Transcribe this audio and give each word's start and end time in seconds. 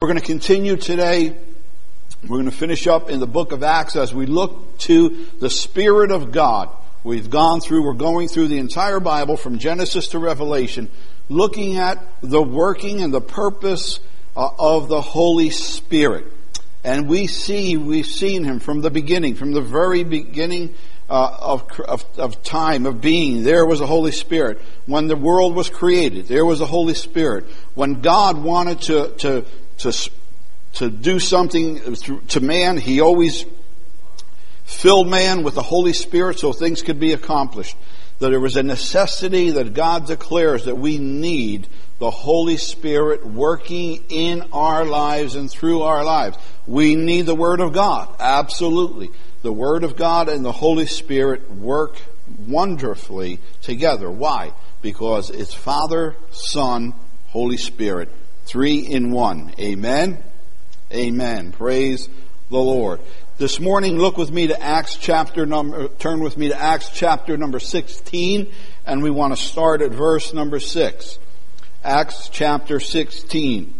We're 0.00 0.10
going 0.10 0.20
to 0.20 0.26
continue 0.26 0.76
today. 0.76 1.36
We're 2.22 2.36
going 2.36 2.44
to 2.44 2.52
finish 2.52 2.86
up 2.86 3.10
in 3.10 3.18
the 3.18 3.26
book 3.26 3.50
of 3.50 3.64
Acts 3.64 3.96
as 3.96 4.14
we 4.14 4.26
look 4.26 4.78
to 4.78 5.26
the 5.40 5.50
Spirit 5.50 6.12
of 6.12 6.30
God. 6.30 6.70
We've 7.02 7.28
gone 7.28 7.60
through, 7.60 7.82
we're 7.82 7.94
going 7.94 8.28
through 8.28 8.46
the 8.46 8.58
entire 8.58 9.00
Bible 9.00 9.36
from 9.36 9.58
Genesis 9.58 10.06
to 10.10 10.20
Revelation, 10.20 10.88
looking 11.28 11.78
at 11.78 11.98
the 12.20 12.40
working 12.40 13.02
and 13.02 13.12
the 13.12 13.20
purpose 13.20 13.98
uh, 14.36 14.48
of 14.56 14.86
the 14.86 15.00
Holy 15.00 15.50
Spirit. 15.50 16.26
And 16.84 17.08
we 17.08 17.26
see, 17.26 17.76
we've 17.76 18.06
seen 18.06 18.44
Him 18.44 18.60
from 18.60 18.82
the 18.82 18.92
beginning, 18.92 19.34
from 19.34 19.50
the 19.50 19.62
very 19.62 20.04
beginning 20.04 20.76
uh, 21.10 21.36
of, 21.40 21.80
of, 21.80 22.04
of, 22.18 22.40
time, 22.44 22.86
of 22.86 23.00
being. 23.00 23.42
There 23.42 23.66
was 23.66 23.80
the 23.80 23.86
Holy 23.88 24.12
Spirit. 24.12 24.60
When 24.86 25.08
the 25.08 25.16
world 25.16 25.56
was 25.56 25.68
created, 25.68 26.28
there 26.28 26.46
was 26.46 26.60
the 26.60 26.66
Holy 26.66 26.94
Spirit. 26.94 27.46
When 27.74 28.00
God 28.00 28.38
wanted 28.38 28.82
to, 28.82 29.08
to 29.16 29.44
to, 29.78 30.10
to 30.74 30.90
do 30.90 31.18
something 31.18 31.94
to 32.28 32.40
man, 32.40 32.76
he 32.76 33.00
always 33.00 33.44
filled 34.64 35.08
man 35.08 35.42
with 35.42 35.54
the 35.54 35.62
Holy 35.62 35.92
Spirit 35.92 36.38
so 36.38 36.52
things 36.52 36.82
could 36.82 37.00
be 37.00 37.12
accomplished. 37.12 37.76
That 38.18 38.30
there 38.30 38.40
was 38.40 38.56
a 38.56 38.62
necessity 38.62 39.52
that 39.52 39.74
God 39.74 40.06
declares 40.06 40.64
that 40.64 40.76
we 40.76 40.98
need 40.98 41.68
the 42.00 42.10
Holy 42.10 42.56
Spirit 42.56 43.24
working 43.24 44.04
in 44.08 44.42
our 44.52 44.84
lives 44.84 45.36
and 45.36 45.50
through 45.50 45.82
our 45.82 46.04
lives. 46.04 46.36
We 46.66 46.96
need 46.96 47.26
the 47.26 47.34
Word 47.34 47.60
of 47.60 47.72
God. 47.72 48.14
Absolutely. 48.18 49.10
The 49.42 49.52
Word 49.52 49.84
of 49.84 49.96
God 49.96 50.28
and 50.28 50.44
the 50.44 50.52
Holy 50.52 50.86
Spirit 50.86 51.50
work 51.50 52.00
wonderfully 52.46 53.38
together. 53.62 54.10
Why? 54.10 54.52
Because 54.82 55.30
it's 55.30 55.54
Father, 55.54 56.16
Son, 56.30 56.94
Holy 57.28 57.56
Spirit 57.56 58.10
Three 58.48 58.78
in 58.78 59.10
one. 59.10 59.52
Amen. 59.58 60.24
Amen. 60.90 61.52
Praise 61.52 62.08
the 62.48 62.56
Lord. 62.56 62.98
This 63.36 63.60
morning, 63.60 63.98
look 63.98 64.16
with 64.16 64.32
me 64.32 64.46
to 64.46 64.58
Acts 64.58 64.96
chapter 64.96 65.44
number, 65.44 65.88
turn 65.88 66.20
with 66.20 66.38
me 66.38 66.48
to 66.48 66.58
Acts 66.58 66.88
chapter 66.88 67.36
number 67.36 67.60
16, 67.60 68.50
and 68.86 69.02
we 69.02 69.10
want 69.10 69.36
to 69.36 69.42
start 69.42 69.82
at 69.82 69.90
verse 69.90 70.32
number 70.32 70.60
6. 70.60 71.18
Acts 71.84 72.30
chapter 72.30 72.80
16. 72.80 73.74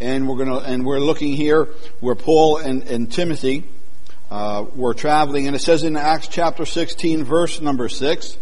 And 0.00 0.28
we're 0.28 0.44
gonna, 0.44 0.58
and 0.58 0.84
we're 0.84 0.98
looking 0.98 1.34
here 1.34 1.68
where 2.00 2.16
Paul 2.16 2.56
and, 2.56 2.82
and 2.88 3.12
Timothy, 3.12 3.62
uh, 4.32 4.64
were 4.74 4.94
traveling, 4.94 5.46
and 5.46 5.54
it 5.54 5.60
says 5.60 5.84
in 5.84 5.96
Acts 5.96 6.26
chapter 6.26 6.66
16, 6.66 7.22
verse 7.22 7.60
number 7.60 7.88
6, 7.88 8.36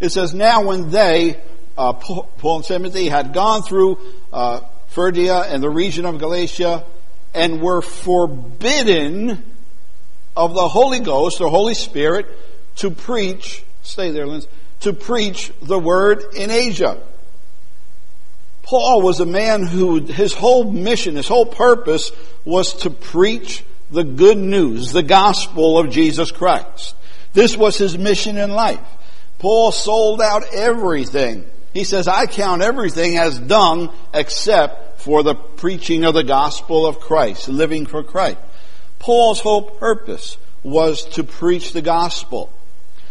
it 0.00 0.10
says, 0.10 0.34
Now 0.34 0.64
when 0.64 0.90
they, 0.90 1.40
uh, 1.78 1.92
Paul 1.92 2.56
and 2.56 2.64
Timothy 2.64 3.08
had 3.08 3.32
gone 3.32 3.62
through 3.62 3.98
uh, 4.32 4.60
Phrygia 4.88 5.42
and 5.42 5.62
the 5.62 5.70
region 5.70 6.04
of 6.04 6.18
Galatia 6.18 6.84
and 7.34 7.62
were 7.62 7.80
forbidden 7.82 9.44
of 10.36 10.54
the 10.54 10.68
Holy 10.68 10.98
Ghost, 10.98 11.38
the 11.38 11.48
Holy 11.48 11.74
Spirit, 11.74 12.26
to 12.76 12.90
preach, 12.90 13.62
stay 13.82 14.10
there, 14.10 14.26
Linz, 14.26 14.48
to 14.80 14.92
preach 14.92 15.52
the 15.62 15.78
word 15.78 16.24
in 16.34 16.50
Asia. 16.50 17.00
Paul 18.62 19.02
was 19.02 19.20
a 19.20 19.26
man 19.26 19.64
who, 19.64 20.00
his 20.00 20.34
whole 20.34 20.64
mission, 20.70 21.14
his 21.14 21.28
whole 21.28 21.46
purpose 21.46 22.10
was 22.44 22.74
to 22.78 22.90
preach 22.90 23.64
the 23.90 24.04
good 24.04 24.36
news, 24.36 24.92
the 24.92 25.02
gospel 25.02 25.78
of 25.78 25.90
Jesus 25.90 26.32
Christ. 26.32 26.96
This 27.34 27.56
was 27.56 27.78
his 27.78 27.96
mission 27.96 28.36
in 28.36 28.50
life. 28.50 28.80
Paul 29.38 29.70
sold 29.70 30.20
out 30.20 30.42
everything 30.52 31.48
he 31.72 31.84
says, 31.84 32.08
I 32.08 32.26
count 32.26 32.62
everything 32.62 33.18
as 33.18 33.38
dung 33.38 33.92
except 34.12 35.00
for 35.00 35.22
the 35.22 35.34
preaching 35.34 36.04
of 36.04 36.14
the 36.14 36.24
gospel 36.24 36.86
of 36.86 37.00
Christ, 37.00 37.48
living 37.48 37.86
for 37.86 38.02
Christ. 38.02 38.38
Paul's 38.98 39.40
whole 39.40 39.62
purpose 39.62 40.36
was 40.62 41.04
to 41.10 41.24
preach 41.24 41.72
the 41.72 41.82
gospel. 41.82 42.52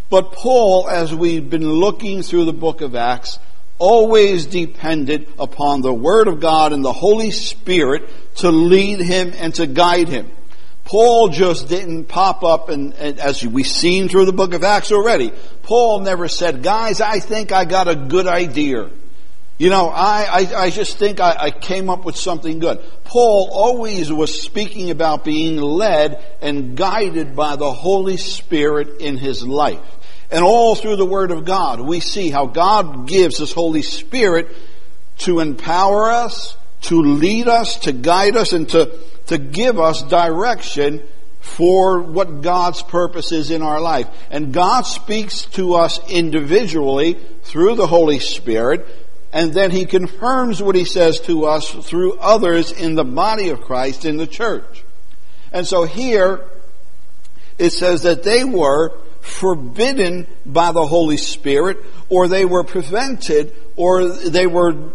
But 0.10 0.32
Paul, 0.32 0.90
as 0.90 1.14
we've 1.14 1.50
been 1.50 1.70
looking 1.70 2.24
through 2.24 2.46
the 2.46 2.54
book 2.54 2.82
of 2.82 2.96
Acts, 2.96 3.40
always 3.78 4.46
depended 4.46 5.28
upon 5.38 5.82
the 5.82 5.94
Word 5.94 6.28
of 6.28 6.40
God 6.40 6.74
and 6.74 6.84
the 6.84 6.94
Holy 6.94 7.32
Spirit 7.32 8.10
to 8.38 8.50
lead 8.52 9.00
him 9.00 9.34
and 9.38 9.54
to 9.56 9.68
guide 9.68 10.10
him. 10.10 10.30
Paul 10.88 11.28
just 11.28 11.68
didn't 11.68 12.06
pop 12.06 12.46
up 12.46 12.70
and, 12.70 12.94
and, 12.94 13.20
as 13.20 13.46
we've 13.46 13.68
seen 13.68 14.08
through 14.08 14.26
the 14.26 14.32
book 14.32 14.54
of 14.54 14.64
Acts 14.64 14.94
already, 14.94 15.34
Paul 15.64 16.00
never 16.00 16.30
said, 16.30 16.64
guys, 16.64 17.02
I 17.02 17.20
think 17.20 17.52
I 17.52 17.66
got 17.66 17.90
a 17.90 17.96
good 17.96 18.26
idea. 18.26 18.90
You 19.58 19.70
know, 19.70 19.90
I, 19.90 20.28
I, 20.32 20.62
I 20.64 20.70
just 20.70 20.98
think 20.98 21.20
I, 21.20 21.36
I 21.38 21.52
came 21.52 21.90
up 21.90 22.06
with 22.06 22.16
something 22.16 22.60
good. 22.60 22.80
Paul 23.04 23.50
always 23.52 24.14
was 24.14 24.42
speaking 24.42 24.90
about 24.90 25.26
being 25.26 25.58
led 25.58 26.24
and 26.42 26.78
guided 26.78 27.36
by 27.36 27.58
the 27.58 27.74
Holy 27.74 28.16
Spirit 28.16 29.02
in 29.02 29.18
his 29.18 29.46
life. 29.46 29.82
And 30.32 30.42
all 30.42 30.74
through 30.76 30.96
the 30.96 31.06
Word 31.06 31.32
of 31.32 31.44
God, 31.44 31.82
we 31.82 32.00
see 32.00 32.30
how 32.30 32.46
God 32.46 33.10
gives 33.10 33.40
His 33.40 33.52
Holy 33.52 33.82
Spirit 33.82 34.56
to 35.20 35.42
empower 35.42 36.12
us, 36.12 36.56
to 36.84 37.02
lead 37.02 37.50
us, 37.50 37.76
to 37.80 37.92
guide 37.92 38.38
us, 38.38 38.54
and 38.54 38.70
to 38.70 38.98
to 39.28 39.38
give 39.38 39.80
us 39.80 40.02
direction 40.04 41.04
for 41.40 42.02
what 42.02 42.42
God's 42.42 42.82
purpose 42.84 43.32
is 43.32 43.52
in 43.52 43.62
our 43.62 43.80
life. 43.80 44.08
And 44.30 44.54
God 44.54 44.82
speaks 44.82 45.46
to 45.52 45.76
us 45.76 46.00
individually 46.10 47.18
through 47.44 47.76
the 47.76 47.88
Holy 47.88 48.20
Spirit, 48.20 48.86
and 49.32 49.54
then 49.54 49.72
He 49.72 49.86
confirms 49.86 50.62
what 50.62 50.76
He 50.76 50.86
says 50.86 51.20
to 51.22 51.46
us 51.46 51.72
through 51.72 52.18
others 52.18 52.72
in 52.72 52.96
the 52.96 53.06
body 53.06 53.50
of 53.50 53.62
Christ 53.62 54.06
in 54.06 54.18
the 54.18 54.28
church. 54.28 54.84
And 55.52 55.66
so 55.66 55.84
here, 55.84 56.44
it 57.58 57.72
says 57.72 58.04
that 58.04 58.24
they 58.24 58.44
were 58.44 58.92
forbidden 59.22 60.28
by 60.46 60.72
the 60.72 60.86
Holy 60.86 61.18
Spirit, 61.18 61.78
or 62.10 62.28
they 62.28 62.46
were 62.46 62.64
prevented, 62.64 63.54
or 63.76 64.10
they 64.10 64.48
were 64.48 64.92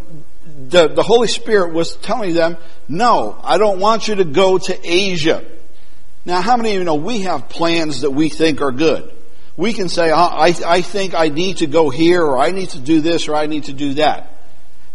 the, 0.73 0.89
the 0.89 1.03
Holy 1.03 1.29
Spirit 1.29 1.73
was 1.73 1.95
telling 1.97 2.35
them, 2.35 2.57
no, 2.89 3.39
I 3.43 3.59
don't 3.59 3.79
want 3.79 4.09
you 4.09 4.17
to 4.17 4.25
go 4.25 4.59
to 4.59 4.79
Asia. 4.83 5.45
Now, 6.25 6.41
how 6.41 6.57
many 6.57 6.71
of 6.71 6.79
you 6.79 6.85
know 6.85 6.97
we 6.97 7.23
have 7.23 7.49
plans 7.49 8.01
that 8.01 8.11
we 8.11 8.29
think 8.29 8.61
are 8.61 8.73
good? 8.73 9.13
We 9.57 9.73
can 9.73 9.89
say, 9.89 10.11
I, 10.11 10.55
I 10.67 10.83
think 10.83 11.15
I 11.15 11.29
need 11.29 11.59
to 11.59 11.67
go 11.67 11.91
here, 11.91 12.23
or 12.23 12.39
I 12.39 12.53
need 12.53 12.71
to 12.71 12.81
do 12.81 13.01
this, 13.01 13.29
or 13.29 13.37
I 13.37 13.47
need 13.47 13.65
to 13.65 13.73
do 13.73 13.95
that. 13.95 14.31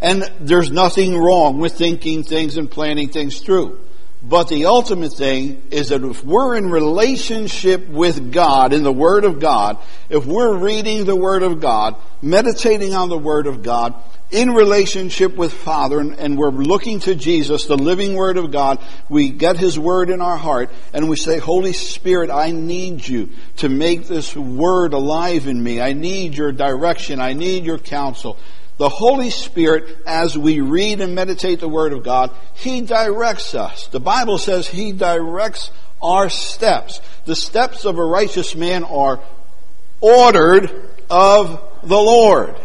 And 0.01 0.23
there's 0.39 0.71
nothing 0.71 1.17
wrong 1.17 1.59
with 1.59 1.73
thinking 1.73 2.23
things 2.23 2.57
and 2.57 2.69
planning 2.69 3.09
things 3.09 3.39
through. 3.39 3.79
But 4.21 4.47
the 4.47 4.65
ultimate 4.65 5.13
thing 5.13 5.61
is 5.69 5.89
that 5.89 6.03
if 6.03 6.23
we're 6.23 6.55
in 6.55 6.71
relationship 6.71 7.87
with 7.87 8.31
God, 8.31 8.73
in 8.73 8.81
the 8.83 8.91
Word 8.91 9.25
of 9.25 9.39
God, 9.39 9.77
if 10.09 10.25
we're 10.25 10.57
reading 10.57 11.05
the 11.05 11.15
Word 11.15 11.43
of 11.43 11.61
God, 11.61 11.95
meditating 12.21 12.95
on 12.95 13.09
the 13.09 13.17
Word 13.17 13.45
of 13.45 13.61
God, 13.61 13.93
in 14.31 14.51
relationship 14.51 15.37
with 15.37 15.53
Father 15.53 15.99
and, 15.99 16.13
and, 16.15 16.37
we're 16.37 16.49
looking 16.49 16.99
to 17.01 17.15
Jesus, 17.15 17.65
the 17.65 17.77
living 17.77 18.15
Word 18.15 18.37
of 18.37 18.51
God, 18.51 18.83
we 19.07 19.29
get 19.29 19.55
His 19.55 19.79
Word 19.79 20.09
in 20.09 20.19
our 20.19 20.35
heart 20.35 20.69
and 20.93 21.07
we 21.07 21.15
say, 21.15 21.37
Holy 21.37 21.71
Spirit, 21.71 22.29
I 22.29 22.51
need 22.51 23.07
you 23.07 23.29
to 23.57 23.69
make 23.69 24.07
this 24.07 24.35
Word 24.35 24.93
alive 24.93 25.47
in 25.47 25.61
me. 25.61 25.79
I 25.79 25.93
need 25.93 26.35
your 26.35 26.51
direction. 26.51 27.21
I 27.21 27.33
need 27.33 27.63
your 27.63 27.77
counsel. 27.77 28.37
The 28.77 28.89
Holy 28.89 29.31
Spirit, 29.31 29.97
as 30.05 30.37
we 30.37 30.59
read 30.59 31.01
and 31.01 31.15
meditate 31.15 31.59
the 31.59 31.67
Word 31.67 31.93
of 31.93 32.03
God, 32.03 32.31
He 32.53 32.81
directs 32.81 33.55
us. 33.55 33.87
The 33.87 33.99
Bible 33.99 34.37
says 34.37 34.67
He 34.67 34.91
directs 34.91 35.71
our 36.01 36.29
steps. 36.29 37.01
The 37.25 37.35
steps 37.35 37.85
of 37.85 37.97
a 37.97 38.05
righteous 38.05 38.55
man 38.55 38.83
are 38.83 39.19
ordered 39.99 40.71
of 41.09 41.61
the 41.83 41.97
Lord. 41.97 42.55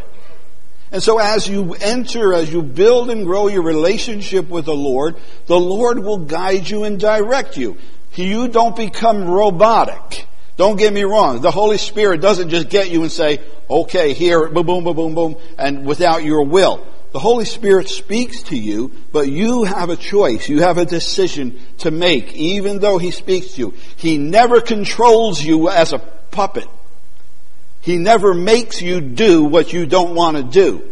And 0.90 1.02
so 1.02 1.18
as 1.18 1.48
you 1.48 1.72
enter, 1.72 2.34
as 2.34 2.52
you 2.52 2.60
build 2.60 3.08
and 3.08 3.24
grow 3.24 3.48
your 3.48 3.62
relationship 3.62 4.50
with 4.50 4.66
the 4.66 4.74
Lord, 4.76 5.16
the 5.46 5.58
Lord 5.58 5.98
will 5.98 6.18
guide 6.18 6.68
you 6.68 6.84
and 6.84 7.00
direct 7.00 7.56
you. 7.56 7.78
You 8.14 8.48
don't 8.48 8.76
become 8.76 9.24
robotic. 9.24 10.26
Don't 10.56 10.76
get 10.76 10.92
me 10.92 11.02
wrong. 11.04 11.40
The 11.40 11.50
Holy 11.50 11.78
Spirit 11.78 12.20
doesn't 12.20 12.50
just 12.50 12.68
get 12.68 12.90
you 12.90 13.02
and 13.02 13.10
say, 13.10 13.40
okay, 13.68 14.12
here, 14.12 14.48
boom, 14.48 14.66
boom, 14.66 14.84
boom, 14.84 14.96
boom, 14.96 15.14
boom, 15.14 15.36
and 15.58 15.86
without 15.86 16.24
your 16.24 16.44
will. 16.44 16.86
The 17.12 17.18
Holy 17.18 17.44
Spirit 17.44 17.88
speaks 17.88 18.44
to 18.44 18.56
you, 18.56 18.90
but 19.12 19.28
you 19.28 19.64
have 19.64 19.90
a 19.90 19.96
choice. 19.96 20.48
You 20.48 20.60
have 20.60 20.78
a 20.78 20.86
decision 20.86 21.60
to 21.78 21.90
make, 21.90 22.34
even 22.34 22.78
though 22.78 22.98
He 22.98 23.10
speaks 23.10 23.54
to 23.54 23.60
you. 23.60 23.74
He 23.96 24.16
never 24.18 24.60
controls 24.60 25.42
you 25.42 25.68
as 25.68 25.92
a 25.92 25.98
puppet. 25.98 26.66
He 27.82 27.98
never 27.98 28.32
makes 28.32 28.80
you 28.80 29.00
do 29.00 29.44
what 29.44 29.72
you 29.72 29.86
don't 29.86 30.14
want 30.14 30.36
to 30.36 30.42
do. 30.42 30.88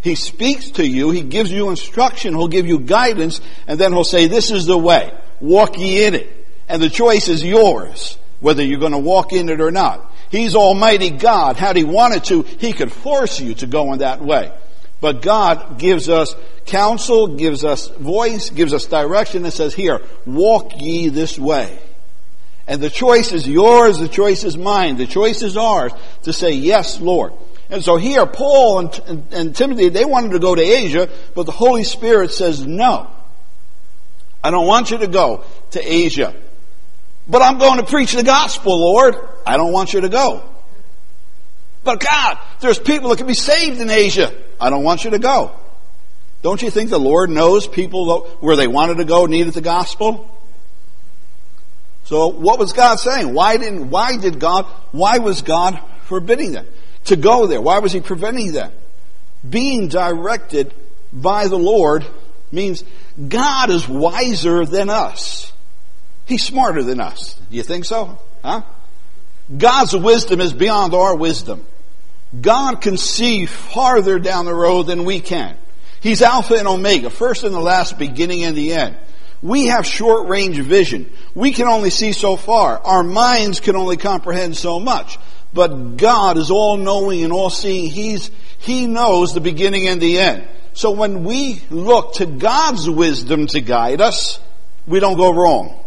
He 0.00 0.14
speaks 0.14 0.70
to 0.72 0.86
you, 0.86 1.10
He 1.10 1.22
gives 1.22 1.50
you 1.50 1.68
instruction, 1.70 2.34
He'll 2.34 2.48
give 2.48 2.66
you 2.66 2.78
guidance, 2.78 3.40
and 3.66 3.78
then 3.78 3.92
He'll 3.92 4.04
say, 4.04 4.26
this 4.26 4.50
is 4.50 4.64
the 4.64 4.78
way. 4.78 5.12
Walk 5.40 5.78
ye 5.78 6.04
in 6.04 6.14
it. 6.14 6.34
And 6.68 6.80
the 6.82 6.90
choice 6.90 7.28
is 7.28 7.44
yours, 7.44 8.16
whether 8.40 8.62
you're 8.62 8.80
going 8.80 8.92
to 8.92 8.98
walk 8.98 9.32
in 9.32 9.48
it 9.48 9.60
or 9.60 9.70
not. 9.70 10.12
He's 10.30 10.54
Almighty 10.54 11.10
God. 11.10 11.56
Had 11.56 11.76
He 11.76 11.84
wanted 11.84 12.24
to, 12.24 12.42
He 12.42 12.72
could 12.72 12.92
force 12.92 13.40
you 13.40 13.54
to 13.54 13.66
go 13.66 13.92
in 13.92 14.00
that 14.00 14.20
way. 14.20 14.52
But 15.00 15.22
God 15.22 15.78
gives 15.78 16.08
us 16.08 16.34
counsel, 16.66 17.36
gives 17.36 17.64
us 17.64 17.88
voice, 17.88 18.50
gives 18.50 18.74
us 18.74 18.86
direction, 18.86 19.44
and 19.44 19.52
says, 19.52 19.74
Here, 19.74 20.00
walk 20.26 20.72
ye 20.80 21.08
this 21.08 21.38
way. 21.38 21.78
And 22.66 22.82
the 22.82 22.90
choice 22.90 23.32
is 23.32 23.48
yours, 23.48 23.98
the 23.98 24.08
choice 24.08 24.44
is 24.44 24.58
mine, 24.58 24.96
the 24.96 25.06
choice 25.06 25.42
is 25.42 25.56
ours 25.56 25.92
to 26.24 26.32
say, 26.32 26.52
Yes, 26.52 27.00
Lord. 27.00 27.32
And 27.70 27.84
so 27.84 27.96
here, 27.96 28.26
Paul 28.26 28.78
and, 28.80 29.00
and, 29.06 29.32
and 29.32 29.56
Timothy, 29.56 29.88
they 29.90 30.04
wanted 30.04 30.32
to 30.32 30.38
go 30.38 30.54
to 30.54 30.62
Asia, 30.62 31.08
but 31.34 31.44
the 31.44 31.52
Holy 31.52 31.84
Spirit 31.84 32.32
says, 32.32 32.66
No. 32.66 33.08
I 34.42 34.50
don't 34.50 34.66
want 34.66 34.90
you 34.90 34.98
to 34.98 35.06
go 35.06 35.44
to 35.72 35.80
Asia. 35.80 36.34
But 37.28 37.42
I'm 37.42 37.58
going 37.58 37.78
to 37.78 37.84
preach 37.84 38.12
the 38.12 38.22
gospel, 38.22 38.78
Lord. 38.78 39.16
I 39.46 39.56
don't 39.56 39.72
want 39.72 39.92
you 39.92 40.00
to 40.00 40.08
go. 40.08 40.42
But 41.84 42.00
God, 42.00 42.38
there's 42.60 42.78
people 42.78 43.10
that 43.10 43.18
can 43.18 43.26
be 43.26 43.34
saved 43.34 43.80
in 43.80 43.90
Asia. 43.90 44.32
I 44.60 44.70
don't 44.70 44.82
want 44.82 45.04
you 45.04 45.10
to 45.10 45.18
go. 45.18 45.52
Don't 46.42 46.62
you 46.62 46.70
think 46.70 46.90
the 46.90 46.98
Lord 46.98 47.30
knows 47.30 47.66
people 47.66 48.26
where 48.40 48.56
they 48.56 48.66
wanted 48.66 48.98
to 48.98 49.04
go 49.04 49.26
needed 49.26 49.54
the 49.54 49.60
gospel? 49.60 50.34
So 52.04 52.28
what 52.28 52.58
was 52.58 52.72
God 52.72 52.96
saying? 52.96 53.34
Why 53.34 53.56
didn't, 53.56 53.90
why 53.90 54.16
did 54.16 54.40
God, 54.40 54.64
why 54.92 55.18
was 55.18 55.42
God 55.42 55.78
forbidding 56.04 56.52
them 56.52 56.66
to 57.04 57.16
go 57.16 57.46
there? 57.46 57.60
Why 57.60 57.80
was 57.80 57.92
He 57.92 58.00
preventing 58.00 58.52
them? 58.52 58.72
Being 59.48 59.88
directed 59.88 60.72
by 61.12 61.48
the 61.48 61.58
Lord 61.58 62.06
means 62.50 62.82
God 63.28 63.70
is 63.70 63.86
wiser 63.86 64.64
than 64.64 64.88
us. 64.88 65.52
He's 66.28 66.44
smarter 66.44 66.82
than 66.82 67.00
us. 67.00 67.34
Do 67.50 67.56
you 67.56 67.62
think 67.62 67.86
so? 67.86 68.18
Huh? 68.44 68.62
God's 69.56 69.96
wisdom 69.96 70.42
is 70.42 70.52
beyond 70.52 70.92
our 70.92 71.16
wisdom. 71.16 71.64
God 72.38 72.82
can 72.82 72.98
see 72.98 73.46
farther 73.46 74.18
down 74.18 74.44
the 74.44 74.54
road 74.54 74.82
than 74.82 75.04
we 75.04 75.20
can. 75.20 75.56
He's 76.00 76.20
Alpha 76.20 76.54
and 76.54 76.68
Omega, 76.68 77.08
first 77.08 77.44
and 77.44 77.54
the 77.54 77.60
last, 77.60 77.98
beginning 77.98 78.44
and 78.44 78.54
the 78.54 78.74
end. 78.74 78.96
We 79.40 79.68
have 79.68 79.86
short 79.86 80.28
range 80.28 80.58
vision. 80.58 81.10
We 81.34 81.52
can 81.52 81.66
only 81.66 81.88
see 81.88 82.12
so 82.12 82.36
far. 82.36 82.78
Our 82.78 83.02
minds 83.02 83.60
can 83.60 83.74
only 83.74 83.96
comprehend 83.96 84.54
so 84.54 84.78
much. 84.78 85.18
But 85.54 85.96
God 85.96 86.36
is 86.36 86.50
all 86.50 86.76
knowing 86.76 87.24
and 87.24 87.32
all 87.32 87.48
seeing. 87.48 87.88
He's, 87.88 88.30
He 88.58 88.86
knows 88.86 89.32
the 89.32 89.40
beginning 89.40 89.88
and 89.88 89.98
the 89.98 90.18
end. 90.18 90.46
So 90.74 90.90
when 90.90 91.24
we 91.24 91.62
look 91.70 92.14
to 92.14 92.26
God's 92.26 92.88
wisdom 92.88 93.46
to 93.48 93.62
guide 93.62 94.02
us, 94.02 94.38
we 94.86 95.00
don't 95.00 95.16
go 95.16 95.32
wrong. 95.32 95.84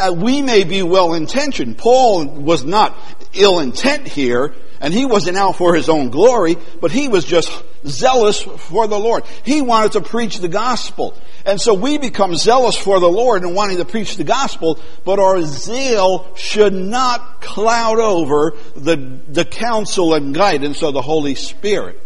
Uh, 0.00 0.12
we 0.12 0.40
may 0.42 0.64
be 0.64 0.82
well 0.82 1.14
intentioned. 1.14 1.76
Paul 1.76 2.26
was 2.26 2.64
not 2.64 2.96
ill 3.34 3.58
intent 3.60 4.08
here, 4.08 4.54
and 4.80 4.94
he 4.94 5.04
wasn't 5.04 5.36
out 5.36 5.56
for 5.56 5.74
his 5.74 5.88
own 5.88 6.08
glory, 6.08 6.56
but 6.80 6.90
he 6.90 7.08
was 7.08 7.24
just 7.24 7.50
zealous 7.86 8.40
for 8.40 8.86
the 8.86 8.98
Lord. 8.98 9.24
He 9.44 9.60
wanted 9.60 9.92
to 9.92 10.00
preach 10.00 10.38
the 10.38 10.48
gospel. 10.48 11.16
And 11.44 11.60
so 11.60 11.74
we 11.74 11.98
become 11.98 12.34
zealous 12.36 12.76
for 12.76 13.00
the 13.00 13.08
Lord 13.08 13.42
and 13.42 13.54
wanting 13.54 13.78
to 13.78 13.84
preach 13.84 14.16
the 14.16 14.24
gospel, 14.24 14.78
but 15.04 15.18
our 15.18 15.42
zeal 15.42 16.34
should 16.34 16.74
not 16.74 17.40
cloud 17.40 17.98
over 17.98 18.54
the, 18.74 18.96
the 19.28 19.44
counsel 19.44 20.14
and 20.14 20.34
guidance 20.34 20.82
of 20.82 20.94
the 20.94 21.02
Holy 21.02 21.34
Spirit. 21.34 21.98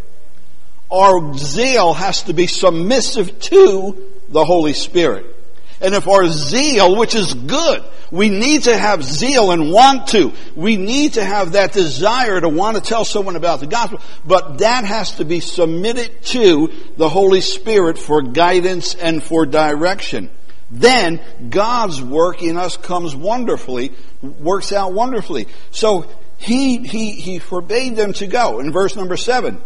Our 0.91 1.33
zeal 1.37 1.93
has 1.93 2.23
to 2.23 2.33
be 2.33 2.47
submissive 2.47 3.39
to 3.39 4.11
the 4.29 4.45
Holy 4.45 4.73
Spirit. 4.73 5.34
And 5.81 5.93
if 5.93 6.07
our 6.07 6.27
zeal, 6.27 6.95
which 6.95 7.15
is 7.15 7.33
good, 7.33 7.83
we 8.11 8.29
need 8.29 8.63
to 8.63 8.77
have 8.77 9.03
zeal 9.03 9.51
and 9.51 9.71
want 9.71 10.07
to. 10.09 10.31
We 10.55 10.77
need 10.77 11.13
to 11.13 11.23
have 11.23 11.53
that 11.53 11.73
desire 11.73 12.39
to 12.39 12.49
want 12.49 12.77
to 12.77 12.81
tell 12.81 13.05
someone 13.05 13.35
about 13.35 13.59
the 13.59 13.67
gospel. 13.67 13.99
But 14.25 14.59
that 14.59 14.85
has 14.85 15.13
to 15.17 15.25
be 15.25 15.39
submitted 15.39 16.23
to 16.25 16.71
the 16.97 17.09
Holy 17.09 17.41
Spirit 17.41 17.97
for 17.97 18.21
guidance 18.21 18.95
and 18.95 19.21
for 19.21 19.45
direction. 19.45 20.29
Then 20.71 21.21
God's 21.49 22.01
work 22.01 22.41
in 22.41 22.57
us 22.57 22.77
comes 22.77 23.15
wonderfully, 23.15 23.91
works 24.21 24.71
out 24.71 24.93
wonderfully. 24.93 25.47
So 25.71 26.09
he, 26.37 26.79
he, 26.79 27.11
he 27.11 27.39
forbade 27.39 27.95
them 27.95 28.13
to 28.13 28.27
go 28.27 28.59
in 28.59 28.71
verse 28.71 28.95
number 28.95 29.17
seven. 29.17 29.61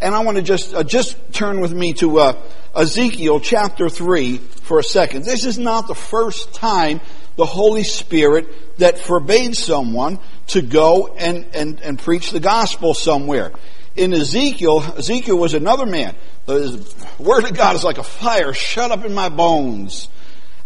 And 0.00 0.14
I 0.14 0.20
want 0.20 0.38
to 0.38 0.42
just, 0.42 0.74
uh, 0.74 0.82
just 0.82 1.16
turn 1.32 1.60
with 1.60 1.72
me 1.72 1.92
to 1.94 2.20
uh, 2.20 2.42
Ezekiel 2.74 3.38
chapter 3.38 3.90
3 3.90 4.38
for 4.38 4.78
a 4.78 4.82
second. 4.82 5.24
This 5.24 5.44
is 5.44 5.58
not 5.58 5.88
the 5.88 5.94
first 5.94 6.54
time 6.54 7.00
the 7.36 7.44
Holy 7.44 7.84
Spirit 7.84 8.78
that 8.78 8.98
forbade 8.98 9.56
someone 9.56 10.18
to 10.48 10.62
go 10.62 11.08
and, 11.18 11.46
and, 11.54 11.80
and 11.80 11.98
preach 11.98 12.30
the 12.30 12.40
gospel 12.40 12.94
somewhere. 12.94 13.52
In 13.94 14.14
Ezekiel, 14.14 14.82
Ezekiel 14.96 15.36
was 15.36 15.52
another 15.52 15.84
man. 15.84 16.14
The 16.46 16.94
word 17.18 17.44
of 17.44 17.54
God 17.54 17.76
is 17.76 17.84
like 17.84 17.98
a 17.98 18.02
fire 18.02 18.54
shut 18.54 18.90
up 18.90 19.04
in 19.04 19.12
my 19.12 19.28
bones. 19.28 20.08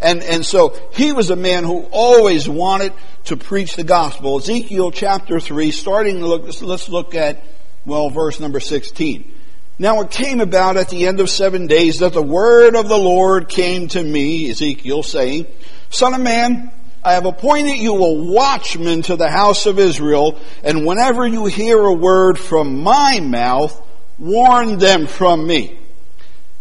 And, 0.01 0.23
and 0.23 0.47
so 0.47 0.79
he 0.93 1.13
was 1.13 1.31
a 1.31 1.37
man 1.37 1.65
who 1.65 1.89
always 1.91 2.49
wanted 2.49 2.93
to 3.25 3.37
preach 3.37 3.75
the 3.75 3.85
gospel. 3.85 4.39
Ezekiel 4.39 4.93
chapter 4.93 5.41
3, 5.41 5.73
starting, 5.73 6.21
to 6.21 6.27
look, 6.27 6.63
let's 6.63 6.89
look 6.89 7.15
at 7.15 7.43
well, 7.85 8.11
verse 8.11 8.41
number 8.41 8.61
16. 8.61 9.33
Now 9.79 10.01
it 10.03 10.11
came 10.11 10.41
about 10.41 10.77
at 10.77 10.89
the 10.89 11.07
end 11.07 11.21
of 11.21 11.29
seven 11.29 11.67
days 11.67 11.99
that 11.99 12.13
the 12.13 12.23
word 12.23 12.77
of 12.77 12.89
the 12.89 12.99
Lord 12.99 13.49
came 13.49 13.89
to 13.89 14.03
me, 14.03 14.51
Ezekiel, 14.51 15.03
saying, 15.03 15.47
Son 15.91 16.15
of 16.15 16.21
man, 16.21 16.71
I 17.05 17.15
have 17.15 17.27
appointed 17.27 17.77
you 17.77 17.95
a 17.97 18.13
watchman 18.25 19.03
to 19.03 19.17
the 19.17 19.29
house 19.29 19.67
of 19.67 19.79
Israel, 19.79 20.41
and 20.63 20.87
whenever 20.87 21.27
you 21.27 21.47
hear 21.47 21.79
a 21.79 21.93
word 21.93 22.39
from 22.39 22.83
my 22.83 23.21
mouth, 23.21 23.81
warn 24.19 24.79
them 24.79 25.07
from 25.07 25.47
me. 25.47 25.79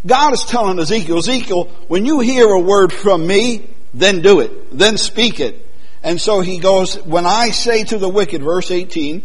God 0.06 0.34
is 0.34 0.44
telling 0.44 0.78
Ezekiel, 0.78 1.18
Ezekiel, 1.18 1.64
when 1.88 2.04
you 2.04 2.20
hear 2.20 2.48
a 2.48 2.60
word 2.60 2.92
from 2.92 3.26
me, 3.26 3.66
then 3.94 4.20
do 4.20 4.40
it. 4.40 4.76
Then 4.76 4.98
speak 4.98 5.40
it. 5.40 5.66
And 6.02 6.20
so 6.20 6.40
he 6.40 6.58
goes, 6.58 6.96
when 7.02 7.24
I 7.24 7.50
say 7.50 7.84
to 7.84 7.96
the 7.96 8.08
wicked, 8.08 8.42
verse 8.42 8.70
18, 8.70 9.22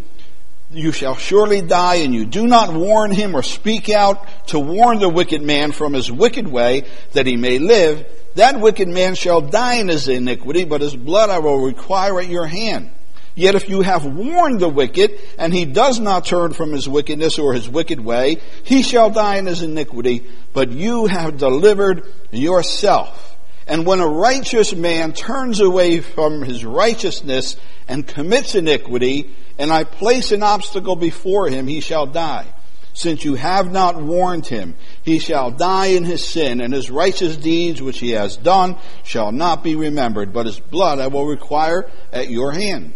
you 0.72 0.92
shall 0.92 1.16
surely 1.16 1.62
die, 1.62 1.96
and 1.96 2.14
you 2.14 2.26
do 2.26 2.46
not 2.46 2.74
warn 2.74 3.12
him 3.12 3.36
or 3.36 3.42
speak 3.44 3.90
out 3.90 4.28
to 4.48 4.60
warn 4.60 5.00
the 5.00 5.10
wicked 5.10 5.42
man 5.42 5.72
from 5.72 5.94
his 5.94 6.12
wicked 6.12 6.48
way, 6.48 6.86
that 7.14 7.26
he 7.26 7.36
may 7.36 7.58
live, 7.58 8.06
that 8.36 8.60
wicked 8.60 8.88
man 8.88 9.16
shall 9.16 9.42
die 9.42 9.76
in 9.76 9.88
his 9.88 10.08
iniquity, 10.08 10.66
but 10.66 10.82
his 10.82 10.96
blood 10.96 11.30
I 11.30 11.40
will 11.40 11.60
require 11.60 12.20
at 12.20 12.28
your 12.28 12.46
hand. 12.46 12.92
Yet 13.36 13.56
if 13.56 13.70
you 13.70 13.82
have 13.82 14.06
warned 14.06 14.60
the 14.60 14.70
wicked, 14.70 15.18
and 15.38 15.54
he 15.54 15.66
does 15.66 16.00
not 16.00 16.26
turn 16.26 16.54
from 16.54 16.72
his 16.72 16.88
wickedness 16.88 17.40
or 17.40 17.54
his 17.54 17.70
wicked 17.70 18.00
way, 18.00 18.38
he 18.64 18.82
shall 18.82 19.10
die 19.10 19.38
in 19.38 19.46
his 19.46 19.62
iniquity, 19.62 20.26
but 20.54 20.72
you 20.72 21.06
have 21.06 21.38
delivered 21.38 22.06
yourself. 22.32 23.38
And 23.70 23.86
when 23.86 24.00
a 24.00 24.08
righteous 24.08 24.74
man 24.74 25.14
turns 25.14 25.60
away 25.60 26.00
from 26.02 26.42
his 26.42 26.66
righteousness 26.66 27.56
and 27.88 28.06
commits 28.06 28.56
iniquity, 28.56 29.36
and 29.60 29.72
I 29.72 29.84
place 29.84 30.32
an 30.32 30.42
obstacle 30.42 30.96
before 30.96 31.48
him, 31.50 31.68
he 31.68 31.80
shall 31.80 32.08
die. 32.08 32.48
Since 32.96 33.24
you 33.24 33.36
have 33.36 33.72
not 33.72 34.02
warned 34.02 34.48
him, 34.48 34.74
he 35.04 35.20
shall 35.20 35.52
die 35.52 35.88
in 35.88 36.04
his 36.04 36.28
sin, 36.28 36.62
and 36.62 36.74
his 36.74 36.90
righteous 36.90 37.38
deeds 37.38 37.80
which 37.80 38.00
he 38.00 38.10
has 38.12 38.38
done 38.38 38.76
shall 39.04 39.32
not 39.32 39.64
be 39.64 39.76
remembered, 39.76 40.34
but 40.34 40.48
his 40.48 40.60
blood 40.60 40.98
I 40.98 41.08
will 41.08 41.28
require 41.28 41.88
at 42.12 42.28
your 42.28 42.52
hand. 42.52 42.94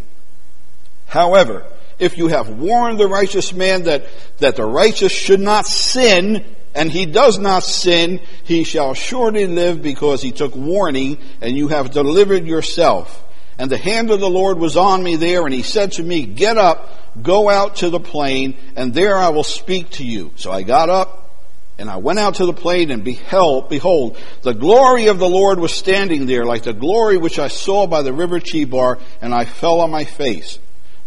However, 1.05 1.67
if 1.99 2.17
you 2.17 2.29
have 2.29 2.49
warned 2.49 2.99
the 2.99 3.07
righteous 3.07 3.53
man 3.53 3.83
that, 3.83 4.07
that 4.39 4.55
the 4.55 4.65
righteous 4.65 5.11
should 5.11 5.39
not 5.39 5.67
sin, 5.67 6.43
and 6.75 6.91
he 6.91 7.05
does 7.05 7.37
not 7.37 7.63
sin, 7.63 8.19
he 8.43 8.63
shall 8.63 8.93
surely 8.93 9.45
live 9.45 9.81
because 9.81 10.21
he 10.21 10.31
took 10.31 10.55
warning, 10.55 11.19
and 11.41 11.55
you 11.55 11.67
have 11.67 11.91
delivered 11.91 12.45
yourself. 12.45 13.23
And 13.57 13.69
the 13.69 13.77
hand 13.77 14.09
of 14.09 14.19
the 14.19 14.29
Lord 14.29 14.57
was 14.57 14.75
on 14.75 15.03
me 15.03 15.15
there, 15.15 15.45
and 15.45 15.53
he 15.53 15.61
said 15.61 15.93
to 15.93 16.03
me, 16.03 16.25
Get 16.25 16.57
up, 16.57 16.89
go 17.21 17.49
out 17.49 17.77
to 17.77 17.89
the 17.89 17.99
plain, 17.99 18.57
and 18.75 18.93
there 18.93 19.15
I 19.15 19.29
will 19.29 19.43
speak 19.43 19.91
to 19.91 20.05
you. 20.05 20.31
So 20.35 20.51
I 20.51 20.63
got 20.63 20.89
up, 20.89 21.29
and 21.77 21.89
I 21.89 21.97
went 21.97 22.17
out 22.17 22.35
to 22.35 22.47
the 22.47 22.53
plain, 22.53 22.89
and 22.89 23.03
beheld, 23.03 23.69
behold, 23.69 24.17
the 24.41 24.53
glory 24.53 25.07
of 25.07 25.19
the 25.19 25.29
Lord 25.29 25.59
was 25.59 25.73
standing 25.73 26.25
there, 26.25 26.45
like 26.45 26.63
the 26.63 26.73
glory 26.73 27.17
which 27.17 27.37
I 27.37 27.49
saw 27.49 27.85
by 27.85 28.01
the 28.01 28.13
river 28.13 28.39
Chebar, 28.39 28.99
and 29.21 29.33
I 29.33 29.45
fell 29.45 29.81
on 29.81 29.91
my 29.91 30.05
face. 30.05 30.57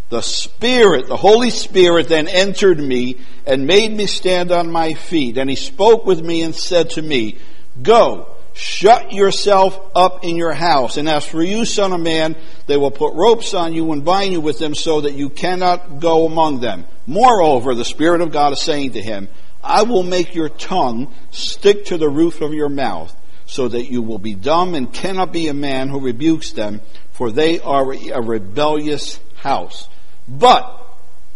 The 0.08 0.22
Spirit, 0.22 1.08
the 1.08 1.16
Holy 1.16 1.50
Spirit 1.50 2.08
then 2.08 2.28
entered 2.28 2.78
me 2.78 3.18
and 3.44 3.66
made 3.66 3.92
me 3.92 4.06
stand 4.06 4.52
on 4.52 4.70
my 4.70 4.94
feet. 4.94 5.36
And 5.36 5.50
he 5.50 5.56
spoke 5.56 6.06
with 6.06 6.24
me 6.24 6.42
and 6.42 6.54
said 6.54 6.90
to 6.90 7.02
me, 7.02 7.38
Go, 7.82 8.36
Shut 8.56 9.12
yourself 9.12 9.78
up 9.94 10.24
in 10.24 10.34
your 10.34 10.54
house. 10.54 10.96
And 10.96 11.10
as 11.10 11.26
for 11.26 11.42
you, 11.42 11.66
son 11.66 11.92
of 11.92 12.00
man, 12.00 12.36
they 12.66 12.78
will 12.78 12.90
put 12.90 13.12
ropes 13.12 13.52
on 13.52 13.74
you 13.74 13.92
and 13.92 14.02
bind 14.02 14.32
you 14.32 14.40
with 14.40 14.58
them 14.58 14.74
so 14.74 15.02
that 15.02 15.12
you 15.12 15.28
cannot 15.28 16.00
go 16.00 16.24
among 16.24 16.60
them. 16.60 16.86
Moreover, 17.06 17.74
the 17.74 17.84
Spirit 17.84 18.22
of 18.22 18.32
God 18.32 18.54
is 18.54 18.62
saying 18.62 18.92
to 18.92 19.02
him, 19.02 19.28
I 19.62 19.82
will 19.82 20.02
make 20.02 20.34
your 20.34 20.48
tongue 20.48 21.12
stick 21.32 21.84
to 21.86 21.98
the 21.98 22.08
roof 22.08 22.40
of 22.40 22.54
your 22.54 22.70
mouth 22.70 23.14
so 23.44 23.68
that 23.68 23.90
you 23.90 24.00
will 24.00 24.18
be 24.18 24.34
dumb 24.34 24.74
and 24.74 24.90
cannot 24.90 25.34
be 25.34 25.48
a 25.48 25.54
man 25.54 25.90
who 25.90 26.00
rebukes 26.00 26.52
them, 26.52 26.80
for 27.12 27.30
they 27.30 27.60
are 27.60 27.92
a 27.92 28.22
rebellious 28.22 29.20
house. 29.34 29.86
But 30.28 30.64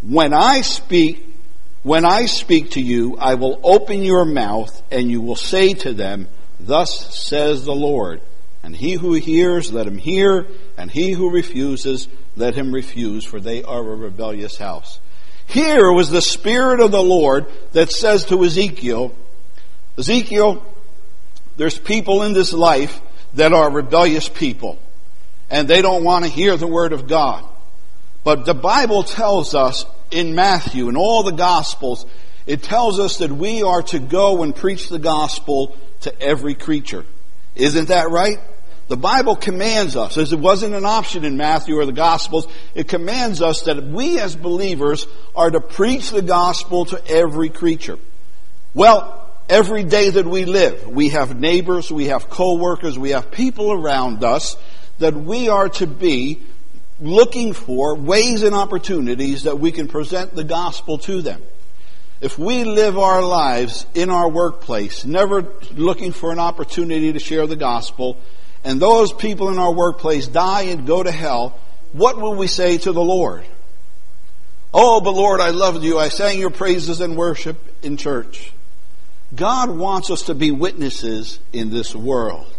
when 0.01 0.33
I 0.33 0.61
speak, 0.61 1.27
When 1.83 2.05
I 2.05 2.27
speak 2.27 2.71
to 2.71 2.81
you, 2.81 3.17
I 3.17 3.33
will 3.35 3.59
open 3.63 4.03
your 4.03 4.23
mouth, 4.23 4.69
and 4.91 5.09
you 5.09 5.19
will 5.19 5.35
say 5.35 5.73
to 5.73 5.93
them, 5.93 6.27
Thus 6.59 7.17
says 7.17 7.65
the 7.65 7.73
Lord. 7.73 8.21
And 8.61 8.75
he 8.75 8.93
who 8.93 9.13
hears, 9.13 9.73
let 9.73 9.87
him 9.87 9.97
hear, 9.97 10.45
and 10.77 10.91
he 10.91 11.11
who 11.11 11.31
refuses, 11.31 12.07
let 12.35 12.53
him 12.53 12.71
refuse, 12.71 13.25
for 13.25 13.39
they 13.39 13.63
are 13.63 13.79
a 13.79 13.95
rebellious 13.95 14.57
house. 14.57 14.99
Here 15.47 15.91
was 15.91 16.11
the 16.11 16.21
Spirit 16.21 16.79
of 16.81 16.91
the 16.91 17.01
Lord 17.01 17.47
that 17.71 17.91
says 17.91 18.25
to 18.25 18.43
Ezekiel, 18.45 19.15
Ezekiel, 19.97 20.63
there's 21.57 21.79
people 21.79 22.21
in 22.21 22.33
this 22.33 22.53
life 22.53 23.01
that 23.33 23.53
are 23.53 23.71
rebellious 23.71 24.29
people, 24.29 24.77
and 25.49 25.67
they 25.67 25.81
don't 25.81 26.03
want 26.03 26.25
to 26.25 26.29
hear 26.29 26.55
the 26.57 26.67
Word 26.67 26.93
of 26.93 27.07
God. 27.07 27.43
But 28.23 28.45
the 28.45 28.53
Bible 28.53 29.03
tells 29.03 29.55
us 29.55 29.85
in 30.11 30.35
Matthew 30.35 30.87
and 30.87 30.97
all 30.97 31.23
the 31.23 31.31
Gospels, 31.31 32.05
it 32.45 32.63
tells 32.63 32.99
us 32.99 33.17
that 33.17 33.31
we 33.31 33.63
are 33.63 33.81
to 33.83 33.99
go 33.99 34.43
and 34.43 34.55
preach 34.55 34.89
the 34.89 34.99
gospel 34.99 35.75
to 36.01 36.21
every 36.21 36.55
creature. 36.55 37.05
Isn't 37.55 37.89
that 37.89 38.09
right? 38.09 38.39
The 38.87 38.97
Bible 38.97 39.35
commands 39.35 39.95
us, 39.95 40.17
as 40.17 40.33
it 40.33 40.39
wasn't 40.39 40.73
an 40.73 40.85
option 40.85 41.23
in 41.23 41.37
Matthew 41.37 41.77
or 41.77 41.85
the 41.85 41.93
Gospels, 41.93 42.47
it 42.75 42.89
commands 42.89 43.41
us 43.41 43.61
that 43.61 43.81
we 43.81 44.19
as 44.19 44.35
believers 44.35 45.07
are 45.35 45.49
to 45.49 45.61
preach 45.61 46.09
the 46.09 46.21
gospel 46.21 46.85
to 46.85 47.07
every 47.07 47.47
creature. 47.49 47.97
Well, 48.73 49.29
every 49.47 49.83
day 49.83 50.09
that 50.09 50.25
we 50.25 50.45
live, 50.45 50.87
we 50.87 51.09
have 51.09 51.39
neighbors, 51.39 51.89
we 51.89 52.07
have 52.07 52.29
co-workers, 52.29 52.99
we 52.99 53.11
have 53.11 53.31
people 53.31 53.71
around 53.71 54.23
us 54.25 54.57
that 54.99 55.15
we 55.15 55.47
are 55.47 55.69
to 55.69 55.87
be 55.87 56.41
looking 57.01 57.53
for 57.53 57.95
ways 57.95 58.43
and 58.43 58.55
opportunities 58.55 59.43
that 59.43 59.59
we 59.59 59.71
can 59.71 59.87
present 59.87 60.35
the 60.35 60.43
gospel 60.43 60.99
to 60.99 61.21
them. 61.21 61.41
If 62.21 62.37
we 62.37 62.63
live 62.63 62.99
our 62.99 63.23
lives 63.23 63.87
in 63.95 64.11
our 64.11 64.29
workplace, 64.29 65.03
never 65.03 65.51
looking 65.73 66.11
for 66.11 66.31
an 66.31 66.37
opportunity 66.37 67.11
to 67.11 67.19
share 67.19 67.47
the 67.47 67.55
gospel, 67.55 68.17
and 68.63 68.79
those 68.79 69.11
people 69.11 69.49
in 69.49 69.57
our 69.57 69.73
workplace 69.73 70.27
die 70.27 70.63
and 70.63 70.85
go 70.85 71.01
to 71.01 71.11
hell, 71.11 71.59
what 71.93 72.21
will 72.21 72.35
we 72.35 72.45
say 72.45 72.77
to 72.77 72.91
the 72.91 73.03
Lord? 73.03 73.43
Oh, 74.71 75.01
but 75.01 75.11
Lord, 75.11 75.41
I 75.41 75.49
loved 75.49 75.83
you. 75.83 75.97
I 75.97 76.09
sang 76.09 76.39
your 76.39 76.51
praises 76.51 77.01
and 77.01 77.17
worship 77.17 77.57
in 77.83 77.97
church. 77.97 78.53
God 79.35 79.71
wants 79.71 80.11
us 80.11 80.23
to 80.23 80.35
be 80.35 80.51
witnesses 80.51 81.39
in 81.51 81.71
this 81.71 81.95
world. 81.95 82.53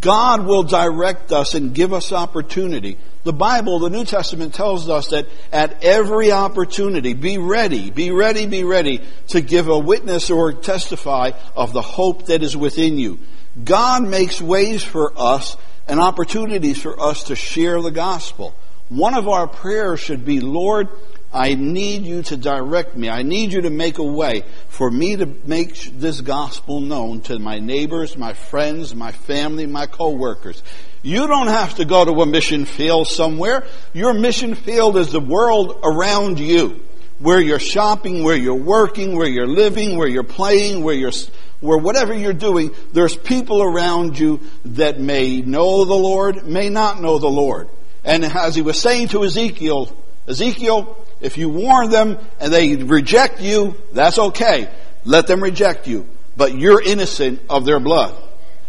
God 0.00 0.46
will 0.46 0.62
direct 0.62 1.32
us 1.32 1.54
and 1.54 1.74
give 1.74 1.92
us 1.92 2.12
opportunity. 2.12 2.98
The 3.22 3.32
Bible, 3.32 3.78
the 3.78 3.90
New 3.90 4.04
Testament 4.04 4.54
tells 4.54 4.88
us 4.88 5.08
that 5.08 5.26
at 5.52 5.82
every 5.82 6.32
opportunity, 6.32 7.14
be 7.14 7.38
ready, 7.38 7.90
be 7.90 8.10
ready, 8.10 8.46
be 8.46 8.64
ready 8.64 9.00
to 9.28 9.40
give 9.40 9.68
a 9.68 9.78
witness 9.78 10.30
or 10.30 10.52
testify 10.52 11.30
of 11.56 11.72
the 11.72 11.82
hope 11.82 12.26
that 12.26 12.42
is 12.42 12.56
within 12.56 12.98
you. 12.98 13.18
God 13.62 14.02
makes 14.02 14.42
ways 14.42 14.82
for 14.82 15.12
us 15.16 15.56
and 15.86 16.00
opportunities 16.00 16.80
for 16.80 17.00
us 17.00 17.24
to 17.24 17.36
share 17.36 17.80
the 17.80 17.90
gospel. 17.90 18.54
One 18.88 19.14
of 19.14 19.28
our 19.28 19.46
prayers 19.46 20.00
should 20.00 20.24
be, 20.24 20.40
Lord, 20.40 20.88
I 21.34 21.54
need 21.54 22.06
you 22.06 22.22
to 22.22 22.36
direct 22.36 22.96
me. 22.96 23.10
I 23.10 23.22
need 23.22 23.52
you 23.52 23.62
to 23.62 23.70
make 23.70 23.98
a 23.98 24.04
way 24.04 24.44
for 24.68 24.88
me 24.88 25.16
to 25.16 25.26
make 25.26 25.74
this 25.98 26.20
gospel 26.20 26.80
known 26.80 27.22
to 27.22 27.40
my 27.40 27.58
neighbors, 27.58 28.16
my 28.16 28.34
friends, 28.34 28.94
my 28.94 29.10
family, 29.10 29.66
my 29.66 29.86
coworkers. 29.86 30.62
You 31.02 31.26
don't 31.26 31.48
have 31.48 31.74
to 31.74 31.84
go 31.84 32.04
to 32.04 32.22
a 32.22 32.26
mission 32.26 32.66
field 32.66 33.08
somewhere. 33.08 33.66
Your 33.92 34.14
mission 34.14 34.54
field 34.54 34.96
is 34.96 35.10
the 35.10 35.18
world 35.18 35.80
around 35.82 36.38
you. 36.38 36.80
Where 37.18 37.40
you're 37.40 37.58
shopping, 37.58 38.22
where 38.22 38.36
you're 38.36 38.54
working, 38.54 39.16
where 39.16 39.28
you're 39.28 39.48
living, 39.48 39.96
where 39.98 40.08
you're 40.08 40.22
playing, 40.22 40.84
where 40.84 40.94
you're 40.94 41.12
where 41.60 41.78
whatever 41.78 42.14
you're 42.14 42.32
doing, 42.32 42.72
there's 42.92 43.16
people 43.16 43.62
around 43.62 44.18
you 44.18 44.40
that 44.66 45.00
may 45.00 45.40
know 45.40 45.84
the 45.84 45.94
Lord, 45.94 46.46
may 46.46 46.68
not 46.68 47.00
know 47.00 47.18
the 47.18 47.28
Lord. 47.28 47.68
And 48.04 48.24
as 48.24 48.54
he 48.54 48.62
was 48.62 48.78
saying 48.78 49.08
to 49.08 49.24
Ezekiel, 49.24 49.90
Ezekiel, 50.28 51.03
if 51.24 51.38
you 51.38 51.48
warn 51.48 51.90
them 51.90 52.18
and 52.38 52.52
they 52.52 52.76
reject 52.76 53.40
you, 53.40 53.74
that's 53.92 54.18
okay. 54.18 54.68
Let 55.04 55.26
them 55.26 55.42
reject 55.42 55.86
you. 55.88 56.06
But 56.36 56.54
you're 56.54 56.82
innocent 56.82 57.40
of 57.48 57.64
their 57.64 57.80
blood. 57.80 58.14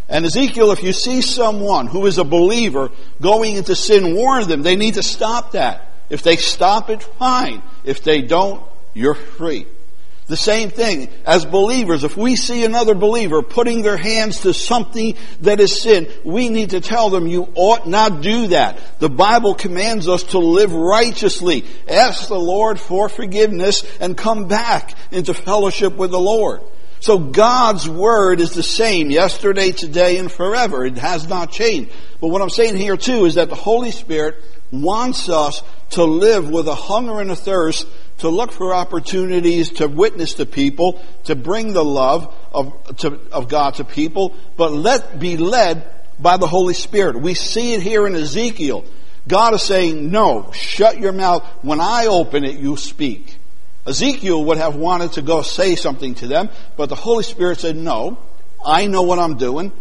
And 0.08 0.26
Ezekiel, 0.26 0.72
if 0.72 0.82
you 0.82 0.94
see 0.94 1.22
someone 1.22 1.88
who 1.88 2.06
is 2.06 2.18
a 2.18 2.24
believer 2.24 2.92
going 3.20 3.58
into 3.58 3.76
sin, 3.76 4.16
warn 4.16 4.48
them. 4.48 4.62
They 4.62 4.78
need 4.78 4.94
to 4.94 5.04
stop 5.04 5.52
that. 5.52 5.92
If 6.10 6.22
they 6.22 6.38
stop 6.38 6.90
it, 6.90 7.04
fine. 7.04 7.62
If 7.84 8.04
they 8.04 8.22
don't, 8.22 8.64
you're 8.94 9.16
free. 9.16 9.66
The 10.28 10.36
same 10.36 10.72
thing 10.72 11.10
as 11.24 11.46
believers. 11.46 12.04
If 12.04 12.18
we 12.18 12.36
see 12.36 12.66
another 12.66 12.96
believer 12.96 13.44
putting 13.44 13.84
their 13.84 13.98
hands 13.98 14.42
to 14.42 14.54
something 14.56 15.16
that 15.42 15.60
is 15.60 15.80
sin, 15.80 16.08
we 16.24 16.50
need 16.50 16.72
to 16.72 16.82
tell 16.82 17.12
them 17.12 17.28
you 17.28 17.48
ought 17.54 17.88
not 17.88 18.22
do 18.22 18.48
that. 18.48 18.80
The 19.00 19.10
Bible 19.10 19.54
commands 19.54 20.10
us 20.10 20.24
to 20.24 20.40
live 20.40 20.74
righteously. 20.74 21.64
Ask 21.88 22.28
the 22.28 22.40
Lord 22.40 22.80
for 22.80 23.08
forgiveness 23.08 23.86
and 24.00 24.18
come 24.18 24.48
back 24.48 24.96
into 25.12 25.36
fellowship 25.36 25.96
with 25.96 26.10
the 26.10 26.20
Lord. 26.20 26.62
So 27.02 27.20
God's 27.20 27.88
Word 27.88 28.40
is 28.40 28.54
the 28.54 28.64
same 28.64 29.12
yesterday, 29.12 29.74
today, 29.74 30.18
and 30.18 30.32
forever. 30.32 30.84
It 30.86 30.98
has 30.98 31.30
not 31.30 31.52
changed. 31.52 31.92
But 32.20 32.30
what 32.30 32.42
I'm 32.42 32.50
saying 32.50 32.78
here 32.78 32.98
too 32.98 33.26
is 33.26 33.36
that 33.36 33.50
the 33.50 33.56
Holy 33.56 33.92
Spirit 33.92 34.44
wants 34.72 35.30
us 35.30 35.62
to 35.92 36.04
live 36.04 36.50
with 36.50 36.68
a 36.68 36.74
hunger 36.74 37.20
and 37.20 37.30
a 37.30 37.36
thirst 37.36 37.88
to 38.20 38.30
look 38.30 38.52
for 38.52 38.74
opportunities 38.74 39.72
to 39.72 39.88
witness 39.88 40.36
to 40.36 40.46
people, 40.46 41.02
to 41.26 41.36
bring 41.36 41.74
the 41.74 41.84
love 41.84 42.34
of, 42.52 42.98
to, 42.98 43.20
of 43.32 43.50
God 43.50 43.76
to 43.76 43.84
people, 43.84 44.34
but 44.56 44.72
let 44.72 45.20
be 45.20 45.38
led 45.38 45.90
by 46.20 46.38
the 46.38 46.48
Holy 46.48 46.74
Spirit. 46.74 47.20
We 47.20 47.34
see 47.34 47.74
it 47.74 47.82
here 47.82 48.08
in 48.08 48.16
Ezekiel. 48.16 48.86
God 49.28 49.54
is 49.54 49.64
saying, 49.64 50.12
no, 50.12 50.52
shut 50.52 51.00
your 51.00 51.12
mouth. 51.12 51.44
When 51.62 51.82
I 51.82 52.06
open 52.06 52.46
it, 52.46 52.60
you 52.60 52.78
speak. 52.78 53.38
Ezekiel 53.86 54.46
would 54.46 54.58
have 54.58 54.76
wanted 54.76 55.14
to 55.14 55.22
go 55.22 55.42
say 55.42 55.76
something 55.76 56.16
to 56.16 56.28
them, 56.28 56.50
but 56.78 56.90
the 56.90 56.96
Holy 56.96 57.24
Spirit 57.24 57.60
said, 57.60 57.76
no, 57.76 58.18
I 58.66 58.88
know 58.88 59.04
what 59.04 59.20
I'm 59.20 59.38
doing. 59.38 59.72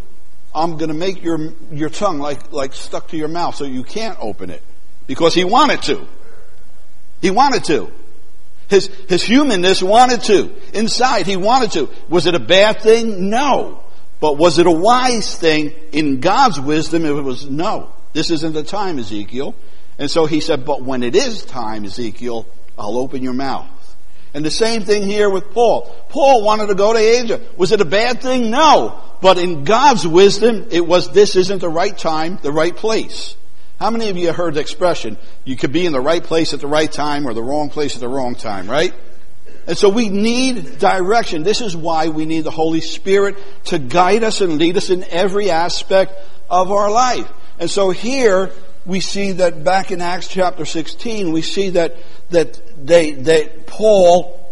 I'm 0.54 0.76
going 0.76 0.88
to 0.88 0.94
make 0.94 1.22
your, 1.22 1.52
your 1.72 1.88
tongue 1.88 2.18
like, 2.18 2.52
like 2.52 2.74
stuck 2.74 3.08
to 3.08 3.16
your 3.16 3.28
mouth 3.28 3.54
so 3.54 3.64
you 3.64 3.82
can't 3.82 4.18
open 4.20 4.50
it. 4.50 4.62
Because 5.06 5.34
he 5.34 5.44
wanted 5.44 5.82
to. 5.82 6.06
He 7.20 7.30
wanted 7.30 7.64
to. 7.64 7.92
His, 8.68 8.86
his 9.08 9.22
humanness 9.22 9.82
wanted 9.82 10.22
to. 10.24 10.52
Inside, 10.72 11.26
he 11.26 11.36
wanted 11.36 11.72
to. 11.72 11.90
Was 12.08 12.26
it 12.26 12.34
a 12.34 12.40
bad 12.40 12.80
thing? 12.80 13.28
No. 13.30 13.84
But 14.20 14.38
was 14.38 14.58
it 14.58 14.66
a 14.66 14.72
wise 14.72 15.36
thing? 15.36 15.72
In 15.92 16.20
God's 16.20 16.58
wisdom, 16.58 17.04
it 17.04 17.12
was 17.12 17.48
no. 17.48 17.92
This 18.12 18.30
isn't 18.30 18.54
the 18.54 18.62
time, 18.62 18.98
Ezekiel. 18.98 19.54
And 19.98 20.10
so 20.10 20.26
he 20.26 20.40
said, 20.40 20.64
but 20.64 20.82
when 20.82 21.02
it 21.02 21.14
is 21.14 21.44
time, 21.44 21.84
Ezekiel, 21.84 22.46
I'll 22.78 22.98
open 22.98 23.22
your 23.22 23.34
mouth. 23.34 23.68
And 24.32 24.44
the 24.44 24.50
same 24.50 24.82
thing 24.82 25.02
here 25.02 25.30
with 25.30 25.52
Paul. 25.52 25.82
Paul 26.08 26.42
wanted 26.42 26.66
to 26.66 26.74
go 26.74 26.92
to 26.92 26.98
Asia. 26.98 27.40
Was 27.56 27.70
it 27.70 27.80
a 27.80 27.84
bad 27.84 28.20
thing? 28.20 28.50
No. 28.50 29.00
But 29.20 29.38
in 29.38 29.64
God's 29.64 30.06
wisdom, 30.06 30.66
it 30.70 30.84
was 30.84 31.12
this 31.12 31.36
isn't 31.36 31.60
the 31.60 31.68
right 31.68 31.96
time, 31.96 32.38
the 32.42 32.50
right 32.50 32.74
place. 32.74 33.36
How 33.84 33.90
many 33.90 34.08
of 34.08 34.16
you 34.16 34.32
heard 34.32 34.54
the 34.54 34.60
expression, 34.60 35.18
you 35.44 35.56
could 35.56 35.70
be 35.70 35.84
in 35.84 35.92
the 35.92 36.00
right 36.00 36.24
place 36.24 36.54
at 36.54 36.60
the 36.60 36.66
right 36.66 36.90
time 36.90 37.28
or 37.28 37.34
the 37.34 37.42
wrong 37.42 37.68
place 37.68 37.94
at 37.94 38.00
the 38.00 38.08
wrong 38.08 38.34
time, 38.34 38.66
right? 38.66 38.94
And 39.66 39.76
so 39.76 39.90
we 39.90 40.08
need 40.08 40.78
direction. 40.78 41.42
This 41.42 41.60
is 41.60 41.76
why 41.76 42.08
we 42.08 42.24
need 42.24 42.44
the 42.44 42.50
Holy 42.50 42.80
Spirit 42.80 43.36
to 43.66 43.78
guide 43.78 44.24
us 44.24 44.40
and 44.40 44.56
lead 44.56 44.78
us 44.78 44.88
in 44.88 45.04
every 45.10 45.50
aspect 45.50 46.14
of 46.48 46.72
our 46.72 46.90
life. 46.90 47.30
And 47.58 47.70
so 47.70 47.90
here 47.90 48.52
we 48.86 49.00
see 49.00 49.32
that 49.32 49.64
back 49.64 49.90
in 49.90 50.00
Acts 50.00 50.28
chapter 50.28 50.64
16, 50.64 51.30
we 51.30 51.42
see 51.42 51.68
that, 51.68 51.94
that 52.30 52.58
they, 52.86 53.12
that 53.12 53.66
Paul 53.66 54.50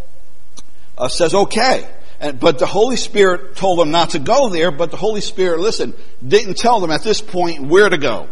uh, 0.98 1.08
says, 1.08 1.32
okay. 1.32 1.88
And, 2.20 2.38
but 2.38 2.58
the 2.58 2.66
Holy 2.66 2.96
Spirit 2.96 3.56
told 3.56 3.78
them 3.78 3.92
not 3.92 4.10
to 4.10 4.18
go 4.18 4.50
there, 4.50 4.70
but 4.70 4.90
the 4.90 4.98
Holy 4.98 5.22
Spirit, 5.22 5.60
listen, 5.60 5.94
didn't 6.22 6.58
tell 6.58 6.80
them 6.80 6.90
at 6.90 7.02
this 7.02 7.22
point 7.22 7.62
where 7.62 7.88
to 7.88 7.96
go. 7.96 8.28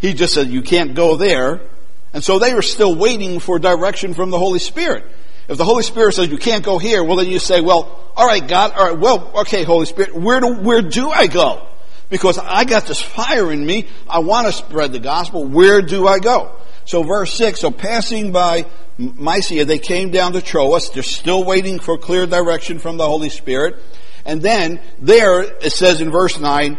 He 0.00 0.14
just 0.14 0.34
said, 0.34 0.48
you 0.48 0.62
can't 0.62 0.94
go 0.94 1.16
there. 1.16 1.60
And 2.12 2.22
so 2.24 2.38
they 2.38 2.54
were 2.54 2.62
still 2.62 2.94
waiting 2.94 3.40
for 3.40 3.58
direction 3.58 4.14
from 4.14 4.30
the 4.30 4.38
Holy 4.38 4.58
Spirit. 4.58 5.04
If 5.48 5.56
the 5.56 5.64
Holy 5.64 5.82
Spirit 5.82 6.12
says 6.12 6.28
you 6.28 6.38
can't 6.38 6.64
go 6.64 6.78
here, 6.78 7.02
well 7.02 7.16
then 7.16 7.28
you 7.28 7.38
say, 7.38 7.60
well, 7.60 8.12
alright 8.16 8.46
God, 8.46 8.72
alright, 8.72 8.98
well, 8.98 9.32
okay 9.40 9.64
Holy 9.64 9.86
Spirit, 9.86 10.14
where 10.14 10.40
do, 10.40 10.54
where 10.54 10.82
do 10.82 11.10
I 11.10 11.26
go? 11.26 11.66
Because 12.10 12.38
I 12.38 12.64
got 12.64 12.86
this 12.86 13.00
fire 13.00 13.52
in 13.52 13.64
me, 13.64 13.88
I 14.08 14.20
want 14.20 14.46
to 14.46 14.52
spread 14.52 14.92
the 14.92 14.98
gospel, 14.98 15.44
where 15.44 15.82
do 15.82 16.06
I 16.06 16.18
go? 16.18 16.52
So 16.84 17.02
verse 17.02 17.34
6, 17.34 17.60
so 17.60 17.70
passing 17.70 18.32
by 18.32 18.66
Mysia, 18.98 19.64
they 19.64 19.78
came 19.78 20.10
down 20.10 20.32
to 20.32 20.42
Troas, 20.42 20.90
they're 20.90 21.02
still 21.02 21.44
waiting 21.44 21.78
for 21.78 21.98
clear 21.98 22.26
direction 22.26 22.78
from 22.78 22.96
the 22.96 23.06
Holy 23.06 23.28
Spirit. 23.28 23.76
And 24.24 24.42
then 24.42 24.80
there, 24.98 25.42
it 25.42 25.72
says 25.72 26.00
in 26.00 26.10
verse 26.10 26.38
9, 26.38 26.78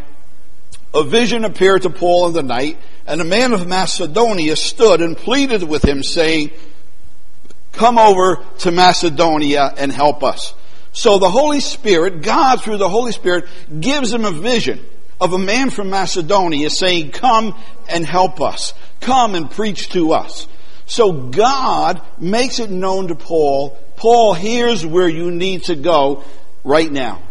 a 0.94 1.04
vision 1.04 1.46
appeared 1.46 1.84
to 1.84 1.90
Paul 1.90 2.28
in 2.28 2.34
the 2.34 2.44
night, 2.44 2.78
and 3.06 3.22
a 3.22 3.26
man 3.26 3.54
of 3.54 3.68
Macedonia 3.68 4.56
stood 4.56 5.02
and 5.02 5.18
pleaded 5.18 5.64
with 5.64 5.84
him, 5.84 6.04
saying, 6.04 6.52
Come 7.74 7.98
over 7.98 8.44
to 8.60 8.72
Macedonia 8.72 9.74
and 9.78 9.92
help 9.92 10.24
us. 10.24 10.54
So 10.92 11.20
the 11.20 11.30
Holy 11.30 11.60
Spirit, 11.60 12.24
God 12.24 12.62
through 12.62 12.78
the 12.78 12.90
Holy 12.90 13.12
Spirit, 13.12 13.46
gives 13.80 14.12
him 14.12 14.26
a 14.26 14.32
vision 14.32 14.84
of 15.22 15.34
a 15.34 15.38
man 15.38 15.70
from 15.70 15.90
Macedonia 15.90 16.70
saying, 16.70 17.12
come 17.12 17.56
and 17.88 18.06
help 18.06 18.42
us. 18.42 18.74
Come 19.02 19.36
and 19.36 19.50
preach 19.50 19.90
to 19.90 20.14
us. 20.14 20.48
So 20.86 21.12
God 21.30 22.02
makes 22.18 22.60
it 22.60 22.70
known 22.70 23.10
to 23.10 23.16
Paul, 23.16 23.78
Paul, 23.96 24.34
here's 24.34 24.86
where 24.86 25.10
you 25.10 25.30
need 25.30 25.66
to 25.66 25.76
go 25.76 26.24
right 26.64 26.92
now. 26.92 27.22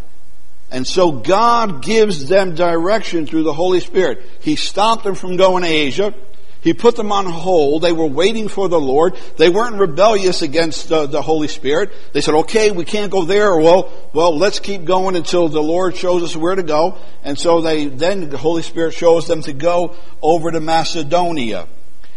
And 0.70 0.86
so 0.86 1.12
God 1.12 1.82
gives 1.82 2.28
them 2.28 2.54
direction 2.54 3.26
through 3.26 3.44
the 3.44 3.54
Holy 3.54 3.80
Spirit. 3.80 4.22
He 4.40 4.56
stopped 4.56 5.04
them 5.04 5.14
from 5.14 5.36
going 5.36 5.62
to 5.62 5.68
Asia. 5.68 6.14
He 6.60 6.74
put 6.74 6.96
them 6.96 7.12
on 7.12 7.26
hold. 7.26 7.82
They 7.82 7.92
were 7.92 8.06
waiting 8.06 8.48
for 8.48 8.68
the 8.68 8.80
Lord. 8.80 9.16
They 9.36 9.48
weren't 9.48 9.76
rebellious 9.76 10.42
against 10.42 10.88
the, 10.88 11.06
the, 11.06 11.22
Holy 11.22 11.48
Spirit. 11.48 11.92
They 12.12 12.20
said, 12.20 12.34
okay, 12.34 12.72
we 12.72 12.84
can't 12.84 13.12
go 13.12 13.24
there. 13.24 13.56
Well, 13.56 13.92
well, 14.12 14.36
let's 14.36 14.58
keep 14.58 14.84
going 14.84 15.14
until 15.14 15.48
the 15.48 15.62
Lord 15.62 15.96
shows 15.96 16.22
us 16.22 16.36
where 16.36 16.56
to 16.56 16.64
go. 16.64 16.98
And 17.22 17.38
so 17.38 17.60
they, 17.60 17.86
then 17.86 18.28
the 18.28 18.36
Holy 18.36 18.62
Spirit 18.62 18.92
shows 18.92 19.26
them 19.26 19.42
to 19.42 19.52
go 19.52 19.94
over 20.20 20.50
to 20.50 20.60
Macedonia. 20.60 21.68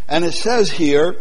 And 0.07 0.25
it 0.25 0.33
says 0.33 0.71
here, 0.71 1.17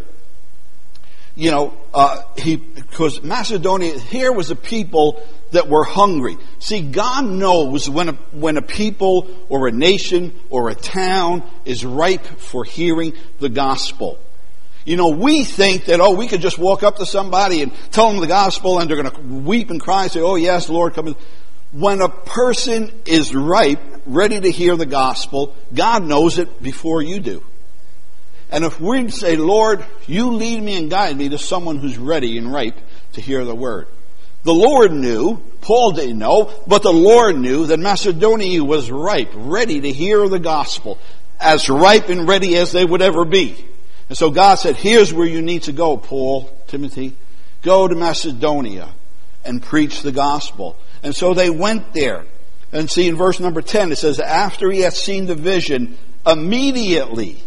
you 1.40 1.50
know, 1.50 1.74
uh, 1.94 2.20
he, 2.36 2.56
because 2.56 3.22
Macedonia, 3.22 3.98
here 3.98 4.30
was 4.30 4.50
a 4.50 4.54
people 4.54 5.22
that 5.52 5.70
were 5.70 5.84
hungry. 5.84 6.36
See, 6.58 6.82
God 6.82 7.24
knows 7.24 7.88
when 7.88 8.10
a, 8.10 8.12
when 8.32 8.58
a 8.58 8.62
people 8.62 9.26
or 9.48 9.66
a 9.66 9.72
nation 9.72 10.38
or 10.50 10.68
a 10.68 10.74
town 10.74 11.42
is 11.64 11.82
ripe 11.82 12.26
for 12.26 12.62
hearing 12.64 13.14
the 13.38 13.48
gospel. 13.48 14.18
You 14.84 14.98
know, 14.98 15.08
we 15.08 15.44
think 15.44 15.86
that, 15.86 15.98
oh, 15.98 16.14
we 16.14 16.28
could 16.28 16.42
just 16.42 16.58
walk 16.58 16.82
up 16.82 16.96
to 16.96 17.06
somebody 17.06 17.62
and 17.62 17.72
tell 17.90 18.10
them 18.10 18.20
the 18.20 18.26
gospel 18.26 18.78
and 18.78 18.90
they're 18.90 19.02
going 19.02 19.10
to 19.10 19.20
weep 19.20 19.70
and 19.70 19.80
cry 19.80 20.02
and 20.02 20.12
say, 20.12 20.20
oh 20.20 20.36
yes, 20.36 20.68
Lord, 20.68 20.92
come 20.92 21.08
in. 21.08 21.16
When 21.72 22.02
a 22.02 22.10
person 22.10 22.92
is 23.06 23.34
ripe, 23.34 23.80
ready 24.04 24.38
to 24.38 24.50
hear 24.50 24.76
the 24.76 24.84
gospel, 24.84 25.56
God 25.72 26.04
knows 26.04 26.38
it 26.38 26.62
before 26.62 27.00
you 27.00 27.18
do. 27.18 27.42
And 28.50 28.64
if 28.64 28.80
we 28.80 29.10
say, 29.10 29.36
Lord, 29.36 29.84
you 30.06 30.32
lead 30.32 30.62
me 30.62 30.76
and 30.76 30.90
guide 30.90 31.16
me 31.16 31.28
to 31.28 31.38
someone 31.38 31.78
who's 31.78 31.98
ready 31.98 32.36
and 32.36 32.52
ripe 32.52 32.78
to 33.12 33.20
hear 33.20 33.44
the 33.44 33.54
word. 33.54 33.86
The 34.42 34.54
Lord 34.54 34.92
knew, 34.92 35.36
Paul 35.60 35.92
didn't 35.92 36.18
know, 36.18 36.52
but 36.66 36.82
the 36.82 36.92
Lord 36.92 37.36
knew 37.36 37.66
that 37.66 37.78
Macedonia 37.78 38.64
was 38.64 38.90
ripe, 38.90 39.30
ready 39.34 39.80
to 39.82 39.92
hear 39.92 40.28
the 40.28 40.38
gospel, 40.38 40.98
as 41.38 41.68
ripe 41.68 42.08
and 42.08 42.26
ready 42.26 42.56
as 42.56 42.72
they 42.72 42.84
would 42.84 43.02
ever 43.02 43.24
be. 43.24 43.66
And 44.08 44.16
so 44.16 44.30
God 44.30 44.56
said, 44.56 44.76
here's 44.76 45.12
where 45.12 45.26
you 45.26 45.42
need 45.42 45.64
to 45.64 45.72
go, 45.72 45.96
Paul, 45.96 46.50
Timothy. 46.66 47.16
Go 47.62 47.86
to 47.86 47.94
Macedonia 47.94 48.88
and 49.44 49.62
preach 49.62 50.02
the 50.02 50.12
gospel. 50.12 50.76
And 51.02 51.14
so 51.14 51.34
they 51.34 51.50
went 51.50 51.92
there. 51.92 52.24
And 52.72 52.90
see 52.90 53.08
in 53.08 53.16
verse 53.16 53.40
number 53.40 53.62
10, 53.62 53.92
it 53.92 53.96
says, 53.96 54.20
after 54.20 54.70
he 54.70 54.80
had 54.80 54.92
seen 54.94 55.26
the 55.26 55.34
vision, 55.34 55.98
immediately, 56.26 57.42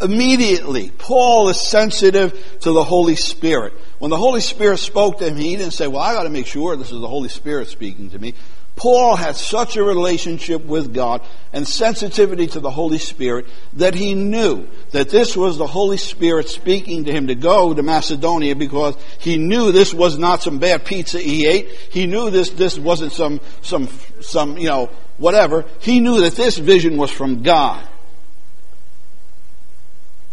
immediately, 0.00 0.90
Paul 0.90 1.48
is 1.48 1.60
sensitive 1.60 2.58
to 2.60 2.72
the 2.72 2.84
Holy 2.84 3.16
Spirit. 3.16 3.74
When 3.98 4.10
the 4.10 4.16
Holy 4.16 4.40
Spirit 4.40 4.78
spoke 4.78 5.18
to 5.18 5.26
him, 5.26 5.36
he 5.36 5.56
didn't 5.56 5.72
say, 5.72 5.86
well, 5.86 6.02
I 6.02 6.14
gotta 6.14 6.30
make 6.30 6.46
sure 6.46 6.76
this 6.76 6.92
is 6.92 7.00
the 7.00 7.08
Holy 7.08 7.28
Spirit 7.28 7.68
speaking 7.68 8.10
to 8.10 8.18
me. 8.18 8.34
Paul 8.76 9.14
had 9.14 9.36
such 9.36 9.76
a 9.76 9.84
relationship 9.84 10.64
with 10.64 10.92
God 10.92 11.22
and 11.52 11.66
sensitivity 11.66 12.48
to 12.48 12.60
the 12.60 12.70
Holy 12.70 12.98
Spirit 12.98 13.46
that 13.74 13.94
he 13.94 14.14
knew 14.14 14.66
that 14.90 15.10
this 15.10 15.36
was 15.36 15.58
the 15.58 15.66
Holy 15.66 15.96
Spirit 15.96 16.48
speaking 16.48 17.04
to 17.04 17.12
him 17.12 17.28
to 17.28 17.36
go 17.36 17.72
to 17.72 17.82
Macedonia 17.82 18.56
because 18.56 18.96
he 19.20 19.36
knew 19.36 19.70
this 19.70 19.94
was 19.94 20.18
not 20.18 20.42
some 20.42 20.58
bad 20.58 20.84
pizza 20.84 21.20
he 21.20 21.46
ate. 21.46 21.70
He 21.90 22.06
knew 22.06 22.30
this, 22.30 22.50
this 22.50 22.76
wasn't 22.76 23.12
some, 23.12 23.40
some, 23.62 23.88
some, 24.20 24.58
you 24.58 24.66
know, 24.66 24.90
whatever. 25.18 25.64
He 25.78 26.00
knew 26.00 26.22
that 26.22 26.34
this 26.34 26.58
vision 26.58 26.96
was 26.96 27.12
from 27.12 27.44
God. 27.44 27.86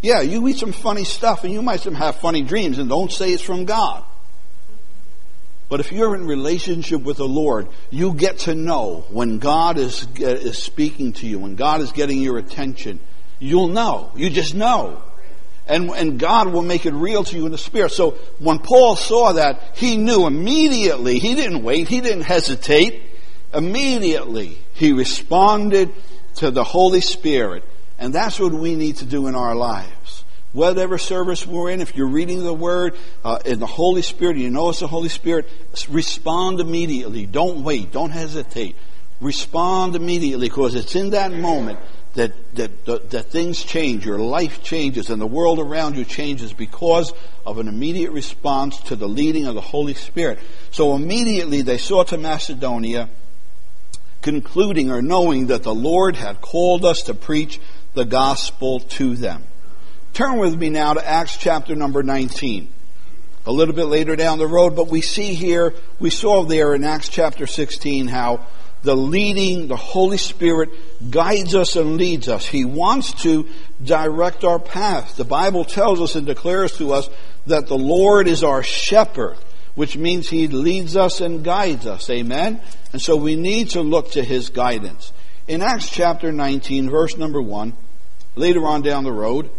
Yeah, 0.02 0.22
you 0.22 0.48
eat 0.48 0.58
some 0.58 0.72
funny 0.72 1.04
stuff 1.04 1.44
and 1.44 1.54
you 1.54 1.62
might 1.62 1.84
have 1.84 2.16
funny 2.16 2.42
dreams 2.42 2.80
and 2.80 2.90
don't 2.90 3.12
say 3.12 3.32
it's 3.32 3.44
from 3.44 3.66
God. 3.66 4.04
But 5.70 5.80
if 5.80 5.92
you're 5.92 6.16
in 6.16 6.26
relationship 6.26 7.02
with 7.02 7.18
the 7.18 7.28
Lord, 7.28 7.68
you 7.92 8.14
get 8.14 8.40
to 8.40 8.56
know 8.56 9.06
when 9.10 9.40
God 9.40 9.78
is, 9.78 10.06
is 10.18 10.62
speaking 10.62 11.14
to 11.14 11.28
you, 11.28 11.40
when 11.40 11.56
God 11.56 11.80
is 11.80 11.94
getting 11.94 12.20
your 12.20 12.38
attention. 12.38 13.00
You'll 13.40 13.70
know. 13.70 14.12
You 14.16 14.30
just 14.30 14.54
know. 14.54 15.02
And, 15.68 15.90
and 15.92 16.20
God 16.20 16.50
will 16.50 16.64
make 16.64 16.86
it 16.86 16.94
real 16.94 17.24
to 17.24 17.38
you 17.38 17.46
in 17.46 17.54
the 17.54 17.58
Spirit. 17.58 17.94
So 17.94 18.12
when 18.40 18.60
Paul 18.60 18.98
saw 18.98 19.34
that, 19.34 19.62
he 19.76 19.96
knew 19.96 20.28
immediately. 20.28 21.20
He 21.20 21.36
didn't 21.36 21.64
wait. 21.64 21.88
He 21.88 22.02
didn't 22.02 22.24
hesitate. 22.24 23.04
Immediately, 23.54 24.58
he 24.74 24.92
responded 24.92 25.94
to 26.36 26.52
the 26.52 26.64
Holy 26.64 27.02
Spirit 27.02 27.64
and 28.02 28.12
that's 28.12 28.40
what 28.40 28.52
we 28.52 28.76
need 28.76 28.98
to 28.98 29.06
do 29.06 29.28
in 29.28 29.36
our 29.36 29.56
lives. 29.56 30.26
Whatever 30.54 30.98
service 30.98 31.46
we're 31.46 31.70
in, 31.70 31.82
if 31.82 31.96
you're 31.96 32.08
reading 32.08 32.44
the 32.44 32.54
Word 32.54 32.98
uh, 33.24 33.38
in 33.46 33.60
the 33.60 33.68
Holy 33.68 34.02
Spirit, 34.02 34.38
you 34.38 34.50
know 34.50 34.70
it's 34.70 34.80
the 34.80 34.88
Holy 34.88 35.08
Spirit, 35.08 35.48
respond 35.88 36.60
immediately. 36.60 37.28
Don't 37.28 37.64
wait. 37.64 37.92
Don't 37.92 38.10
hesitate. 38.10 38.76
Respond 39.22 39.96
immediately 39.96 40.50
because 40.50 40.74
it's 40.74 40.96
in 40.96 41.12
that 41.12 41.32
moment 41.32 41.80
that, 42.16 42.34
that, 42.56 42.86
that, 42.86 43.12
that 43.12 43.26
things 43.28 43.64
change, 43.64 44.04
your 44.04 44.18
life 44.18 44.64
changes, 44.64 45.12
and 45.12 45.22
the 45.22 45.28
world 45.28 45.60
around 45.60 45.96
you 45.96 46.04
changes 46.04 46.54
because 46.54 47.14
of 47.46 47.60
an 47.60 47.68
immediate 47.68 48.12
response 48.12 48.80
to 48.82 48.96
the 48.96 49.08
leading 49.08 49.46
of 49.46 49.54
the 49.54 49.62
Holy 49.62 49.94
Spirit. 49.94 50.40
So 50.72 50.96
immediately 50.96 51.62
they 51.62 51.78
saw 51.78 52.04
to 52.06 52.18
Macedonia, 52.18 53.10
concluding 54.22 54.92
or 54.92 55.02
knowing 55.02 55.48
that 55.48 55.64
the 55.64 55.74
Lord 55.74 56.16
had 56.16 56.42
called 56.42 56.86
us 56.86 57.04
to 57.04 57.14
preach 57.14 57.60
the 57.94 58.06
gospel 58.06 58.80
to 58.80 59.16
them. 59.16 59.44
Turn 60.14 60.38
with 60.38 60.56
me 60.58 60.70
now 60.70 60.94
to 60.94 61.08
Acts 61.08 61.38
chapter 61.38 61.76
number 61.76 62.04
19. 62.04 62.72
A 63.46 63.52
little 63.52 63.74
bit 63.74 63.86
later 63.86 64.16
down 64.16 64.38
the 64.38 64.48
road, 64.48 64.76
but 64.76 64.90
we 64.90 65.02
see 65.02 65.34
here, 65.34 65.74
we 66.00 66.10
saw 66.10 66.44
there 66.44 66.76
in 66.76 66.84
Acts 66.84 67.10
chapter 67.10 67.48
16 67.48 68.08
how 68.08 68.46
the 68.84 68.96
leading, 68.96 69.68
the 69.68 69.76
Holy 69.76 70.18
Spirit 70.18 70.70
guides 71.12 71.56
us 71.56 71.76
and 71.76 71.98
leads 71.98 72.28
us. 72.28 72.46
He 72.46 72.66
wants 72.66 73.14
to 73.24 73.48
direct 73.84 74.44
our 74.44 74.60
path. 74.60 75.18
The 75.18 75.24
Bible 75.24 75.66
tells 75.66 76.02
us 76.02 76.16
and 76.16 76.26
declares 76.26 76.78
to 76.78 76.94
us 76.94 77.10
that 77.48 77.68
the 77.68 77.78
Lord 77.78 78.28
is 78.28 78.44
our 78.44 78.64
shepherd, 78.64 79.38
which 79.76 79.98
means 79.98 80.30
He 80.30 80.48
leads 80.48 80.96
us 80.96 81.22
and 81.22 81.44
guides 81.44 81.86
us. 81.86 82.10
Amen? 82.10 82.62
And 82.92 83.02
so 83.02 83.16
we 83.16 83.36
need 83.36 83.70
to 83.72 83.82
look 83.82 84.12
to 84.12 84.24
His 84.24 84.50
guidance 84.50 85.14
in 85.48 85.62
Acts 85.62 85.90
chapter 85.90 86.32
19, 86.32 86.90
verse 86.90 87.18
number 87.18 87.42
1, 87.42 87.74
later 88.36 88.66
on 88.66 88.82
down 88.82 89.04
the 89.04 89.12
road, 89.12 89.50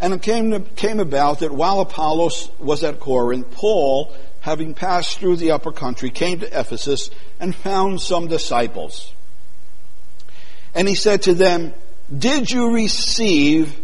and 0.00 0.12
it 0.12 0.22
came, 0.22 0.50
to, 0.50 0.60
came 0.60 1.00
about 1.00 1.40
that 1.40 1.52
while 1.52 1.80
Apollos 1.80 2.50
was 2.58 2.84
at 2.84 3.00
Corinth, 3.00 3.50
Paul, 3.52 4.14
having 4.40 4.74
passed 4.74 5.18
through 5.18 5.36
the 5.36 5.52
upper 5.52 5.72
country, 5.72 6.10
came 6.10 6.40
to 6.40 6.46
Ephesus 6.46 7.10
and 7.40 7.54
found 7.54 8.00
some 8.00 8.26
disciples. 8.26 9.12
And 10.74 10.86
he 10.86 10.94
said 10.94 11.22
to 11.22 11.34
them, 11.34 11.72
Did 12.16 12.50
you 12.50 12.74
receive? 12.74 13.74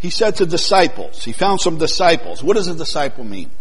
He 0.00 0.10
said 0.10 0.36
to 0.36 0.46
disciples, 0.46 1.22
he 1.22 1.32
found 1.32 1.60
some 1.60 1.78
disciples. 1.78 2.42
What 2.42 2.56
does 2.56 2.66
a 2.66 2.74
disciple 2.74 3.22
mean? 3.22 3.52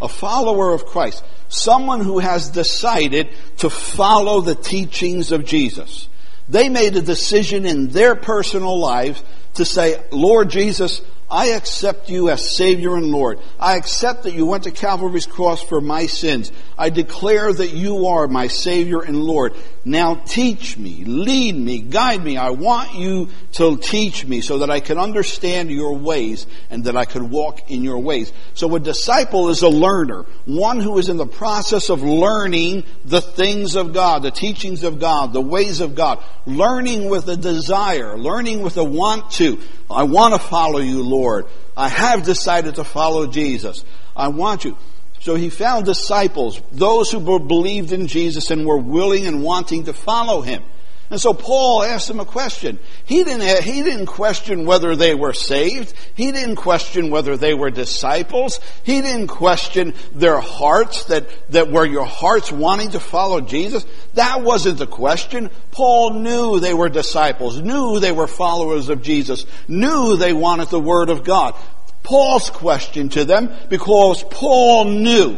A 0.00 0.08
follower 0.08 0.72
of 0.72 0.86
Christ 0.86 1.24
someone 1.48 2.00
who 2.00 2.18
has 2.18 2.50
decided 2.50 3.28
to 3.58 3.70
follow 3.70 4.40
the 4.40 4.54
teachings 4.54 5.32
of 5.32 5.44
Jesus. 5.44 6.08
They 6.48 6.68
made 6.68 6.96
a 6.96 7.02
decision 7.02 7.66
in 7.66 7.88
their 7.88 8.14
personal 8.14 8.78
lives 8.78 9.22
to 9.54 9.64
say, 9.64 10.02
Lord 10.12 10.50
Jesus, 10.50 11.00
I 11.28 11.48
accept 11.48 12.08
you 12.08 12.30
as 12.30 12.56
Savior 12.56 12.94
and 12.94 13.06
Lord. 13.06 13.40
I 13.58 13.76
accept 13.76 14.22
that 14.24 14.34
you 14.34 14.46
went 14.46 14.64
to 14.64 14.70
Calvary's 14.70 15.26
cross 15.26 15.60
for 15.60 15.80
my 15.80 16.06
sins. 16.06 16.52
I 16.78 16.90
declare 16.90 17.52
that 17.52 17.72
you 17.72 18.06
are 18.06 18.28
my 18.28 18.46
Savior 18.46 19.00
and 19.00 19.20
Lord. 19.20 19.54
Now 19.86 20.16
teach 20.16 20.76
me, 20.76 21.04
lead 21.04 21.54
me, 21.54 21.78
guide 21.78 22.20
me. 22.20 22.36
I 22.36 22.50
want 22.50 22.94
you 22.94 23.28
to 23.52 23.76
teach 23.76 24.26
me 24.26 24.40
so 24.40 24.58
that 24.58 24.68
I 24.68 24.80
can 24.80 24.98
understand 24.98 25.70
your 25.70 25.94
ways 25.94 26.48
and 26.70 26.82
that 26.86 26.96
I 26.96 27.04
can 27.04 27.30
walk 27.30 27.70
in 27.70 27.84
your 27.84 28.00
ways. 28.00 28.32
So 28.54 28.74
a 28.74 28.80
disciple 28.80 29.48
is 29.48 29.62
a 29.62 29.68
learner, 29.68 30.26
one 30.44 30.80
who 30.80 30.98
is 30.98 31.08
in 31.08 31.18
the 31.18 31.26
process 31.26 31.88
of 31.88 32.02
learning 32.02 32.82
the 33.04 33.20
things 33.20 33.76
of 33.76 33.92
God, 33.92 34.24
the 34.24 34.32
teachings 34.32 34.82
of 34.82 34.98
God, 34.98 35.32
the 35.32 35.40
ways 35.40 35.80
of 35.80 35.94
God, 35.94 36.20
learning 36.46 37.08
with 37.08 37.28
a 37.28 37.36
desire, 37.36 38.18
learning 38.18 38.62
with 38.62 38.78
a 38.78 38.84
want 38.84 39.30
to. 39.34 39.60
I 39.88 40.02
want 40.02 40.34
to 40.34 40.40
follow 40.40 40.80
you, 40.80 41.04
Lord. 41.04 41.46
I 41.76 41.88
have 41.88 42.24
decided 42.24 42.74
to 42.74 42.84
follow 42.84 43.28
Jesus. 43.28 43.84
I 44.16 44.28
want 44.28 44.64
you. 44.64 44.76
So 45.26 45.34
he 45.34 45.50
found 45.50 45.86
disciples, 45.86 46.62
those 46.70 47.10
who 47.10 47.18
believed 47.40 47.90
in 47.90 48.06
Jesus 48.06 48.52
and 48.52 48.64
were 48.64 48.78
willing 48.78 49.26
and 49.26 49.42
wanting 49.42 49.86
to 49.86 49.92
follow 49.92 50.40
him. 50.40 50.62
And 51.10 51.20
so 51.20 51.34
Paul 51.34 51.82
asked 51.82 52.06
them 52.06 52.20
a 52.20 52.24
question. 52.24 52.78
He 53.06 53.24
didn't, 53.24 53.64
he 53.64 53.82
didn't 53.82 54.06
question 54.06 54.66
whether 54.66 54.94
they 54.94 55.16
were 55.16 55.32
saved. 55.32 55.94
He 56.14 56.30
didn't 56.30 56.54
question 56.54 57.10
whether 57.10 57.36
they 57.36 57.54
were 57.54 57.70
disciples. 57.70 58.60
He 58.84 59.00
didn't 59.00 59.26
question 59.26 59.94
their 60.12 60.38
hearts, 60.38 61.06
that, 61.06 61.26
that 61.50 61.72
were 61.72 61.84
your 61.84 62.06
hearts 62.06 62.52
wanting 62.52 62.90
to 62.90 63.00
follow 63.00 63.40
Jesus. 63.40 63.84
That 64.14 64.42
wasn't 64.42 64.78
the 64.78 64.86
question. 64.86 65.50
Paul 65.72 66.20
knew 66.20 66.60
they 66.60 66.72
were 66.72 66.88
disciples, 66.88 67.60
knew 67.60 67.98
they 67.98 68.12
were 68.12 68.28
followers 68.28 68.90
of 68.90 69.02
Jesus, 69.02 69.44
knew 69.66 70.16
they 70.16 70.32
wanted 70.32 70.68
the 70.68 70.78
Word 70.78 71.10
of 71.10 71.24
God. 71.24 71.56
Paul's 72.02 72.50
question 72.50 73.08
to 73.10 73.24
them, 73.24 73.52
because 73.68 74.22
Paul 74.24 74.84
knew 74.86 75.36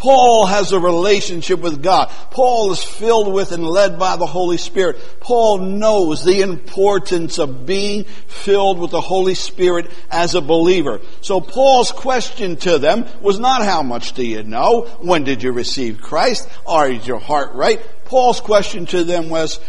Paul 0.00 0.46
has 0.46 0.72
a 0.72 0.80
relationship 0.80 1.60
with 1.60 1.82
God. 1.82 2.08
Paul 2.30 2.72
is 2.72 2.82
filled 2.82 3.30
with 3.34 3.52
and 3.52 3.66
led 3.66 3.98
by 3.98 4.16
the 4.16 4.24
Holy 4.24 4.56
Spirit. 4.56 4.96
Paul 5.20 5.58
knows 5.58 6.24
the 6.24 6.40
importance 6.40 7.38
of 7.38 7.66
being 7.66 8.04
filled 8.04 8.78
with 8.78 8.92
the 8.92 9.00
Holy 9.02 9.34
Spirit 9.34 9.90
as 10.10 10.34
a 10.34 10.40
believer. 10.40 11.02
So 11.20 11.42
Paul's 11.42 11.92
question 11.92 12.56
to 12.56 12.78
them 12.78 13.04
was 13.20 13.38
not 13.38 13.62
how 13.62 13.82
much 13.82 14.14
do 14.14 14.24
you 14.24 14.42
know? 14.42 14.86
When 15.00 15.24
did 15.24 15.42
you 15.42 15.52
receive 15.52 16.00
Christ? 16.00 16.48
Are 16.66 16.90
your 16.90 17.20
heart 17.20 17.52
right? 17.52 17.78
Paul's 18.06 18.40
question 18.40 18.86
to 18.86 19.04
them 19.04 19.28
was, 19.28 19.60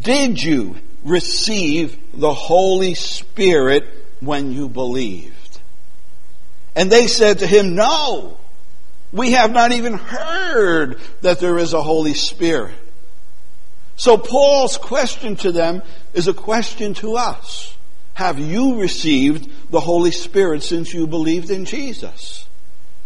did 0.00 0.42
you 0.42 0.76
receive 1.04 1.98
the 2.14 2.32
Holy 2.32 2.94
Spirit 2.94 3.84
when 4.20 4.50
you 4.50 4.70
believed? 4.70 5.33
And 6.76 6.90
they 6.90 7.06
said 7.06 7.40
to 7.40 7.46
him, 7.46 7.74
no. 7.74 8.38
We 9.12 9.32
have 9.32 9.52
not 9.52 9.72
even 9.72 9.94
heard 9.94 11.00
that 11.20 11.38
there 11.38 11.58
is 11.58 11.72
a 11.72 11.82
Holy 11.82 12.14
Spirit. 12.14 12.74
So 13.96 14.18
Paul's 14.18 14.76
question 14.76 15.36
to 15.36 15.52
them 15.52 15.82
is 16.14 16.26
a 16.26 16.34
question 16.34 16.94
to 16.94 17.16
us. 17.16 17.76
Have 18.14 18.38
you 18.38 18.80
received 18.80 19.70
the 19.70 19.80
Holy 19.80 20.10
Spirit 20.10 20.62
since 20.62 20.92
you 20.92 21.06
believed 21.06 21.50
in 21.50 21.64
Jesus? 21.64 22.46